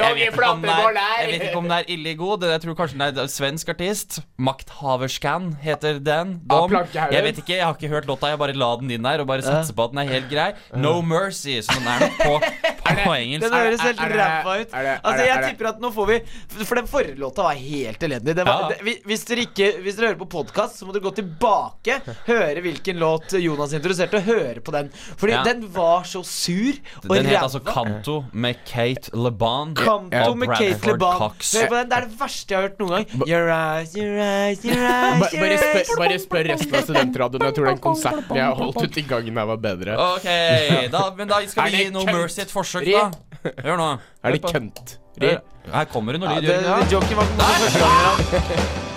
Jeg 0.00 0.14
vet, 0.16 0.32
ikke 0.32 0.48
om 0.48 0.64
er, 0.64 0.96
jeg 1.20 1.28
vet 1.30 1.42
ikke 1.48 1.58
om 1.58 1.66
den 1.68 1.74
er 1.74 1.88
ille 1.92 2.12
god. 2.18 2.44
Jeg 2.48 2.62
tror 2.62 2.76
kanskje 2.78 2.98
den 2.98 3.18
er 3.20 3.30
svensk 3.30 3.68
artist. 3.72 4.20
Makthaverskan 4.40 5.50
heter 5.62 5.98
den. 6.02 6.36
Dom. 6.48 6.72
Jeg 6.94 7.24
vet 7.26 7.40
ikke, 7.42 7.56
jeg 7.58 7.64
har 7.66 7.76
ikke 7.76 7.90
hørt 7.92 8.08
låta. 8.08 8.30
Jeg 8.32 8.40
bare 8.40 8.56
la 8.56 8.70
den 8.80 8.94
inn 8.96 9.04
der 9.04 9.24
og 9.24 9.28
bare 9.30 9.44
satser 9.44 9.76
på 9.76 9.88
at 9.88 9.94
den 9.94 10.02
er 10.04 10.12
helt 10.14 10.30
grei. 10.32 10.48
No 10.80 11.00
Mercy, 11.02 11.58
som 11.66 11.82
den 11.82 11.90
er 11.92 12.06
nok 12.06 12.16
på, 12.22 12.34
på 13.04 13.14
engelsk. 13.16 13.44
Den 13.46 13.56
høres 13.58 13.84
helt 13.84 14.04
ræva 14.14 14.56
ut. 14.62 14.76
Altså 14.78 15.26
Jeg 15.26 15.34
er 15.36 15.48
tipper 15.50 15.70
at 15.72 15.82
nå 15.82 15.92
får 15.94 16.10
vi 16.10 16.18
For 16.64 16.80
den 16.80 16.90
forrige 16.90 17.18
låta 17.20 17.46
var 17.48 17.58
helt 17.60 18.08
elendig. 18.08 18.29
Det 18.34 18.44
var, 18.46 18.60
Ja. 18.62 18.68
det, 18.68 19.02
hvis- 19.06 19.24
dere 19.26 19.44
ikke, 19.46 19.68
hvis 19.82 19.96
dere 19.96 20.08
hører 20.12 20.18
på 20.18 20.28
podkast, 20.30 20.78
så 20.80 20.86
må 20.86 20.92
dere 20.92 21.02
gå 21.02 21.14
tilbake, 21.14 22.00
høre 22.26 22.60
hvilken 22.62 22.98
låt 22.98 23.32
Jonas 23.40 23.72
introduserte, 23.72 24.14
og 24.16 24.22
høre 24.22 24.60
på 24.60 24.72
den. 24.72 24.90
Fordi 25.16 25.32
Ja. 25.32 25.42
den 25.44 25.66
var 25.72 26.02
så 26.04 26.24
sur 26.24 26.74
og 27.04 27.14
Den 27.16 27.26
het 27.26 27.42
altså 27.42 27.60
Kanto 27.64 28.24
med 28.32 28.56
Kate 28.64 29.10
LeBon. 29.14 29.74
Kanto 29.74 30.34
med 30.34 30.48
Kate 30.48 30.86
LeBon. 30.86 31.18
Hør 31.20 31.68
på 31.68 31.74
den, 31.76 31.88
Det 31.88 31.96
er 31.98 32.00
det 32.06 32.18
verste 32.18 32.48
jeg 32.50 32.58
har 32.60 32.68
hørt 32.68 32.78
noen 32.78 32.90
gang. 32.90 33.06
Your 33.28 33.48
eyes, 33.50 33.94
your 33.96 34.18
eyes, 34.18 34.64
your 34.64 34.74
eyes, 34.76 35.32
your 35.34 35.44
eyes. 35.46 35.88
bare 35.98 36.18
spør 36.18 36.48
resten 36.52 36.74
av 36.74 36.82
studentradioen. 36.82 37.42
Jeg 37.42 37.54
tror 37.54 37.66
den 37.66 37.78
konserten 37.78 38.36
jeg 38.36 38.52
holdt 38.54 38.82
ute 38.82 38.98
i 38.98 39.02
gangen 39.02 39.36
her, 39.36 39.46
var 39.46 39.56
bedre. 39.56 39.96
Ok, 39.96 40.28
da, 40.90 41.10
men 41.16 41.28
da 41.28 41.40
skal 41.46 41.70
vi 41.70 41.84
gi 41.84 41.90
No? 41.90 42.04
Mercy 42.04 42.40
et 42.42 42.48
forsøk, 42.50 42.84
da. 42.84 43.10
Hør 43.40 43.76
nå. 43.80 43.88
Er 44.24 44.36
det 44.36 44.42
kønt? 44.44 44.98
Her, 45.20 45.40
Her 45.72 45.84
kommer 45.92 46.12
det 46.16 46.20
noe 46.22 46.36
lyd. 46.40 46.48
Ja, 46.48 46.76
det 46.80 46.92
joken 46.92 47.16
var 47.16 47.24
ikke 47.24 47.40
god 47.40 47.58
første 47.64 47.80
gangen. 47.80 48.88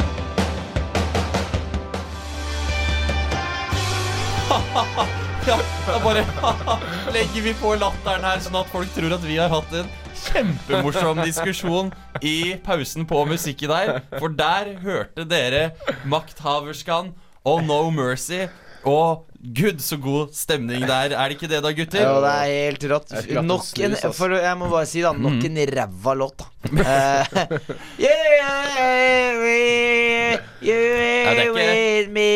Ja, 5.47 5.57
da 5.87 5.99
bare 6.03 6.23
legger 7.15 7.41
vi 7.43 7.53
på 7.59 7.73
latteren 7.79 8.23
her, 8.23 8.39
sånn 8.43 8.55
at 8.59 8.69
folk 8.71 8.91
tror 8.95 9.15
at 9.17 9.23
vi 9.27 9.39
har 9.39 9.51
hatt 9.51 9.75
en 9.75 9.89
kjempemorsom 10.23 11.19
diskusjon 11.23 11.91
i 12.23 12.55
pausen 12.63 13.07
på 13.09 13.23
musikken 13.27 13.71
der. 13.73 14.01
For 14.19 14.31
der 14.31 14.73
hørte 14.83 15.25
dere 15.27 15.71
Makthaverskan 16.07 17.11
og 17.43 17.63
No 17.67 17.81
Mercy. 17.91 18.45
Og 18.85 19.25
gud, 19.55 19.79
så 19.79 19.95
god 19.99 20.33
stemning 20.35 20.83
der. 20.87 21.13
Er 21.15 21.27
det 21.29 21.35
ikke 21.37 21.47
det, 21.51 21.61
da, 21.63 21.71
gutter? 21.75 21.99
Ja, 22.03 22.13
det 22.19 22.31
er 22.31 22.45
helt 22.67 22.83
rått. 22.91 23.13
Nok 23.43 23.79
en. 23.79 23.95
For 24.15 24.35
jeg 24.39 24.57
må 24.59 24.67
bare 24.71 24.85
si, 24.85 25.01
da, 25.03 25.11
nok 25.15 25.37
Mhm. 25.39 25.45
en 25.45 25.57
ræva 25.77 26.13
låt, 26.19 26.35
da. 26.37 26.45
Eh, 26.63 27.23
yeah, 27.99 28.23
yeah, 28.39 29.31
you 29.33 29.43
yeah, 29.43 30.39
yeah, 30.61 30.79
yeah, 30.79 31.33
yeah, 31.35 31.51
with 31.53 32.09
me. 32.11 32.29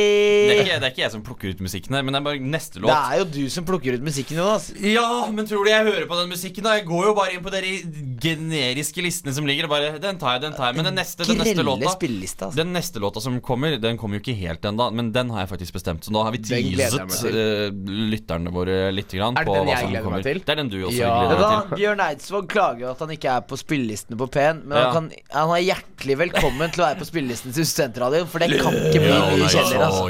Det 0.46 0.46
er, 0.46 0.46
ikke, 0.67 0.80
det 0.84 0.88
er 0.89 0.93
ikke 0.93 1.03
jeg 1.06 1.13
som 1.15 1.23
plukker 1.25 1.53
ut 1.56 1.63
musikken 1.63 1.95
her, 1.97 2.03
men 2.06 2.13
det 2.13 2.19
er 2.21 2.25
bare 2.27 2.39
neste 2.53 2.82
låt. 2.84 2.91
Det 2.91 2.97
er 2.97 3.21
jo 3.21 3.25
du 3.38 3.49
som 3.53 3.65
plukker 3.67 3.97
ut 3.97 4.03
musikken, 4.06 4.38
Jonas. 4.41 4.69
Ja, 4.77 5.08
men 5.32 5.47
tror 5.49 5.63
du 5.65 5.71
jeg 5.71 5.88
hører 5.88 6.06
på 6.10 6.19
den 6.21 6.30
musikken? 6.36 6.63
da? 6.67 6.75
Jeg 6.77 6.86
går 6.89 7.06
jo 7.10 7.13
bare 7.17 7.34
inn 7.38 7.43
på 7.45 7.53
de 7.53 7.73
generiske 8.21 9.01
listene 9.06 9.34
som 9.36 9.47
ligger. 9.47 9.67
Og 9.67 9.73
bare, 9.73 9.93
den 10.03 10.19
tar 10.21 10.36
jeg, 10.38 10.43
den 10.47 10.56
tar 10.58 10.71
jeg 10.71 10.77
Men 10.80 10.89
den 10.89 10.97
neste, 10.99 11.25
den 11.27 11.39
neste 11.41 11.63
låta 11.65 11.91
altså. 11.93 12.49
Den 12.58 12.73
neste 12.75 13.01
låta 13.03 13.21
som 13.23 13.39
kommer, 13.41 13.77
den 13.82 13.97
kommer 13.99 14.19
jo 14.19 14.23
ikke 14.25 14.38
helt 14.39 14.65
ennå, 14.67 14.89
men 14.95 15.12
den 15.15 15.32
har 15.34 15.45
jeg 15.45 15.51
faktisk 15.56 15.77
bestemt. 15.80 16.06
Så 16.08 16.13
nå 16.15 16.23
har 16.25 16.36
vi 16.36 16.41
teaset 16.43 17.25
eh, 17.32 17.71
lytterne 18.13 18.51
våre 18.53 18.91
litt 18.95 19.12
grann 19.13 19.38
på 19.38 19.56
den 19.56 19.67
hva 19.69 19.80
som 19.82 19.93
meg 19.93 20.03
kommer. 20.06 20.25
til? 20.25 20.41
Det 20.43 20.53
er 20.56 20.62
den 20.62 20.71
du 20.73 20.80
også 20.84 20.97
Ja. 20.97 21.13
gleder 21.21 21.41
deg 21.43 21.69
til. 21.69 21.77
Bjørn 21.82 22.03
Eidsvåg 22.08 22.47
klager 22.51 22.91
at 22.91 22.99
han 23.06 23.13
ikke 23.17 23.32
er 23.38 23.41
på 23.47 23.60
spillelistene 23.60 24.17
på 24.19 24.27
P1, 24.34 24.63
men 24.65 24.77
Ja. 24.77 24.91
han, 24.91 25.10
kan, 25.10 25.12
han 25.32 25.56
er 25.58 25.63
hjertelig 25.67 26.17
velkommen 26.23 26.71
til 26.73 26.84
å 26.84 26.88
være 26.88 26.99
på 27.01 27.08
spillelisten 27.10 27.53
til 27.56 27.65
Studentradioen, 27.67 28.27
for 28.27 28.39
det 28.43 28.60
kan 28.62 28.73
ikke 28.73 29.01
bli 29.03 29.13
mye 29.13 29.47
kjedeligere. 29.47 29.88
Altså. 29.88 30.08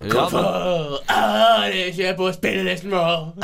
Ja, 0.00 0.28
er 1.64 1.72
det 1.72 1.86
ikke 1.86 2.14
på 2.16 2.32
spillelisten 2.32 2.90
vår? 2.90 3.34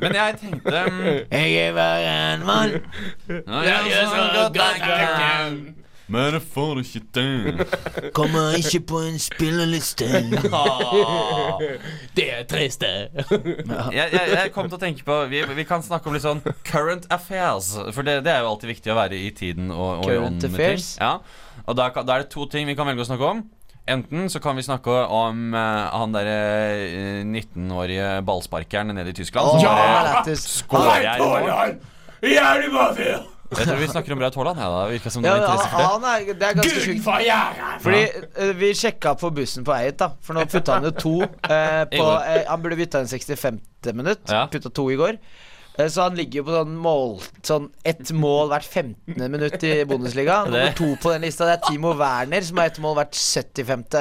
men 0.00 0.14
jeg 0.14 0.34
tenkte 0.40 0.82
mm, 0.90 1.04
Jeg 1.30 1.52
er 1.54 1.72
bare 1.72 2.34
en 2.34 2.46
mann. 2.46 2.70
Jeg 3.28 3.64
jeg 3.66 4.06
så 4.10 4.22
godt 4.34 4.56
jeg 4.56 5.08
kan, 5.18 5.74
Men 6.12 6.34
jeg 6.36 6.42
får 6.52 6.74
ikke 6.82 7.00
til. 7.16 7.62
Kommer 8.16 8.56
ikke 8.58 8.80
på 8.90 8.98
en 9.06 9.18
spilleliste. 9.22 10.04
Det 12.16 12.26
er 12.28 12.42
trist, 12.48 12.80
det. 12.82 13.08
jeg, 13.94 14.08
jeg, 14.12 14.20
jeg 14.34 14.50
kom 14.52 14.68
til 14.68 14.76
å 14.76 14.80
tenke 14.82 15.04
på 15.06 15.24
vi, 15.30 15.42
vi 15.56 15.64
kan 15.68 15.82
snakke 15.84 16.08
om 16.10 16.14
litt 16.16 16.24
sånn 16.24 16.42
current 16.68 17.06
affairs. 17.14 17.70
For 17.94 18.02
det, 18.04 18.18
det 18.26 18.32
er 18.34 18.40
jo 18.44 18.48
alltid 18.52 18.68
viktig 18.74 18.90
å 18.92 18.96
være 18.98 19.16
i 19.16 19.30
tiden. 19.36 19.70
Og, 19.72 19.98
og 20.02 20.06
Current 20.10 20.44
affairs? 20.50 20.86
Ja 21.00 21.12
Og 21.64 21.76
da, 21.78 21.84
da 22.02 22.12
er 22.18 22.22
det 22.26 22.30
to 22.34 22.42
ting 22.50 22.66
vi 22.68 22.74
kan 22.76 22.86
velge 22.90 23.02
å 23.06 23.08
snakke 23.08 23.26
om. 23.32 23.38
Enten 23.92 24.28
så 24.30 24.38
kan 24.42 24.56
vi 24.58 24.62
snakke 24.66 24.94
om 25.10 25.54
uh, 25.56 25.60
han 25.90 26.12
derre 26.14 26.38
uh, 26.92 27.22
19-årige 27.24 28.08
ballsparkeren 28.28 28.92
nede 28.94 29.10
i 29.14 29.16
Tyskland. 29.22 29.44
Oh, 29.48 29.52
som 29.56 29.64
Jeg 29.64 29.72
er 29.72 29.76
bare 29.96 30.12
lættis. 30.20 30.42
skårer 30.60 30.92
i 32.68 32.70
mål. 32.76 32.92
Jeg 33.58 33.66
tror 33.68 33.78
vi 33.82 33.86
snakker 33.92 34.12
om 34.14 34.18
Braut 34.22 34.34
Haaland. 34.40 34.58
Ja, 34.62 34.68
da 34.72 34.82
virka 34.90 35.04
det 35.08 35.12
som 35.12 35.22
det 35.22 35.30
var 35.30 35.36
er 35.38 35.44
interesse 35.44 35.68
for 35.68 35.78
det. 35.78 35.86
han 35.92 36.02
er, 36.08 36.18
det 36.32 36.46
er 36.48 36.54
ganske 36.60 36.80
sjukt. 36.86 37.02
for 37.04 37.24
jævla 37.26 37.70
Fordi 37.84 38.02
eh, 38.46 38.52
Vi 38.62 38.72
sjekka 38.80 39.14
på 39.20 39.30
bussen 39.36 39.64
på 39.66 39.72
vei 39.76 39.90
da. 39.92 40.08
For 40.24 40.32
nå 40.38 40.44
putta 40.48 40.78
han 40.78 40.84
jo 40.88 40.92
to. 40.96 41.14
eh, 41.22 41.84
på, 41.98 42.06
eh, 42.24 42.44
han 42.48 42.62
burde 42.64 42.76
bytta 42.80 43.00
inn 43.04 43.10
65. 43.12 43.60
minutt. 43.94 44.24
Ja. 44.32 44.46
Putta 44.52 44.70
to 44.72 44.88
i 44.90 44.96
går. 45.00 45.18
Eh, 45.80 45.88
så 45.88 46.02
han 46.04 46.16
ligger 46.18 46.42
jo 46.42 46.44
på 46.44 46.52
sånn 46.52 46.74
mål 46.84 47.14
Sånn 47.48 47.70
ett 47.88 48.10
mål 48.12 48.50
hvert 48.52 48.66
15. 48.68 49.16
minutt 49.32 49.62
i 49.64 49.70
Bundesliga. 49.88 50.42
Det- 50.44 50.50
Nummer 50.52 50.74
to 50.76 50.90
på 51.00 51.12
den 51.14 51.22
lista 51.24 51.46
Det 51.48 51.54
er 51.58 51.62
Timo 51.70 51.94
Werner, 51.96 52.42
som 52.44 52.56
har 52.60 52.66
ett 52.72 52.80
mål 52.84 52.98
hvert 53.00 53.16
75. 53.16 53.84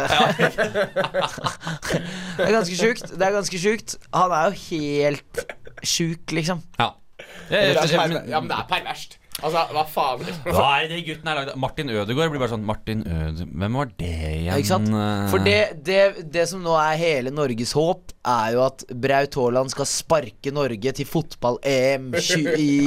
det 2.38 2.46
er 2.48 2.56
ganske 2.58 2.76
sjukt. 2.80 3.08
Det 3.16 3.28
er 3.28 3.36
ganske 3.38 3.60
sjukt. 3.62 3.96
Han 4.16 4.32
er 4.36 4.50
jo 4.52 4.58
helt 4.70 5.46
sjuk, 5.84 6.32
liksom. 6.36 6.62
Ja. 6.80 6.92
Det 7.52 7.58
Jeg, 7.58 7.76
er 7.76 7.88
jeg, 7.88 8.00
perver- 8.00 8.30
Ja, 8.32 8.40
men 8.40 8.50
det 8.50 8.58
er 8.58 8.68
perverst. 8.70 9.18
Altså, 9.42 9.62
hva 9.74 9.84
faen? 9.90 10.22
hva 10.46 10.68
er 10.84 10.88
det 10.92 11.00
gutten 11.08 11.28
er 11.32 11.36
lagd 11.40 11.50
av? 11.54 11.58
Martin 11.58 11.90
Ødegaard 11.90 12.30
blir 12.34 12.40
bare 12.44 12.52
sånn 12.54 12.66
Martin 12.68 13.00
Ødegaard 13.06 13.56
Hvem 13.62 13.78
var 13.80 13.90
det 13.98 14.10
igjen? 14.12 14.46
Ja, 14.52 14.58
ikke 14.62 14.72
sant? 14.72 14.92
For 15.32 15.40
det, 15.46 15.58
det, 15.88 16.00
det 16.32 16.44
som 16.52 16.62
nå 16.62 16.76
er 16.78 16.96
hele 17.02 17.32
Norges 17.34 17.74
håp, 17.78 18.12
er 18.22 18.52
jo 18.54 18.62
at 18.68 18.84
Braut 19.02 19.34
Haaland 19.40 19.72
skal 19.74 19.88
sparke 19.90 20.52
Norge 20.54 20.92
til 20.94 21.08
fotball-EM 21.10 22.12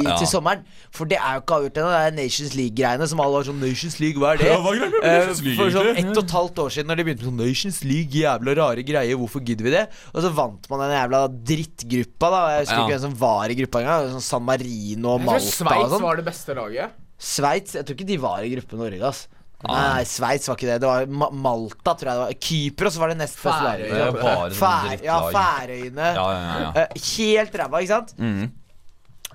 Ja. 0.05 0.15
til 0.19 0.27
sommeren. 0.29 0.63
For 0.95 1.05
det 1.11 1.17
er 1.19 1.37
jo 1.37 1.41
ikke 1.43 1.57
avgjort 1.59 1.79
ennå. 1.81 1.89
Det 1.91 2.01
er 2.07 2.15
Nations 2.21 2.53
League-greiene 2.55 3.07
som 3.11 3.19
alle 3.23 3.39
var 3.41 3.47
sånn 3.49 3.59
Nations 3.59 3.97
League, 3.99 4.21
hva 4.21 4.33
er 4.35 4.41
det? 4.41 4.47
Ja, 4.53 4.59
hva 4.63 4.71
er 4.75 4.85
det 4.85 5.01
Eh, 5.05 5.17
Nations 5.19 5.41
League, 5.45 5.57
for 5.59 5.73
sånn 5.75 5.91
ett 5.91 6.11
og 6.13 6.23
et 6.23 6.33
halvt 6.37 6.61
år 6.63 6.69
siden, 6.75 6.87
Når 6.91 6.95
de 7.01 7.05
begynte 7.09 7.25
med 7.25 7.31
sånn 7.33 7.41
Nations 7.49 7.79
League, 7.83 8.15
jævla 8.21 8.55
rare 8.61 8.85
greier, 8.87 9.19
hvorfor 9.19 9.43
gidder 9.45 9.67
vi 9.67 9.73
det? 9.75 9.83
Og 10.13 10.23
så 10.23 10.31
vant 10.39 10.69
man 10.71 10.83
den 10.85 10.95
jævla 10.95 11.21
drittgruppa, 11.51 12.29
da. 12.31 12.41
Jeg 12.55 12.65
husker 12.65 12.75
Ja. 12.79 12.85
ikke 12.85 12.93
hvem 12.95 13.03
som 13.05 13.15
var 13.19 13.49
i 13.51 13.55
gruppa 13.59 13.81
engang. 13.83 14.09
Sånn 14.15 14.21
San 14.29 14.43
Marino 14.47 15.15
og 15.15 15.21
Malta 15.25 15.41
og 15.43 15.51
Sveits 15.51 15.91
sånn. 15.95 16.01
var 16.05 16.15
det 16.21 16.25
beste 16.25 16.44
laget. 16.53 16.93
Sveits 17.17 17.73
Jeg 17.73 17.85
tror 17.87 17.95
ikke 17.95 18.07
de 18.11 18.17
var 18.21 18.43
i 18.43 18.51
gruppe 18.51 18.77
Norge, 18.77 19.01
ass. 19.07 19.27
Ah. 19.63 19.95
Nei, 19.95 20.03
Sveits 20.05 20.49
var 20.49 20.59
ikke 20.59 20.67
det. 20.67 20.81
Det 20.83 20.89
var 20.89 21.07
Ma 21.07 21.29
Malta, 21.31 21.95
tror 21.95 22.11
jeg 22.11 22.19
det 22.19 22.25
var. 22.25 22.35
Kypros 22.47 22.99
var 23.01 23.13
det 23.13 23.17
nest 23.21 23.39
beste 23.39 23.63
laget. 23.63 23.87
Ja, 23.89 24.11
drittlag. 24.11 25.31
Færøyene. 25.33 26.11
Ja, 26.19 26.27
ja, 26.35 26.43
ja, 26.43 26.59
ja. 26.61 26.83
Eh, 26.83 27.01
helt 27.15 27.57
ræva, 27.61 27.81
ikke 27.81 27.93
sant? 27.95 28.13
Mm. 28.19 28.51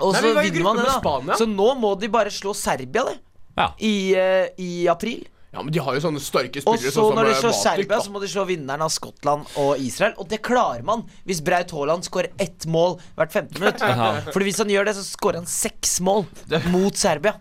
Og 0.01 0.15
så 0.17 0.31
vinner 0.37 0.65
man 0.65 0.79
det, 0.81 0.87
da. 0.87 0.99
Spania. 1.01 1.41
Så 1.41 1.49
nå 1.51 1.73
må 1.81 1.95
de 2.01 2.09
bare 2.13 2.33
slå 2.33 2.55
Serbia, 2.57 3.05
det. 3.09 3.19
Ja. 3.59 3.67
I, 3.83 3.95
uh, 4.15 4.47
I 4.63 4.71
april. 4.93 5.25
Ja, 5.51 5.65
men 5.67 5.73
de 5.75 5.81
har 5.83 5.97
jo 5.97 6.01
sånne 6.05 6.21
sterke 6.23 6.61
Og 6.63 6.77
så 6.79 6.93
sånn 6.95 7.17
når 7.19 7.27
de 7.27 7.33
eh, 7.35 7.39
slår 7.41 7.51
Matic, 7.51 7.63
Serbia, 7.65 7.97
da. 7.97 8.05
så 8.07 8.13
må 8.15 8.21
de 8.23 8.29
slå 8.31 8.45
vinneren 8.47 8.85
av 8.87 8.93
Skottland 8.95 9.49
og 9.59 9.81
Israel. 9.83 10.13
Og 10.23 10.29
det 10.31 10.39
klarer 10.47 10.85
man 10.87 11.03
hvis 11.27 11.41
Braut 11.43 11.73
Haaland 11.75 12.07
skårer 12.07 12.31
ett 12.39 12.67
mål 12.71 12.99
hvert 13.19 13.35
femte 13.35 13.59
minutt. 13.59 13.83
Ja. 13.91 14.13
Fordi 14.31 14.47
hvis 14.47 14.61
han 14.63 14.71
gjør 14.71 14.87
det, 14.87 14.95
så 15.01 15.03
skårer 15.09 15.41
han 15.43 15.49
seks 15.51 15.97
mål 16.07 16.27
mot 16.71 16.95
Serbia. 16.95 17.35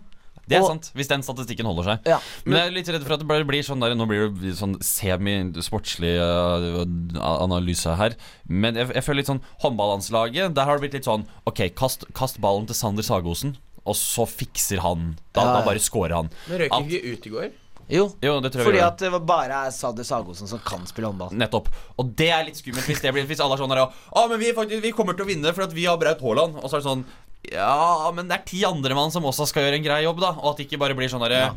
Det 0.50 0.58
er 0.58 0.64
Og- 0.64 0.72
sant, 0.72 0.88
hvis 0.98 1.06
den 1.06 1.22
statistikken 1.22 1.68
holder 1.70 1.86
seg. 1.92 2.08
Ja. 2.10 2.16
Men 2.42 2.56
jeg 2.58 2.66
er 2.66 2.74
litt 2.80 2.88
redd 2.90 3.04
for 3.06 3.14
at 3.14 3.22
det 3.22 3.28
bare 3.30 3.46
blir 3.46 3.62
sånn 3.62 3.78
der 3.84 3.94
Nå 3.94 4.08
blir 4.10 4.26
det 4.42 4.56
sånn 4.58 4.74
semi-sportslig 4.82 6.16
uh, 6.18 6.82
analyse 7.22 7.94
her. 8.00 8.16
Men 8.50 8.74
jeg, 8.74 8.90
jeg 8.96 9.06
føler 9.06 9.20
litt 9.22 9.30
sånn 9.30 9.42
Håndballandslaget, 9.62 10.54
der 10.58 10.66
har 10.66 10.78
det 10.78 10.88
blitt 10.88 10.96
litt 10.98 11.06
sånn 11.06 11.26
Ok, 11.46 11.62
kast, 11.78 12.02
kast 12.18 12.40
ballen 12.42 12.66
til 12.66 12.74
Sander 12.78 13.06
Sagosen, 13.06 13.54
og 13.86 13.94
så 13.96 14.26
fikser 14.28 14.82
han. 14.84 15.12
Da, 15.30 15.44
Ja, 15.44 15.46
ja. 15.46 15.56
da 15.60 15.66
bare 15.70 15.82
scorer 15.82 16.18
han. 16.18 16.30
Men 16.50 16.64
røyk 16.64 16.74
ikke 16.82 17.14
ut 17.14 17.26
i 17.30 17.34
går? 17.38 17.50
Jo, 17.90 18.04
Jo, 18.22 18.36
det 18.40 18.52
tror 18.52 18.62
jeg 18.62 18.66
fordi 18.68 18.76
vi 18.78 18.82
gjør. 18.82 18.92
at 18.92 18.98
det 19.02 19.10
var 19.14 19.22
bare 19.28 19.62
er 19.66 19.70
Sadio 19.74 20.04
Sagosen 20.06 20.48
som 20.50 20.60
kan 20.64 20.84
spille 20.86 21.08
håndball. 21.10 21.32
Nettopp. 21.36 21.68
Og 21.98 22.12
det 22.16 22.28
er 22.30 22.44
litt 22.46 22.60
skummelt 22.60 22.86
hvis, 22.86 23.00
det 23.02 23.12
blir, 23.16 23.26
hvis 23.26 23.40
alle 23.42 23.56
er 23.56 23.62
sånn 23.64 23.74
her 23.74 23.82
Å, 23.86 24.28
men 24.30 24.38
vi, 24.40 24.52
faktisk, 24.56 24.82
vi 24.84 24.92
kommer 24.96 25.18
til 25.18 25.26
å 25.26 25.30
vinne 25.30 25.52
for 25.56 25.66
at 25.66 25.74
vi 25.74 25.84
har 25.90 25.98
Braut 26.00 26.22
Haaland. 26.22 26.60
Og 26.60 26.70
så 26.70 26.78
er 26.78 26.84
det 26.84 26.88
sånn 26.88 27.04
Ja, 27.50 28.10
men 28.14 28.28
det 28.28 28.36
er 28.36 28.44
ti 28.46 28.60
andre 28.68 28.94
mann 28.94 29.10
som 29.10 29.24
også 29.24 29.46
skal 29.48 29.64
gjøre 29.66 29.78
en 29.80 29.86
grei 29.86 30.02
jobb, 30.04 30.20
da. 30.20 30.30
Og 30.38 30.52
at 30.52 30.60
det 30.60 30.66
ikke 30.68 30.78
bare 30.82 30.94
blir 30.98 31.08
sånn 31.10 31.22
derre 31.24 31.40
ja. 31.40 31.52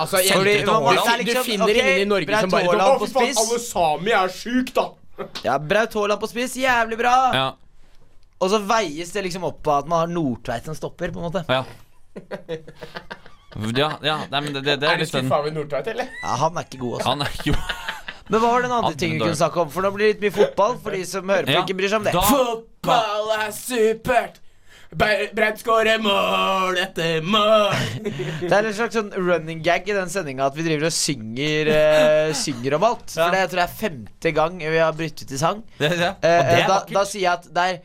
altså, 0.00 0.22
Fordi 0.24 0.54
du, 0.62 0.66
du 0.66 1.22
liksom- 1.22 1.44
finner 1.50 1.68
okay, 1.68 1.82
ingen 1.82 2.06
i 2.06 2.10
Norge 2.14 2.26
Braut 2.30 2.46
som 2.46 2.54
bare 2.56 2.64
sånn, 2.64 2.72
Haaland 2.72 2.94
Å, 2.94 2.98
på 3.02 3.06
fy 3.06 3.12
faen, 3.18 3.34
spiss." 3.34 3.44
alle 3.44 3.60
sami 3.66 4.16
er 4.16 4.34
sjuk, 4.40 4.72
da! 4.76 4.86
Ja, 5.44 5.58
Braut 5.60 5.94
Haaland 6.00 6.20
på 6.24 6.28
spiss, 6.32 6.56
jævlig 6.60 6.98
bra! 6.98 7.14
Ja. 7.36 7.46
Og 8.40 8.50
så 8.52 8.58
veies 8.68 9.12
det 9.14 9.22
liksom 9.24 9.46
opp 9.48 9.62
på 9.64 9.72
at 9.72 9.86
man 9.88 10.02
har 10.02 10.10
Nordtveit 10.12 10.66
som 10.68 10.74
stopper, 10.76 11.12
på 11.14 11.22
en 11.22 11.30
måte. 11.30 11.44
ja. 11.48 11.64
Ja, 13.76 13.90
ja 14.04 14.16
nei, 14.30 14.40
men 14.44 14.52
det, 14.56 14.62
det, 14.66 14.76
det 14.82 14.88
Er 14.88 14.94
er 14.96 15.02
litt 15.02 15.12
du 15.12 15.18
skuffa 15.18 15.38
over 15.42 15.54
Nordtveit, 15.56 15.86
eller? 15.94 16.08
Ja, 16.22 16.34
han 16.44 16.56
er 16.60 16.66
ikke 16.68 16.80
god, 16.82 16.94
altså. 16.98 17.08
Han 17.12 17.22
er 17.26 17.36
ikke 17.38 17.52
god. 17.56 17.74
Men 18.30 18.40
hva 18.42 18.48
var 18.56 18.64
den 18.66 18.72
andre 18.74 18.96
tingen 18.98 19.20
vi 19.20 19.22
kunne 19.22 19.38
snakke 19.38 19.60
om? 19.62 19.68
For 19.70 19.84
nå 19.86 19.92
blir 19.94 20.08
det 20.08 20.14
litt 20.16 20.24
mye 20.24 20.34
fotball 20.34 20.72
for 20.82 20.96
de 20.96 21.04
som 21.06 21.28
hører 21.30 21.46
på 21.46 21.52
Ja, 21.54 21.60
ikke 21.62 21.76
bryr 21.78 21.92
seg 21.92 22.00
om 22.00 22.06
det. 22.08 22.14
da- 22.16 22.24
Fotball 22.26 23.28
er 23.36 23.52
supert! 23.54 24.40
Bre- 24.96 25.28
Breit 25.34 25.58
skårer 25.62 25.98
mål 26.02 26.76
etter 26.78 27.22
mål. 27.26 27.70
Det 28.42 28.50
er 28.54 28.66
en 28.68 28.74
slags 28.74 28.94
sånn 28.98 29.10
running 29.14 29.62
gag 29.66 29.86
i 29.90 29.94
den 29.96 30.10
sendinga 30.10 30.46
at 30.50 30.54
vi 30.58 30.62
driver 30.66 30.86
og 30.90 30.94
synger, 30.94 31.70
uh, 31.70 32.34
synger 32.38 32.76
om 32.80 32.86
alt. 32.90 33.06
For 33.14 33.34
det 33.34 33.40
jeg 33.44 33.50
tror 33.54 33.62
jeg 33.62 33.70
er 33.70 33.78
femte 33.82 34.32
gang 34.36 34.58
vi 34.62 34.78
har 34.78 34.94
bryttet 34.98 35.30
i 35.34 35.40
sang. 35.42 35.62
det, 35.78 35.90
det. 35.98 36.12
Og 36.18 36.26
Eh, 36.26 36.38
det 36.42 36.54
eh, 36.54 36.62
er 36.64 36.70
da, 36.70 36.80
da 36.98 37.04
sier 37.06 37.24
jeg 37.28 37.32
at 37.34 37.46
det 37.54 37.66
er 37.72 37.78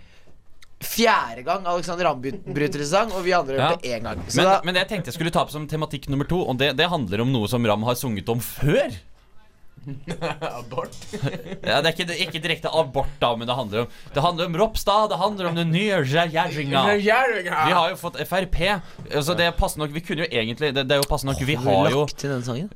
fjerde 0.82 1.44
gang 1.46 1.68
Alexander 1.70 2.10
Ramm 2.10 2.22
bryter 2.22 2.82
i 2.84 2.88
sang, 2.90 3.14
og 3.14 3.24
vi 3.26 3.36
andre 3.38 3.60
har 3.60 3.76
gjort 3.76 3.86
det 3.86 3.94
én 3.96 4.08
gang. 4.08 4.24
Men, 4.26 4.50
da, 4.50 4.58
men 4.66 4.76
det 4.76 4.86
jeg 4.86 4.92
tenkte 4.96 5.12
jeg 5.12 5.20
skulle 5.20 5.34
ta 5.34 5.46
opp 5.46 5.54
som 5.54 5.68
tematikk 5.70 6.10
nummer 6.12 6.30
to, 6.30 6.42
og 6.42 6.60
det, 6.62 6.74
det 6.80 6.90
handler 6.92 7.26
om 7.26 7.32
noe 7.34 7.50
som 7.52 7.66
Ramm 7.68 7.86
har 7.88 7.98
sunget 8.00 8.30
om 8.34 8.42
før. 8.44 8.98
Abort. 10.60 10.94
Ja, 11.66 11.80
det 11.82 11.92
er 11.92 11.94
ikke, 11.96 12.16
ikke 12.26 12.42
direkte 12.42 12.70
abort, 12.74 13.10
da, 13.22 13.32
men 13.38 13.48
det 13.50 13.56
handler 13.56 13.84
om 13.84 13.88
Det 14.14 14.24
handler 14.24 14.50
om 14.50 14.58
Ropstad, 14.62 15.10
det 15.10 15.18
handler 15.22 15.50
om 15.50 15.56
den 15.58 15.72
nye 15.74 16.00
regjeringa. 16.04 16.84
Vi 17.68 17.76
har 17.76 17.90
jo 17.94 17.98
fått 18.00 18.20
Frp. 18.30 18.60
Altså 19.10 19.36
det 19.38 19.48
er 19.50 19.56
passende 19.58 19.86
nok 19.86 19.96
Vi 19.96 20.04
kunne 20.06 20.26
jo 20.26 20.30
egentlig 20.30 20.72
Det, 20.76 20.86
det 20.90 20.98
er 20.98 21.02
jo 21.02 21.08
passende 21.10 21.34
nok 21.34 21.46
Vi 21.48 21.56
har 21.58 21.90
jo 21.94 22.04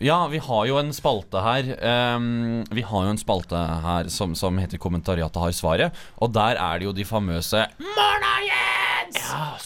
ja, 0.02 0.20
vi 0.32 0.42
har 0.48 0.66
jo 0.70 0.78
en 0.82 0.94
spalte 0.96 1.42
her 1.46 1.70
um, 2.16 2.64
Vi 2.74 2.86
har 2.86 3.08
jo 3.10 3.14
en 3.14 3.22
spalte 3.22 3.60
her 3.86 4.10
som, 4.14 4.36
som 4.38 4.58
heter 4.62 4.82
Kommentariatet 4.82 5.42
har 5.42 5.54
svaret. 5.56 6.06
Og 6.22 6.34
der 6.34 6.58
er 6.62 6.80
det 6.82 6.90
jo 6.90 6.94
de 6.96 7.06
famøse 7.08 7.66
Morna, 7.82 8.34
Jens! 8.50 9.22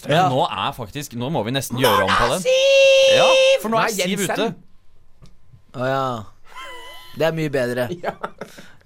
Ja, 0.09 0.27
Nå 0.31 0.43
er 0.47 0.73
faktisk 0.75 1.15
Nå 1.19 1.29
må 1.33 1.43
vi 1.47 1.55
nesten 1.55 1.79
gjøre 1.81 2.07
om 2.07 2.11
på 2.11 2.33
den. 2.33 2.49
Ja, 3.15 3.29
for 3.61 3.73
nå 3.73 3.79
er 3.81 3.93
Siv 3.95 4.25
ute. 4.27 4.51
Å 5.77 5.87
ja. 5.89 6.03
Det 7.17 7.25
er 7.29 7.31
mye 7.35 7.49
bedre. 7.53 7.87
Ja. 8.03 8.11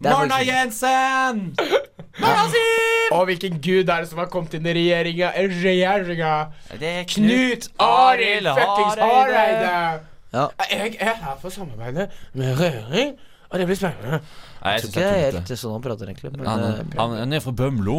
er 0.04 0.16
Morna, 0.18 0.36
faktisk- 0.36 0.52
Jensen! 0.52 1.56
Marna 2.22 2.46
Siv! 2.52 3.14
Og 3.16 3.26
hvilken 3.30 3.60
gud 3.64 3.90
er 3.90 4.04
det 4.04 4.10
som 4.10 4.20
har 4.20 4.28
kommet 4.32 4.54
inn 4.58 4.66
i 4.68 4.74
regjeringa? 4.76 5.30
Regjeringa 5.64 6.32
Det 6.80 6.90
er 6.90 7.06
Knut 7.10 7.68
Arild 7.80 8.50
fuckings 8.58 8.98
Hareide! 9.00 10.02
Ja. 10.34 10.48
Jeg 10.72 10.96
er 11.00 11.14
her 11.22 11.38
for 11.40 11.48
å 11.50 11.54
samarbeide 11.54 12.08
med 12.34 12.58
Røring, 12.60 13.14
og 13.52 13.60
det 13.62 13.68
blir 13.70 13.78
spennende. 13.78 14.20
Nei, 14.64 14.72
jeg 14.74 14.82
Jeg 14.82 14.82
tror 14.82 14.90
ikke 14.90 15.04
det 15.04 15.10
er 15.14 15.38
helt 15.38 15.54
sånn 15.62 15.76
han 15.78 15.84
prater, 15.86 16.10
egentlig. 16.10 16.32
Men, 16.34 16.48
Han, 16.50 16.90
han, 16.98 17.16
han 17.20 17.34
er 17.38 17.44
fra 17.46 17.54
Bømlo, 17.60 17.98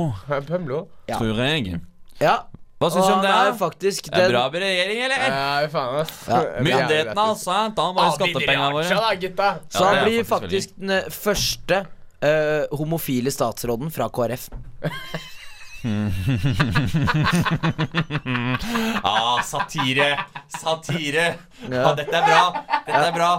Bømlo? 0.49 0.81
Ja. 1.09 1.19
tror 1.21 1.41
jeg. 1.45 1.79
ja. 2.21 2.37
Hva 2.83 2.91
syns 2.91 3.07
du 3.07 3.13
om 3.15 3.23
det? 3.23 3.31
er 3.31 3.51
da? 3.51 3.57
faktisk 3.59 4.09
Er 4.11 4.17
det 4.17 4.23
den 4.25 4.33
bra 4.35 4.45
med 4.53 4.65
regjering, 4.65 5.03
eller? 5.07 5.27
Ja, 5.31 5.69
faen, 5.73 6.01
ass. 6.03 6.17
Ja. 6.29 6.41
Myndighetene, 6.59 7.27
altså. 7.29 7.59
Ta 7.77 7.87
bare 7.97 8.17
skattepengene 8.17 8.73
våre. 8.75 8.97
da, 9.05 9.13
gutta. 9.27 9.53
Så 9.71 9.85
han 9.85 10.01
er 10.01 10.09
blir 10.09 10.25
faktisk 10.25 10.45
faktisk 10.45 10.81
den 10.81 10.91
eh, 10.91 11.11
første 11.11 11.85
uh, 12.25 12.77
homofile 12.79 13.31
statsråden 13.35 13.91
fra 13.95 14.09
KrF. 14.09 14.49
Ah, 19.05 19.43
satire. 19.45 20.07
Satire. 20.49 21.35
Ja, 21.69 21.91
dette 21.93 22.17
er 22.17 22.25
bra. 22.25 22.63
Dette 22.87 23.03
er 23.03 23.13
bra. 23.13 23.33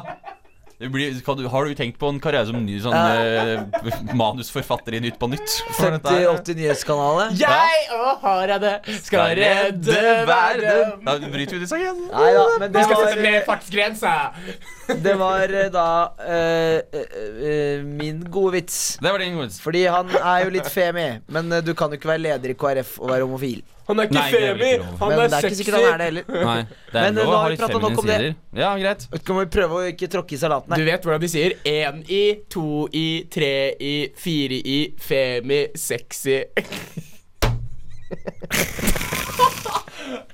Det 0.75 0.89
blir, 0.91 1.13
du, 1.37 1.47
har 1.47 1.65
du 1.65 1.75
tenkt 1.75 1.95
på 1.99 2.09
en 2.11 2.17
karriere 2.19 2.49
som 2.49 2.57
ny 2.65 2.75
sånn 2.83 2.95
eh, 2.95 3.61
manusforfatter 4.19 4.97
i 4.97 4.99
Nytt 5.05 5.15
på 5.21 5.29
Nytt? 5.31 5.53
For 5.77 5.95
dette 5.95 6.11
her? 6.11 6.25
50-80 6.35 6.57
Nyhetskanalet. 6.59 7.37
Jeg 7.39 7.85
og 7.95 8.25
Hareide 8.25 8.73
skal 8.97 9.31
redde 9.39 10.01
verden. 10.27 10.91
Da 11.05 11.15
bryter 11.23 11.55
vi 11.55 11.61
det 11.63 11.79
igjen. 11.79 12.01
Nei 12.09 12.31
da, 12.35 12.43
men 12.59 12.73
det 12.73 12.81
Vi 12.81 12.89
skal 12.89 12.99
var, 12.99 13.13
sette 13.13 13.23
ned 13.23 13.47
fartsgrensa. 13.47 14.15
det 15.07 15.15
var 15.21 15.55
eh, 15.61 15.69
da 15.71 15.87
uh, 16.19 16.99
uh, 16.99 17.05
eh, 17.47 17.87
min 17.87 18.19
gode 18.27 18.57
vits. 18.57 18.81
Det 18.99 19.15
var 19.15 19.23
din 19.23 19.39
gode. 19.39 19.47
vits. 19.47 19.61
Fordi 19.63 19.85
han 19.87 20.11
er 20.19 20.43
jo 20.43 20.51
litt 20.57 20.67
femi, 20.73 21.07
men 21.31 21.55
du 21.63 21.71
kan 21.71 21.93
jo 21.93 22.01
ikke 22.01 22.11
være 22.11 22.25
leder 22.27 22.51
i 22.51 22.59
KrF 22.59 22.97
og 22.99 23.15
være 23.15 23.29
homofil. 23.29 23.63
Han 23.87 23.99
er 23.99 24.03
ikke 24.07 24.13
Nei, 24.17 24.31
det 24.31 24.39
er 24.41 24.43
vel 24.45 24.49
femi, 24.57 24.65
ikke 24.65 24.77
lov. 24.85 24.97
han 24.99 25.07
Men 25.09 25.19
er 25.19 25.21
det 25.25 25.33
er 25.37 25.41
ikke 25.45 25.55
sikkert 25.59 25.75
han 25.75 25.83
er 25.85 25.97
det 26.01 26.05
heller. 26.09 26.23
Nei, 26.45 26.61
det 26.65 26.95
er 26.95 27.01
Men, 27.05 27.15
lov 27.15 27.15
nå 27.15 27.19
har 27.29 27.37
ha 27.37 27.41
vi 27.45 27.49
litt 27.53 27.59
pratet 27.61 27.75
nok 27.75 27.81
feminine 27.83 27.99
om 27.99 28.05
det. 28.05 28.09
sider. 28.17 28.33
Ja, 28.61 28.69
greit. 28.81 29.01
Kan 29.27 29.35
vi 29.39 29.45
prøve 29.55 29.73
å 29.77 29.79
ikke 29.91 30.07
tråkke 30.15 30.33
i 30.33 30.37
salaten 30.41 30.73
Du 30.79 30.83
vet 30.87 31.01
hvordan 31.05 31.21
de 31.25 31.29
sier 31.35 31.51
én 31.69 31.95
i, 32.09 32.23
to 32.49 32.65
i, 32.97 33.05
tre 33.29 33.53
i, 33.77 33.95
fire 34.17 34.57
i, 34.61 34.79
femi, 35.05 35.61
sexy 35.77 36.39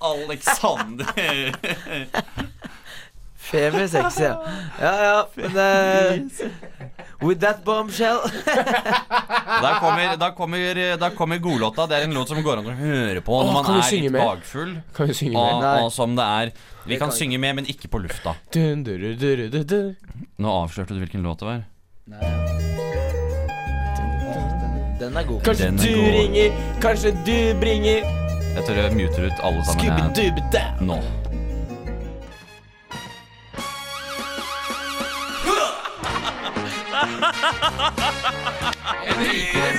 Alexander. 0.02 1.06
Femi 3.52 3.88
sexy, 3.91 4.24
ja. 4.24 4.36
Ja 4.80 4.91
ja, 5.04 5.16
men 5.36 5.58
uh, 5.58 6.47
With 7.22 7.41
that 7.43 7.64
bombshell. 7.66 8.18
Da 9.62 9.76
kommer, 9.80 10.16
da 10.18 10.32
kommer, 10.34 10.97
da 10.97 11.10
kommer 11.14 11.38
godlåta. 11.38 11.86
Det 11.88 11.95
er 11.99 12.08
en 12.08 12.14
låt 12.16 12.32
som 12.32 12.39
går 12.41 12.62
an 12.64 12.70
å 12.72 12.74
høre 12.80 13.22
på 13.22 13.36
når 13.43 13.52
Åh, 13.52 13.54
man 13.60 13.70
er 13.76 13.84
synge 13.86 14.08
litt 14.08 14.16
med? 14.16 14.24
bakfull. 14.26 14.72
Kan 14.97 15.12
vi 15.12 15.18
synge 15.20 15.38
Og, 15.38 15.60
med? 15.62 15.84
Og 15.84 15.91
som 15.93 16.16
det 16.18 16.26
er 16.26 16.54
Vi 16.88 16.97
kan 16.97 17.12
kan 17.12 17.18
synge 17.20 17.38
med, 17.43 17.60
men 17.60 17.70
ikke 17.70 17.91
på 17.93 18.02
lufta. 18.02 18.34
Dun, 18.56 18.82
dun, 18.88 18.97
dun, 19.04 19.20
dun, 19.22 19.45
dun, 19.54 19.68
dun. 19.70 20.26
Nå 20.41 20.56
avslørte 20.64 20.97
du 20.97 21.04
hvilken 21.04 21.22
låt 21.28 21.43
det 21.43 21.52
var. 21.52 21.62
Den 25.02 25.18
er 25.18 25.24
god. 25.30 25.41
Kanskje 25.45 25.70
er 25.70 25.78
du 25.78 25.88
god. 25.88 26.12
ringer, 26.18 26.60
kanskje 26.82 27.14
du 27.26 27.38
bringer 27.62 28.02
Jeg 28.56 28.66
tror 28.66 28.78
jeg 28.82 28.97
muter 28.97 29.30
ut 29.30 29.45
alle 29.45 29.66
sammen 29.66 30.14
jeg, 30.14 31.20
Scooby-Dooby-Doo. 37.22 38.01
nå. 39.67 39.78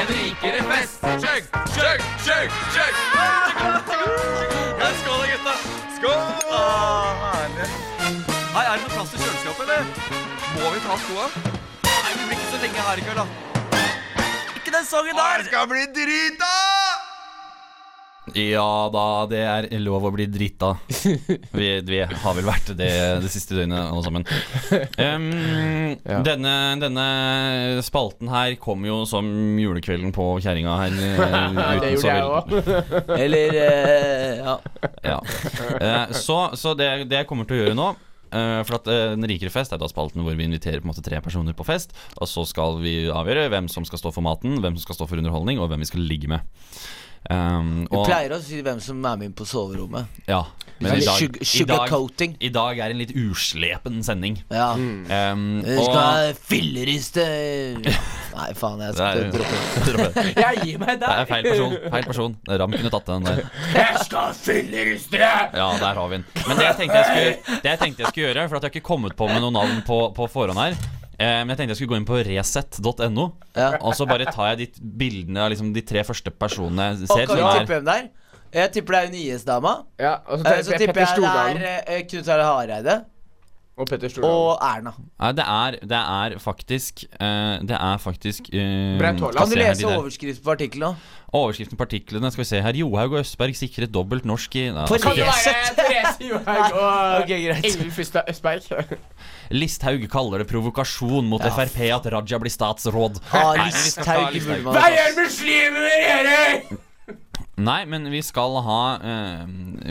En 0.00 0.06
rikere 0.10 0.60
fest. 0.70 1.00
Chug, 1.22 1.42
chug, 1.74 1.98
chug, 2.24 2.48
chug. 2.74 2.94
Skål, 5.00 5.22
gutta. 5.32 5.54
Skål! 5.96 6.20
Hei, 8.50 8.64
er 8.66 8.72
det 8.72 8.82
noe 8.82 8.92
plass 8.94 9.10
til 9.12 9.18
kjøleskapet, 9.22 9.62
eller? 9.62 9.82
Må 10.56 10.66
vi 10.74 10.78
ta 10.84 10.94
skoa? 11.04 11.26
Nei, 11.86 12.12
vi 12.16 12.22
blir 12.26 12.36
ikke 12.36 12.50
så 12.50 12.58
lenge 12.64 12.80
her 12.88 12.96
i 12.96 13.06
kveld, 13.06 13.20
da. 13.22 13.26
Ikke 14.56 14.72
den 14.76 14.84
sangen 14.84 15.14
der! 15.16 15.38
Det 15.38 15.46
skal 15.52 15.70
bli 15.70 15.86
drita! 15.96 16.59
Ja 18.36 18.88
da, 18.92 19.04
det 19.26 19.40
er 19.42 19.66
lov 19.82 20.04
å 20.06 20.10
bli 20.14 20.26
drita. 20.30 20.74
Vi, 21.56 21.68
vi 21.82 22.00
har 22.04 22.34
vel 22.36 22.46
vært 22.46 22.68
det 22.78 22.90
det 23.24 23.30
siste 23.32 23.56
døgnet, 23.56 23.88
alle 23.90 24.04
sammen. 24.06 24.26
Um, 25.00 25.30
Ja. 26.10 26.20
denne, 26.24 26.52
denne 26.80 27.04
spalten 27.84 28.30
her 28.30 28.54
kom 28.62 28.84
jo 28.86 29.00
som 29.08 29.26
julekvelden 29.58 30.12
på 30.14 30.26
kjerringa 30.44 30.76
her. 30.78 30.94
eh, 30.94 31.80
Det 31.82 31.90
gjorde 31.96 32.12
jeg 32.12 32.28
òg. 32.28 33.10
Eller 33.16 33.56
uh, 33.56 34.44
ja. 34.44 34.54
ja. 35.08 35.18
Uh, 35.80 36.14
Så, 36.14 36.38
så 36.60 36.76
det, 36.78 36.90
det 37.10 37.22
jeg 37.24 37.28
kommer 37.30 37.48
til 37.48 37.58
å 37.58 37.64
gjøre 37.64 37.80
nå 37.80 37.90
Uh, 38.30 38.60
For 38.62 38.76
at 38.76 38.86
uh, 38.86 39.16
Den 39.16 39.26
rikere 39.26 39.50
fest 39.50 39.72
er 39.74 39.80
da 39.82 39.88
spalten 39.90 40.22
hvor 40.22 40.36
vi 40.38 40.44
inviterer 40.46 40.78
på 40.78 40.86
en 40.86 40.92
måte 40.92 41.02
tre 41.02 41.18
personer 41.18 41.50
på 41.58 41.64
fest. 41.66 41.90
Og 42.22 42.28
så 42.30 42.44
skal 42.46 42.76
vi 42.78 43.08
avgjøre 43.10 43.48
hvem 43.50 43.66
som 43.66 43.82
skal 43.82 43.98
stå 43.98 44.12
for 44.14 44.22
maten, 44.22 44.60
hvem 44.62 44.76
som 44.78 44.84
skal 44.84 45.00
stå 45.00 45.08
for 45.10 45.18
underholdning, 45.18 45.58
og 45.58 45.66
hvem 45.72 45.82
vi 45.82 45.88
skal 45.90 46.04
ligge 46.06 46.30
med. 46.30 46.46
Um, 47.28 47.84
Vi 47.84 48.00
pleier 48.08 48.32
å 48.32 48.40
si 48.42 48.62
hvem 48.64 48.78
som 48.80 49.02
er 49.04 49.18
med 49.20 49.28
inn 49.28 49.34
på 49.36 49.44
soverommet. 49.46 50.08
Ja, 50.28 50.40
men 50.80 50.96
i 50.96 51.02
dag, 51.04 51.20
i, 51.20 51.64
dag. 51.68 52.36
I 52.40 52.48
dag 52.54 52.78
er 52.80 52.94
en 52.94 53.00
litt 53.02 53.12
uslepen 53.12 53.98
sending. 54.02 54.38
Ja. 54.48 54.70
Um, 54.72 55.60
Vi 55.66 55.74
og 55.76 55.90
skal 55.90 56.30
filleriste 56.40 57.26
Nei, 58.38 58.46
faen, 58.56 58.80
jeg 58.86 58.96
skal 58.96 59.26
droppe 59.34 60.22
det. 60.22 60.24
Jeg 60.38 60.62
gir 60.64 60.80
meg 60.80 61.00
der. 61.02 61.02
det 61.02 61.24
er 61.26 61.28
feil 61.28 61.48
person. 61.50 61.76
Feil 61.92 62.06
person. 62.08 62.36
Ram 62.62 62.76
kunne 62.78 62.92
tatt 62.94 63.10
den 63.10 63.28
der. 63.28 63.42
Jeg 63.74 64.04
skal 64.06 64.32
fylleriste 64.38 65.18
deg! 65.20 65.58
Ja, 65.60 65.66
der 65.82 66.00
har 66.00 66.08
vi 66.12 66.20
den. 66.20 66.24
Men 66.46 66.62
det 66.62 66.68
jeg 66.70 66.78
tenkte 66.78 67.02
jeg 67.02 67.10
skulle, 67.10 67.58
det 67.66 67.74
jeg 67.74 67.82
tenkte 67.82 68.06
jeg 68.06 68.14
skulle 68.14 68.30
gjøre, 68.30 68.46
for 68.46 68.60
at 68.60 68.64
jeg 68.64 68.70
har 68.70 68.78
ikke 68.78 68.86
kommet 68.86 69.18
på 69.18 69.28
med 69.28 69.44
noen 69.44 69.58
navn 69.58 69.84
på, 69.84 70.00
på 70.16 70.30
forhånd 70.30 70.62
her 70.62 70.78
Men 71.20 71.52
jeg 71.52 71.58
tenkte 71.60 71.74
jeg 71.74 71.80
skulle 71.82 71.92
gå 71.92 71.98
inn 72.00 72.08
på 72.08 72.18
resett.no, 72.24 73.26
Ja. 73.56 73.68
og 73.84 73.92
så 73.98 74.06
bare 74.08 74.24
tar 74.32 74.54
jeg 74.54 74.58
de 74.62 74.66
bildene 75.00 75.42
av 75.44 75.50
liksom 75.52 75.74
de 75.76 75.82
tre 75.84 76.00
første 76.08 76.30
personene 76.32 76.94
jeg 76.96 77.10
Og 77.10 77.16
kan 77.28 77.36
du 77.36 77.44
er 77.44 77.58
tippe 77.60 77.74
hvem 77.76 77.84
det 77.90 77.96
er? 77.98 78.08
Jeg 78.52 78.72
tipper 78.74 78.96
det 78.96 79.00
er 79.00 79.06
hun 79.10 79.18
IS-dama. 79.20 79.72
Ja, 80.00 80.14
og 80.26 80.40
så 80.40 80.46
Eh, 80.50 80.62
Så 80.66 80.78
tipper 80.80 81.00
jeg, 81.04 81.08
jeg 81.20 81.56
det 81.60 81.68
er 81.70 81.82
eh, 81.86 82.02
Knut 82.10 82.28
Arild 82.28 82.48
Hareide. 82.48 82.96
Og 83.80 83.88
Petter 83.88 84.12
Stordalen. 84.12 84.36
og 84.36 84.58
Erna. 84.60 84.92
Nei, 85.22 85.30
det 85.38 85.46
er, 85.46 85.76
det 85.88 86.00
er 86.00 86.34
faktisk 86.42 87.04
uh, 87.14 87.56
Det 87.64 87.76
er 87.76 88.02
faktisk 88.02 88.50
uh, 88.52 88.98
Braut 89.00 89.22
Haaland. 89.24 89.38
Kan 89.38 89.54
du 89.54 89.56
lese 89.60 89.80
de 89.86 89.94
overskriften 89.94 90.44
på 90.44 90.52
artikkelen 90.52 90.90
òg? 90.90 91.06
Overskriften 91.40 91.78
på 91.78 91.86
artiklene 91.86 92.30
skal 92.34 92.42
vi 92.42 92.48
se 92.50 92.60
her. 92.64 92.78
Johaug 92.82 93.14
og 93.14 93.22
Østberg 93.22 93.56
sikret 93.56 93.92
dobbelt 93.94 94.26
norsk 94.28 94.56
i 94.60 94.66
Nei, 94.74 94.84
Kan 94.90 95.16
det 95.16 95.28
være 95.28 95.54
Therese 95.78 96.28
Johaug 96.28 96.76
og 96.82 97.00
Ok, 97.22 97.32
greit. 97.32 97.70
Ingvild 97.70 97.94
Fystad 97.96 98.28
Østberg? 98.28 98.68
Listhaug 99.62 100.04
kaller 100.12 100.44
det 100.44 100.50
provokasjon 100.50 101.30
mot 101.30 101.42
Frp 101.56 101.80
at 101.96 102.12
Raja 102.12 102.42
blir 102.42 102.52
statsråd. 102.52 103.22
Ah, 103.32 103.54
ha 103.56 103.66
Listhaug 103.70 104.38
man 104.50 104.70
Hva 104.76 104.86
gjør 104.92 105.18
muslimer, 105.22 105.90
dere?! 106.04 106.86
Nei, 107.60 107.82
men 107.88 108.06
vi 108.12 108.20
skal 108.24 108.54
ha 108.64 108.82
uh, 109.00 109.42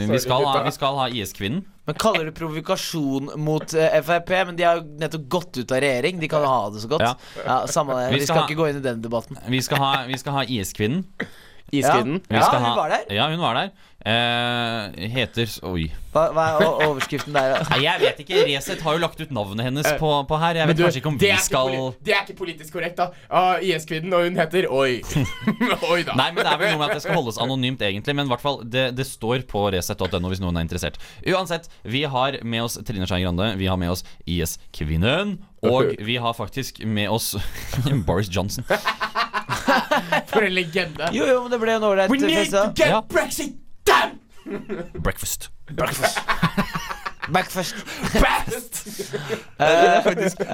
vi, 0.10 0.20
skal 0.22 0.46
ha 0.46 0.54
vi 0.66 0.72
skal 0.74 0.96
ha 0.98 1.08
IS-kvinnen. 1.10 1.66
Men 1.90 1.98
kaller 2.02 2.28
det 2.30 2.34
provokasjon 2.38 3.32
mot 3.42 3.74
uh, 3.74 3.86
Frp? 4.06 4.32
Men 4.50 4.58
de 4.58 4.66
har 4.66 4.80
jo 4.82 4.86
nettopp 5.02 5.28
gått 5.30 5.58
ut 5.62 5.72
av 5.74 5.82
regjering. 5.84 6.20
De 6.22 6.30
kan 6.32 6.46
jo 6.46 6.50
ha 6.50 6.64
det 6.74 6.84
så 6.84 6.90
godt. 6.92 7.06
Ja. 7.06 7.14
Ja, 7.46 7.60
Samme 7.70 7.98
det. 7.98 8.08
Vi 8.14 8.20
Vi 8.22 8.26
skal 8.28 8.44
ha- 8.44 8.48
ikke 8.48 8.60
gå 8.62 8.70
inn 8.70 8.82
i 8.82 8.86
den 8.86 9.02
debatten. 9.06 9.38
Vi 9.48 9.62
skal 9.66 9.82
ha, 9.84 9.92
vi 10.10 10.18
skal 10.22 10.38
ha 10.38 10.44
IS-kvinnen. 10.46 11.06
Iskvinnen. 11.72 12.22
Ja, 12.30 12.40
Ja, 12.42 12.50
hun 12.58 12.66
ha- 12.66 12.76
var 12.76 12.90
der. 12.96 13.06
Ja, 13.16 13.30
hun 13.30 13.40
var 13.44 13.54
der. 13.60 13.72
Eh, 14.00 15.10
heter 15.12 15.50
Oi. 15.68 15.90
Hva, 16.14 16.22
hva 16.34 16.44
er 16.56 16.86
overskriften 16.88 17.34
der? 17.36 17.52
da? 17.52 17.66
Nei, 17.74 17.82
jeg 17.84 18.00
vet 18.02 18.22
ikke. 18.24 18.38
Resett 18.48 18.80
har 18.86 18.96
jo 18.96 19.02
lagt 19.04 19.20
ut 19.20 19.34
navnet 19.36 19.66
hennes 19.68 19.90
på, 20.00 20.12
på 20.30 20.38
her. 20.40 20.56
Jeg 20.62 20.70
vet 20.72 20.78
du, 20.80 20.84
kanskje 20.86 21.02
ikke 21.02 21.12
om 21.12 21.18
vi 21.20 21.32
skal 21.44 21.74
Det 22.00 22.14
er 22.16 22.24
ikke 22.24 22.38
politisk 22.40 22.78
korrekt, 22.78 22.96
da. 23.02 23.10
Ah, 23.28 23.60
IS-kvinnen, 23.60 24.14
og 24.16 24.24
hun 24.30 24.40
heter 24.40 24.70
Oi. 24.72 25.02
Oi 25.92 26.00
da. 26.08 26.16
Nei, 26.16 26.30
men 26.32 26.40
det 26.42 26.48
er 26.54 26.62
vel 26.64 26.72
noe 26.74 26.80
med 26.80 26.88
at 26.88 26.96
det 26.96 27.04
skal 27.04 27.20
holdes 27.20 27.42
anonymt, 27.44 27.84
egentlig. 27.86 28.16
Men 28.16 28.30
i 28.30 28.34
hvert 28.34 28.46
fall, 28.46 28.62
det, 28.64 28.86
det 28.98 29.06
står 29.10 29.44
på 29.52 29.66
resett.no 29.76 30.32
hvis 30.32 30.42
noen 30.46 30.58
er 30.62 30.66
interessert. 30.70 30.98
Uansett, 31.28 31.68
vi 31.84 32.06
har 32.10 32.40
med 32.42 32.66
oss 32.70 32.80
Trine 32.88 33.06
Skei 33.10 33.20
Grande, 33.28 33.52
vi 33.60 33.68
har 33.70 33.78
med 33.84 33.92
oss 33.94 34.06
IS-kvinnen, 34.26 35.36
og 35.68 35.92
vi 36.08 36.16
har 36.24 36.34
faktisk 36.40 36.80
med 36.88 37.12
oss 37.12 37.34
Boris 38.08 38.32
Johnson. 38.32 38.64
For 40.32 40.46
en 40.46 40.56
legende. 40.56 41.12
Jo, 41.16 41.28
jo, 41.30 41.42
men 41.46 41.54
det 41.54 41.62
ble 41.62 41.78
en 41.78 41.88
ålreit 41.90 42.14
We 42.14 42.22
need 42.24 42.52
to 42.54 42.68
get 42.76 42.94
Ja. 42.94 43.02
Brexit 43.10 43.58
done! 43.88 44.20
Breakfast. 45.00 45.50
Breakfast. 45.70 46.20
først. 47.30 47.76
Best! 48.14 48.80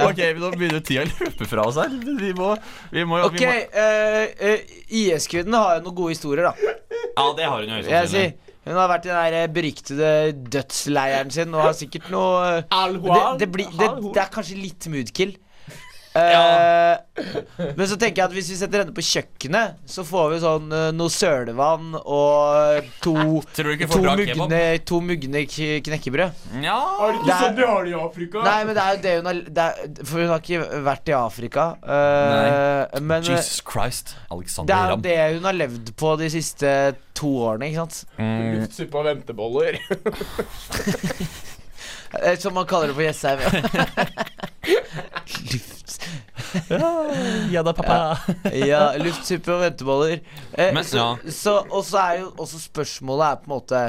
Ok, 0.04 0.20
nå 0.40 0.50
begynner 0.56 0.82
tida 0.84 1.06
å 1.06 1.10
løpe 1.12 1.48
fra 1.50 1.68
oss 1.70 1.80
her. 1.80 1.94
Vi 2.20 2.34
må, 2.36 2.52
vi 2.92 3.06
må, 3.08 3.22
Ok, 3.28 3.44
uh, 3.46 4.26
uh, 4.50 4.76
IS-kvinnen 4.90 5.56
har 5.56 5.78
jo 5.80 5.86
noen 5.88 5.98
gode 6.02 6.16
historier, 6.16 6.50
da. 6.50 6.76
Ja, 7.16 7.30
det 7.38 7.48
har 7.48 7.62
hun 7.62 7.72
jo 7.72 7.80
Jeg 7.88 8.12
sier, 8.12 8.36
hun 8.66 8.80
har 8.80 8.90
vært 8.90 9.06
i 9.06 9.12
den 9.12 9.20
der 9.22 9.38
eh, 9.38 9.50
beryktede 9.54 10.12
dødsleiren 10.56 11.30
sin 11.34 11.54
og 11.54 11.68
har 11.68 11.76
sikkert 11.78 12.08
noe 12.10 12.64
eh, 12.64 12.96
det, 12.98 13.20
det, 13.44 13.50
blir, 13.54 13.68
det, 13.78 13.90
det 14.10 14.24
er 14.24 14.32
kanskje 14.34 14.58
litt 14.58 14.88
moodkill. 14.90 15.36
Eh, 16.16 16.32
Ja. 16.32 16.98
Men 17.76 17.88
så 17.88 17.96
tenker 18.00 18.22
jeg 18.22 18.26
at 18.30 18.34
hvis 18.36 18.50
vi 18.52 18.56
setter 18.60 18.80
henne 18.84 18.94
på 18.96 19.04
kjøkkenet, 19.04 19.76
så 19.88 20.04
får 20.08 20.30
vi 20.34 20.38
sånn 20.44 20.72
eh, 20.76 20.90
noe 20.96 21.10
sølevann 21.12 21.94
og 22.00 22.84
to 23.04 23.14
Tror 23.56 23.68
du 23.68 23.72
ikke 23.76 23.88
To 23.92 24.00
mugne, 24.04 24.60
to 24.88 25.00
mugne 25.04 25.42
knekkebrød. 25.48 26.32
Ja. 26.64 26.78
Er 27.08 27.12
det 27.16 27.20
Det 27.20 27.26
ikke 27.26 27.36
er- 27.36 27.44
sånn 27.46 27.58
de 27.60 27.66
har 27.68 27.82
det 27.88 27.92
i 27.92 27.98
Afrika? 28.00 28.38
Nei, 28.48 28.60
men 28.68 28.74
det 28.76 28.84
er 28.86 28.92
jo 28.96 29.02
det 29.06 29.14
hun 29.20 29.30
har 29.32 29.38
det 29.60 29.66
er, 29.66 29.74
For 30.06 30.16
hun 30.24 30.32
har 30.34 30.40
ikke 30.44 30.62
vært 30.90 31.06
i 31.12 31.16
Afrika. 31.20 31.64
Uh, 31.84 33.00
men 33.02 33.20
eh, 33.24 33.30
Jesus 33.36 33.60
Christ. 33.72 34.08
det 34.68 34.76
er 34.76 34.88
jo 34.96 35.00
det 35.04 35.18
hun 35.38 35.46
har 35.52 35.56
levd 35.60 35.86
på 36.00 36.10
de 36.20 36.28
siste 36.36 36.70
to 37.16 37.30
årene, 37.48 37.66
ikke 37.72 37.82
sant? 37.86 37.98
Mm, 38.20 38.60
Luftsuppe 38.62 38.96
og 39.04 39.08
venteboller. 39.12 39.74
Eh, 42.16 42.38
Som 42.40 42.54
man 42.56 42.64
kaller 42.70 42.88
det 42.88 42.96
på 42.96 43.04
Jessheim. 43.04 43.40
Ja 47.54 47.62
da, 47.66 47.74
pappa. 47.74 48.18
Ja, 48.56 48.94
luftsuppe 49.02 49.52
og 49.56 49.62
venteboller. 49.66 50.18
Eh, 50.54 50.72
Men, 50.76 50.84
så, 50.88 50.98
ja. 50.98 51.18
så, 51.32 51.54
og 51.70 51.84
så 51.88 51.98
er 52.06 52.14
jo 52.24 52.28
også 52.42 52.58
spørsmålet 52.70 53.26
er 53.32 53.36
på 53.44 53.48
en 53.50 53.54
måte 53.58 53.80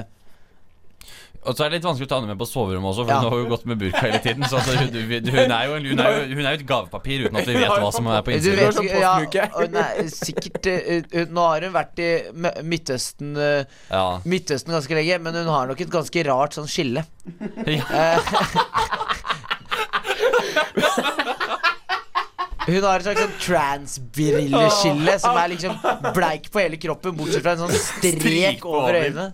Og 1.47 1.55
så 1.55 1.61
er 1.63 1.69
det 1.71 1.77
litt 1.79 1.85
vanskelig 1.87 2.09
å 2.09 2.11
ta 2.11 2.17
henne 2.19 2.33
med 2.33 2.41
på 2.41 2.47
soverommet 2.51 2.89
også, 2.91 3.05
for 3.07 3.13
Ja. 3.13 3.17
hun 3.23 3.29
har 3.31 3.39
jo 3.39 3.45
gått 3.53 3.67
med 3.71 3.79
burka 3.79 4.01
hele 4.03 4.19
tiden. 4.25 4.43
Så 4.51 4.59
hun, 4.67 4.89
hun, 4.91 5.29
hun, 5.31 5.53
er 5.55 5.69
jo, 5.69 5.77
hun, 5.79 6.01
er 6.03 6.17
jo, 6.17 6.23
hun 6.33 6.41
er 6.43 6.57
jo 6.57 6.59
et 6.59 6.65
gavepapir 6.67 7.23
uten 7.29 7.39
at 7.39 7.47
vi 7.47 7.55
vet 7.55 7.71
hva 7.71 7.91
som 7.95 8.09
er 8.11 8.25
på 8.27 8.33
innsiden. 8.35 8.59
vet 8.65 8.75
sånn 8.81 8.89
ja, 8.91 9.13
postluke. 9.15 9.45
og 9.55 9.71
nei, 9.77 10.09
Sikkert 10.11 10.67
eh, 10.73 11.07
eh, 11.07 11.31
Nå 11.31 11.45
har 11.47 11.63
hun 11.69 11.75
vært 11.77 12.03
i 12.03 12.11
Midtøsten 12.67 13.37
eh, 13.39 13.63
Ja. 13.93 14.03
Midtøsten 14.27 14.75
ganske 14.75 14.91
lenge, 14.99 15.21
men 15.23 15.39
hun 15.39 15.47
har 15.55 15.71
nok 15.71 15.79
et 15.87 15.93
ganske 15.95 16.27
rart 16.27 16.59
sånn 16.59 16.67
skille. 16.71 17.07
Ja. 17.71 17.87
Hun 22.67 22.83
har 22.83 22.99
et 22.99 23.07
slags 23.07 23.21
sånn 23.23 23.37
trans-brilleskille 23.45 25.17
som 25.23 25.37
er 25.39 25.53
liksom 25.55 25.77
bleik 26.17 26.49
på 26.53 26.63
hele 26.65 26.79
kroppen, 26.83 27.15
bortsett 27.19 27.45
fra 27.45 27.55
en 27.57 27.65
sånn 27.67 27.77
strek 27.79 28.65
over 28.67 28.99
øynene. 28.99 29.29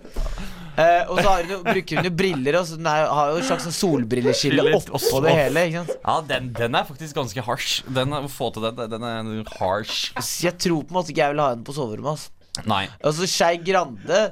Eh, 0.73 1.11
og 1.13 1.19
så 1.19 1.25
har 1.27 1.43
hun 1.45 1.51
jo, 1.53 1.59
bruker 1.67 1.99
hun 2.01 2.07
jo 2.09 2.13
briller, 2.17 2.57
og 2.57 2.69
så 2.69 2.79
den 2.79 2.87
er, 2.89 3.03
har 3.13 3.33
jo 3.35 3.41
et 3.43 3.49
slags 3.49 3.67
sånn 3.69 3.75
solbrilleskille 3.77 4.71
oppå 4.79 5.19
det 5.27 5.35
hele. 5.37 5.65
Ikke 5.69 5.83
sant? 5.83 5.99
Ja, 6.01 6.15
den, 6.31 6.47
den 6.57 6.79
er 6.79 6.87
faktisk 6.89 7.19
ganske 7.19 7.45
harsh. 7.45 7.83
Den, 7.93 8.15
Å 8.17 8.23
få 8.33 8.49
til 8.55 8.65
den, 8.71 8.81
den 8.95 9.05
er 9.09 9.43
harsh. 9.59 10.13
Så 10.17 10.47
jeg 10.49 10.57
tror 10.65 10.87
på 10.87 10.95
en 10.95 11.01
måte 11.01 11.13
ikke 11.13 11.27
jeg 11.27 11.35
vil 11.35 11.45
ha 11.45 11.51
henne 11.53 11.67
på 11.69 11.77
soverommet. 11.77 12.15
Altså. 12.17 12.65
Nei. 12.69 12.87
Og 13.01 13.15
så 13.17 13.29
Skei 13.33 13.55
Grande 13.65 14.23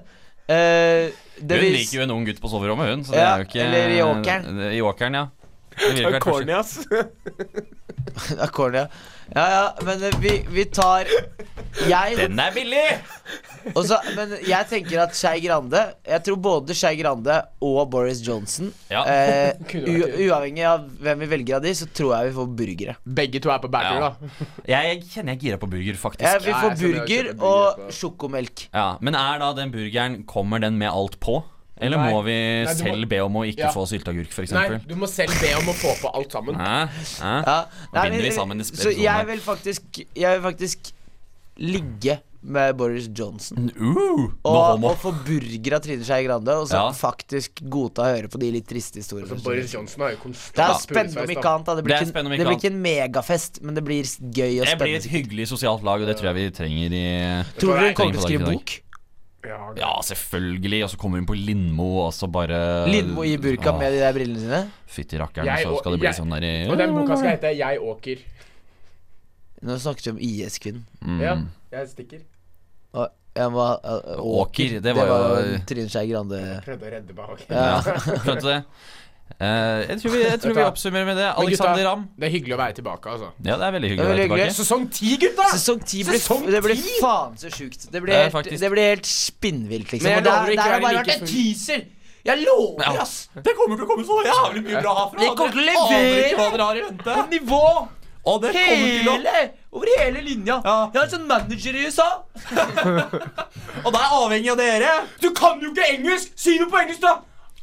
eh, 0.44 1.12
det 1.40 1.56
Hun 1.56 1.70
liker 1.72 1.94
jo 1.96 2.02
en 2.04 2.10
ung 2.18 2.24
gutt 2.28 2.40
på 2.42 2.50
soverommet, 2.52 2.90
hun. 2.92 3.04
Så 3.04 3.14
det 3.16 3.20
Ja, 3.20 3.34
er 3.36 3.44
jo 3.44 3.48
ikke 3.48 3.62
eller 3.66 3.92
i 3.94 4.00
åkeren. 4.04 4.64
I 4.76 4.80
åkeren, 4.84 5.20
ja. 5.20 5.26
Corny, 6.20 6.52
ass. 6.52 6.78
Ja. 6.90 7.06
Ja, 9.30 9.44
ja, 9.50 9.74
men 9.86 10.02
eh, 10.02 10.14
vi, 10.18 10.30
vi 10.50 10.64
tar 10.74 11.06
Jeg 11.86 12.16
Den 12.18 12.38
er 12.42 12.50
billig! 12.54 12.80
Også, 13.78 13.98
Men 14.16 14.32
jeg 14.42 14.66
tenker 14.70 15.02
at 15.04 15.14
Skei 15.14 15.42
Grande 15.44 15.82
Jeg 16.08 16.24
tror 16.26 16.38
både 16.42 16.74
Skei 16.74 16.96
Grande 16.98 17.36
og 17.62 17.84
Boris 17.92 18.22
Johnson 18.26 18.72
Ja. 18.90 19.04
eh, 19.04 19.52
u. 19.76 20.00
Uavhengig 20.26 20.64
av 20.66 20.88
hvem 21.04 21.22
vi 21.22 21.28
velger 21.30 21.60
av 21.60 21.62
de, 21.68 21.74
så 21.78 21.86
tror 21.94 22.16
jeg 22.16 22.30
vi 22.32 22.34
får 22.40 22.50
burgere. 22.62 22.96
Begge 23.20 23.42
to 23.44 23.52
er 23.54 23.62
på 23.62 23.70
burger, 23.70 24.00
Ja. 24.00 24.10
da. 24.10 24.48
Jeg 24.74 25.04
kjenner 25.12 25.36
jeg 25.36 25.42
gira 25.44 25.60
på 25.62 25.70
burger, 25.70 26.00
faktisk. 26.00 26.26
Ja, 26.26 26.42
vi 26.42 26.56
får 26.56 26.74
burger 26.80 27.06
burger 27.06 27.30
og 27.52 27.78
på- 27.84 27.94
sjokomelk. 28.00 28.66
Ja, 28.74 28.88
Men 29.00 29.14
er 29.18 29.38
da 29.44 29.52
den 29.60 29.70
burgeren 29.74 30.22
Kommer 30.26 30.58
den 30.62 30.78
med 30.80 30.90
alt 30.90 31.20
på? 31.22 31.42
Eller 31.80 31.96
Nei. 31.96 32.12
må 32.12 32.22
vi 32.24 32.36
Nei, 32.64 32.74
selv 32.74 33.00
må- 33.00 33.08
be 33.08 33.20
om 33.24 33.32
å 33.40 33.44
ikke 33.48 33.66
Ja. 33.66 33.72
få 33.72 33.86
sylteagurk, 33.88 34.28
f.eks.? 34.30 34.52
Nei, 34.52 34.78
du 34.86 34.94
må 34.96 35.08
selv 35.08 35.32
be 35.40 35.54
om 35.56 35.64
å 35.72 35.74
få 35.74 35.94
på 36.00 36.14
alt 36.14 36.30
sammen. 36.32 36.54
Hæ? 36.54 36.88
Hæ? 37.20 37.34
Ja. 37.46 37.64
Nei, 37.94 38.08
binder 38.10 38.22
vi 38.28 38.30
sammen 38.36 38.60
i 38.60 38.64
så 38.64 38.92
jeg 38.96 39.26
vil 39.26 39.40
faktisk 39.40 40.04
Jeg 40.14 40.40
vil 40.40 40.52
faktisk 40.52 40.92
ligge 41.60 42.20
med 42.42 42.74
Boris 42.78 43.06
Johnson. 43.12 43.66
Uh, 43.76 44.30
Og, 44.48 44.82
og 44.82 44.94
få 44.96 45.10
burger 45.26 45.74
av 45.76 45.82
Trine 45.84 46.04
Skei 46.06 46.22
Grande, 46.24 46.48
og 46.56 46.68
så 46.70 46.78
Ja. 46.78 46.92
faktisk 46.96 47.60
godta 47.68 48.00
å 48.06 48.14
høre 48.16 48.28
på 48.32 48.38
de 48.40 48.50
litt 48.50 48.66
triste 48.66 48.96
historiene. 48.96 49.28
Altså, 49.28 49.44
Boris 49.44 49.74
Johnson 49.74 50.00
har 50.00 50.10
jo 50.12 50.16
konstant 50.22 50.56
Det 50.56 50.64
er 50.64 50.78
spennende 50.80 51.20
om 51.20 51.28
ikke 51.34 51.50
annet. 51.52 51.66
Det 51.76 51.84
blir, 51.84 51.98
det, 51.98 52.08
ikke, 52.08 52.16
en- 52.16 52.26
ikke 52.32 52.38
det 52.38 52.46
blir 52.46 52.56
ikke 52.56 52.72
en 52.72 52.82
megafest, 52.82 53.60
men 53.62 53.74
det 53.74 53.84
blir 53.84 54.02
gøy 54.04 54.60
og 54.62 54.66
Det 54.66 54.78
blir 54.78 54.96
et 54.96 55.04
hyggelig 55.04 55.48
sosialt 55.48 55.82
lag, 55.84 56.00
og 56.00 56.06
det 56.08 56.16
tror 56.16 56.32
jeg 56.32 56.34
vi 56.34 56.50
trenger 56.50 56.92
i 56.96 57.44
Tror 57.60 57.76
du 57.76 57.80
hun 57.84 57.94
kommer 57.94 58.12
til 58.12 58.20
å 58.20 58.24
skrive 58.24 58.46
bok? 58.54 58.80
Ja, 59.44 59.72
Ja, 59.76 59.92
selvfølgelig. 60.04 60.82
Og 60.84 60.90
så 60.90 60.96
kommer 61.00 61.18
hun 61.18 61.26
på 61.26 61.34
Lindmo, 61.38 61.86
og 62.06 62.12
så 62.12 62.28
bare 62.30 62.86
Lindmo 62.90 63.22
i 63.24 63.36
burka 63.40 63.72
med 63.78 63.92
de 63.94 63.98
der 64.02 64.12
brillene 64.12 64.40
sine? 64.40 64.60
Fytti 64.86 65.18
rakkeren, 65.20 65.46
så 65.62 65.78
skal 65.78 65.92
det 65.96 66.00
bli 66.00 66.08
jeg- 66.10 66.18
sånn 66.20 66.30
der 66.34 66.44
i 66.44 66.68
Og 66.68 66.76
den 66.78 66.92
boka 66.94 67.16
skal 67.16 67.30
hete 67.30 67.54
'Jeg 67.56 67.78
åker'. 67.80 68.18
Nå 69.62 69.76
snakket 69.78 70.04
vi 70.06 70.10
om 70.10 70.18
IS-kvinnen. 70.18 70.84
mm. 71.04 71.20
Ja, 71.20 71.34
jeg 71.72 71.88
stikker. 71.88 72.20
Og 72.92 73.08
jeg 73.36 73.52
var, 73.52 73.80
uh, 73.84 74.20
Åker, 74.40 74.80
det 74.80 74.94
var 74.96 75.06
jo- 75.06 75.58
Trine 75.66 75.88
Skei 75.88 76.06
Grande. 76.10 76.62
Prøvde 76.64 76.86
å 76.86 76.90
redde 76.90 77.14
meg. 77.14 77.44
Ja. 77.48 77.80
Ja, 77.80 77.80
skjønte 78.24 78.42
det. 78.42 78.64
Eh, 79.40 79.86
jeg 79.88 80.00
tror 80.02 80.12
vi, 80.12 80.22
jeg 80.24 80.40
tror 80.42 80.54
vi 80.56 80.62
oppsummerer 80.66 81.06
med 81.06 81.16
det. 81.16 81.28
Alexander 81.40 81.84
Ramm. 81.86 82.02
Det 82.18 82.26
er 82.28 82.32
hyggelig 82.34 82.54
å 82.56 82.58
være 82.60 82.74
tilbake, 82.80 83.12
altså. 83.14 83.28
Ja, 83.46 83.56
det 83.60 83.66
er 83.68 83.72
veldig 83.76 83.90
hyggelig 83.92 84.04
er 84.04 84.10
å 84.10 84.16
være 84.16 84.26
tilbake. 84.26 84.48
Sesong 84.58 84.88
ti, 84.92 85.12
gutta! 85.22 85.46
Sesong 85.54 85.80
10 85.84 86.04
ble, 86.08 86.18
Sesong 86.18 86.42
det 86.50 86.60
ble 86.66 86.76
faen 87.00 87.38
så 87.40 87.52
sjukt. 87.54 87.86
Det 87.92 88.02
ble, 88.04 88.10
Det 88.12 88.18
helt, 88.24 88.34
faktisk- 88.34 88.60
det 88.60 88.70
ble 88.74 88.84
helt 88.90 89.06
spinnvilt, 89.06 89.92
liksom. 89.94 90.08
Men 90.08 90.12
jeg 90.18 90.24
det, 90.24 90.32
lover 90.34 90.50
ikke 90.50 90.64
det 90.66 90.72
har 90.74 90.84
bare 90.84 91.00
vært 91.04 91.14
en 91.20 91.26
teaser! 91.30 91.86
Jeg 92.24 92.44
lover, 92.44 92.84
Ja. 92.84 93.00
ass! 93.00 93.28
Det 93.32 93.54
kommer 93.56 93.76
til 93.80 93.84
å 93.86 93.88
komme 93.88 94.04
så 94.04 94.18
jævlig 94.26 94.62
mye 94.66 94.82
bra 94.82 94.92
herfra. 94.98 95.18
Vi 95.20 95.28
kommer 95.38 95.52
til 95.56 95.62
å 95.62 95.70
levere 95.70 96.36
hva 96.36 96.50
dere 96.52 96.66
har 96.68 96.76
i 96.76 96.82
vente. 96.84 97.14
på 97.16 97.30
nivå! 97.30 97.88
Og 98.26 98.42
det 98.42 98.50
kommer 98.52 98.76
til 99.00 99.08
å 99.08 99.14
Hele, 99.16 99.50
over 99.72 99.86
hele 99.96 100.20
linja. 100.20 100.60
Ja. 100.62 100.90
Jeg 100.92 101.00
har 101.00 101.06
en 101.06 101.10
sånn 101.14 101.26
manager 101.26 101.72
i 101.80 101.86
USA. 101.86 102.08
Og 103.84 103.92
det 103.94 104.00
er 104.00 104.12
avhengig 104.12 104.50
av 104.52 104.58
dere. 104.60 104.90
Du 105.22 105.30
kan 105.32 105.60
jo 105.62 105.70
ikke 105.72 105.86
engelsk! 105.94 106.32
Si 106.36 106.58
noe 106.60 106.68
på 106.68 106.82
engelsk, 106.82 107.00
da! 107.00 107.14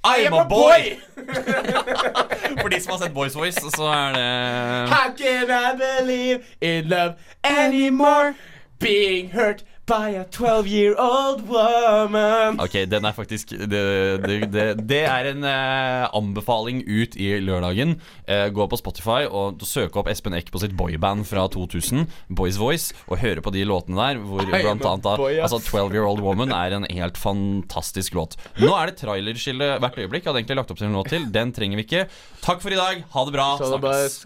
I 0.04 0.18
am 0.18 0.34
a 0.34 0.46
boy! 0.46 0.98
For 2.62 2.70
de 2.70 2.80
som 2.82 2.92
har 2.92 2.98
sett 2.98 3.14
Boys 3.14 3.36
Voice, 3.36 3.56
så 3.76 3.84
er 3.84 4.14
det 4.14 4.90
How 4.94 5.12
can 5.18 5.50
I 5.50 5.76
believe 5.78 6.46
in 6.62 6.90
love 6.90 7.14
anymore? 7.44 8.36
Being 8.80 9.30
hurt 9.32 9.64
by 9.88 10.18
a 10.20 10.26
12 10.26 10.68
year 10.68 10.96
old 11.00 11.46
woman. 11.48 12.60
Ok, 12.60 12.76
den 12.92 13.06
er 13.08 13.16
faktisk 13.16 13.54
Det, 13.56 13.82
det, 14.26 14.38
det, 14.52 14.66
det 14.88 15.00
er 15.08 15.30
en 15.32 15.46
eh, 15.48 16.08
anbefaling 16.18 16.84
ut 16.84 17.16
i 17.16 17.30
lørdagen. 17.44 17.96
Eh, 18.28 18.48
gå 18.54 18.68
på 18.68 18.80
Spotify 18.80 19.24
og 19.28 19.64
søk 19.68 19.96
opp 20.00 20.10
Espen 20.12 20.36
Eck 20.38 20.52
på 20.52 20.62
sitt 20.62 20.76
boyband 20.78 21.26
fra 21.30 21.48
2000, 21.54 22.06
Boys 22.36 22.60
Voice, 22.60 22.94
og 23.08 23.22
høre 23.24 23.44
på 23.44 23.54
de 23.56 23.64
låtene 23.68 23.98
der. 24.00 24.22
Hvor 24.28 24.44
blant 24.48 24.86
annet 24.92 25.08
da, 25.08 25.16
altså 25.48 25.62
12 25.64 25.96
Year 25.96 26.08
Old 26.10 26.24
Woman 26.26 26.52
er 26.56 26.78
en 26.78 26.88
helt 26.92 27.18
fantastisk 27.20 28.18
låt. 28.18 28.38
Nå 28.60 28.74
er 28.76 28.92
det 28.92 29.00
trailerskille 29.02 29.78
hvert 29.80 30.00
øyeblikk. 30.02 30.26
Jeg 30.26 30.34
hadde 30.34 30.44
egentlig 30.44 30.62
lagt 30.62 30.76
opp 30.76 30.82
til 30.82 30.90
en 30.92 31.00
låt 31.00 31.14
til. 31.16 31.30
Den 31.32 31.56
trenger 31.56 31.80
vi 31.80 31.88
ikke. 31.88 32.08
Takk 32.44 32.64
for 32.64 32.76
i 32.76 32.80
dag. 32.80 33.06
Ha 33.16 33.28
det 33.28 33.38
bra. 33.38 33.50
Snakkes. 33.62 34.20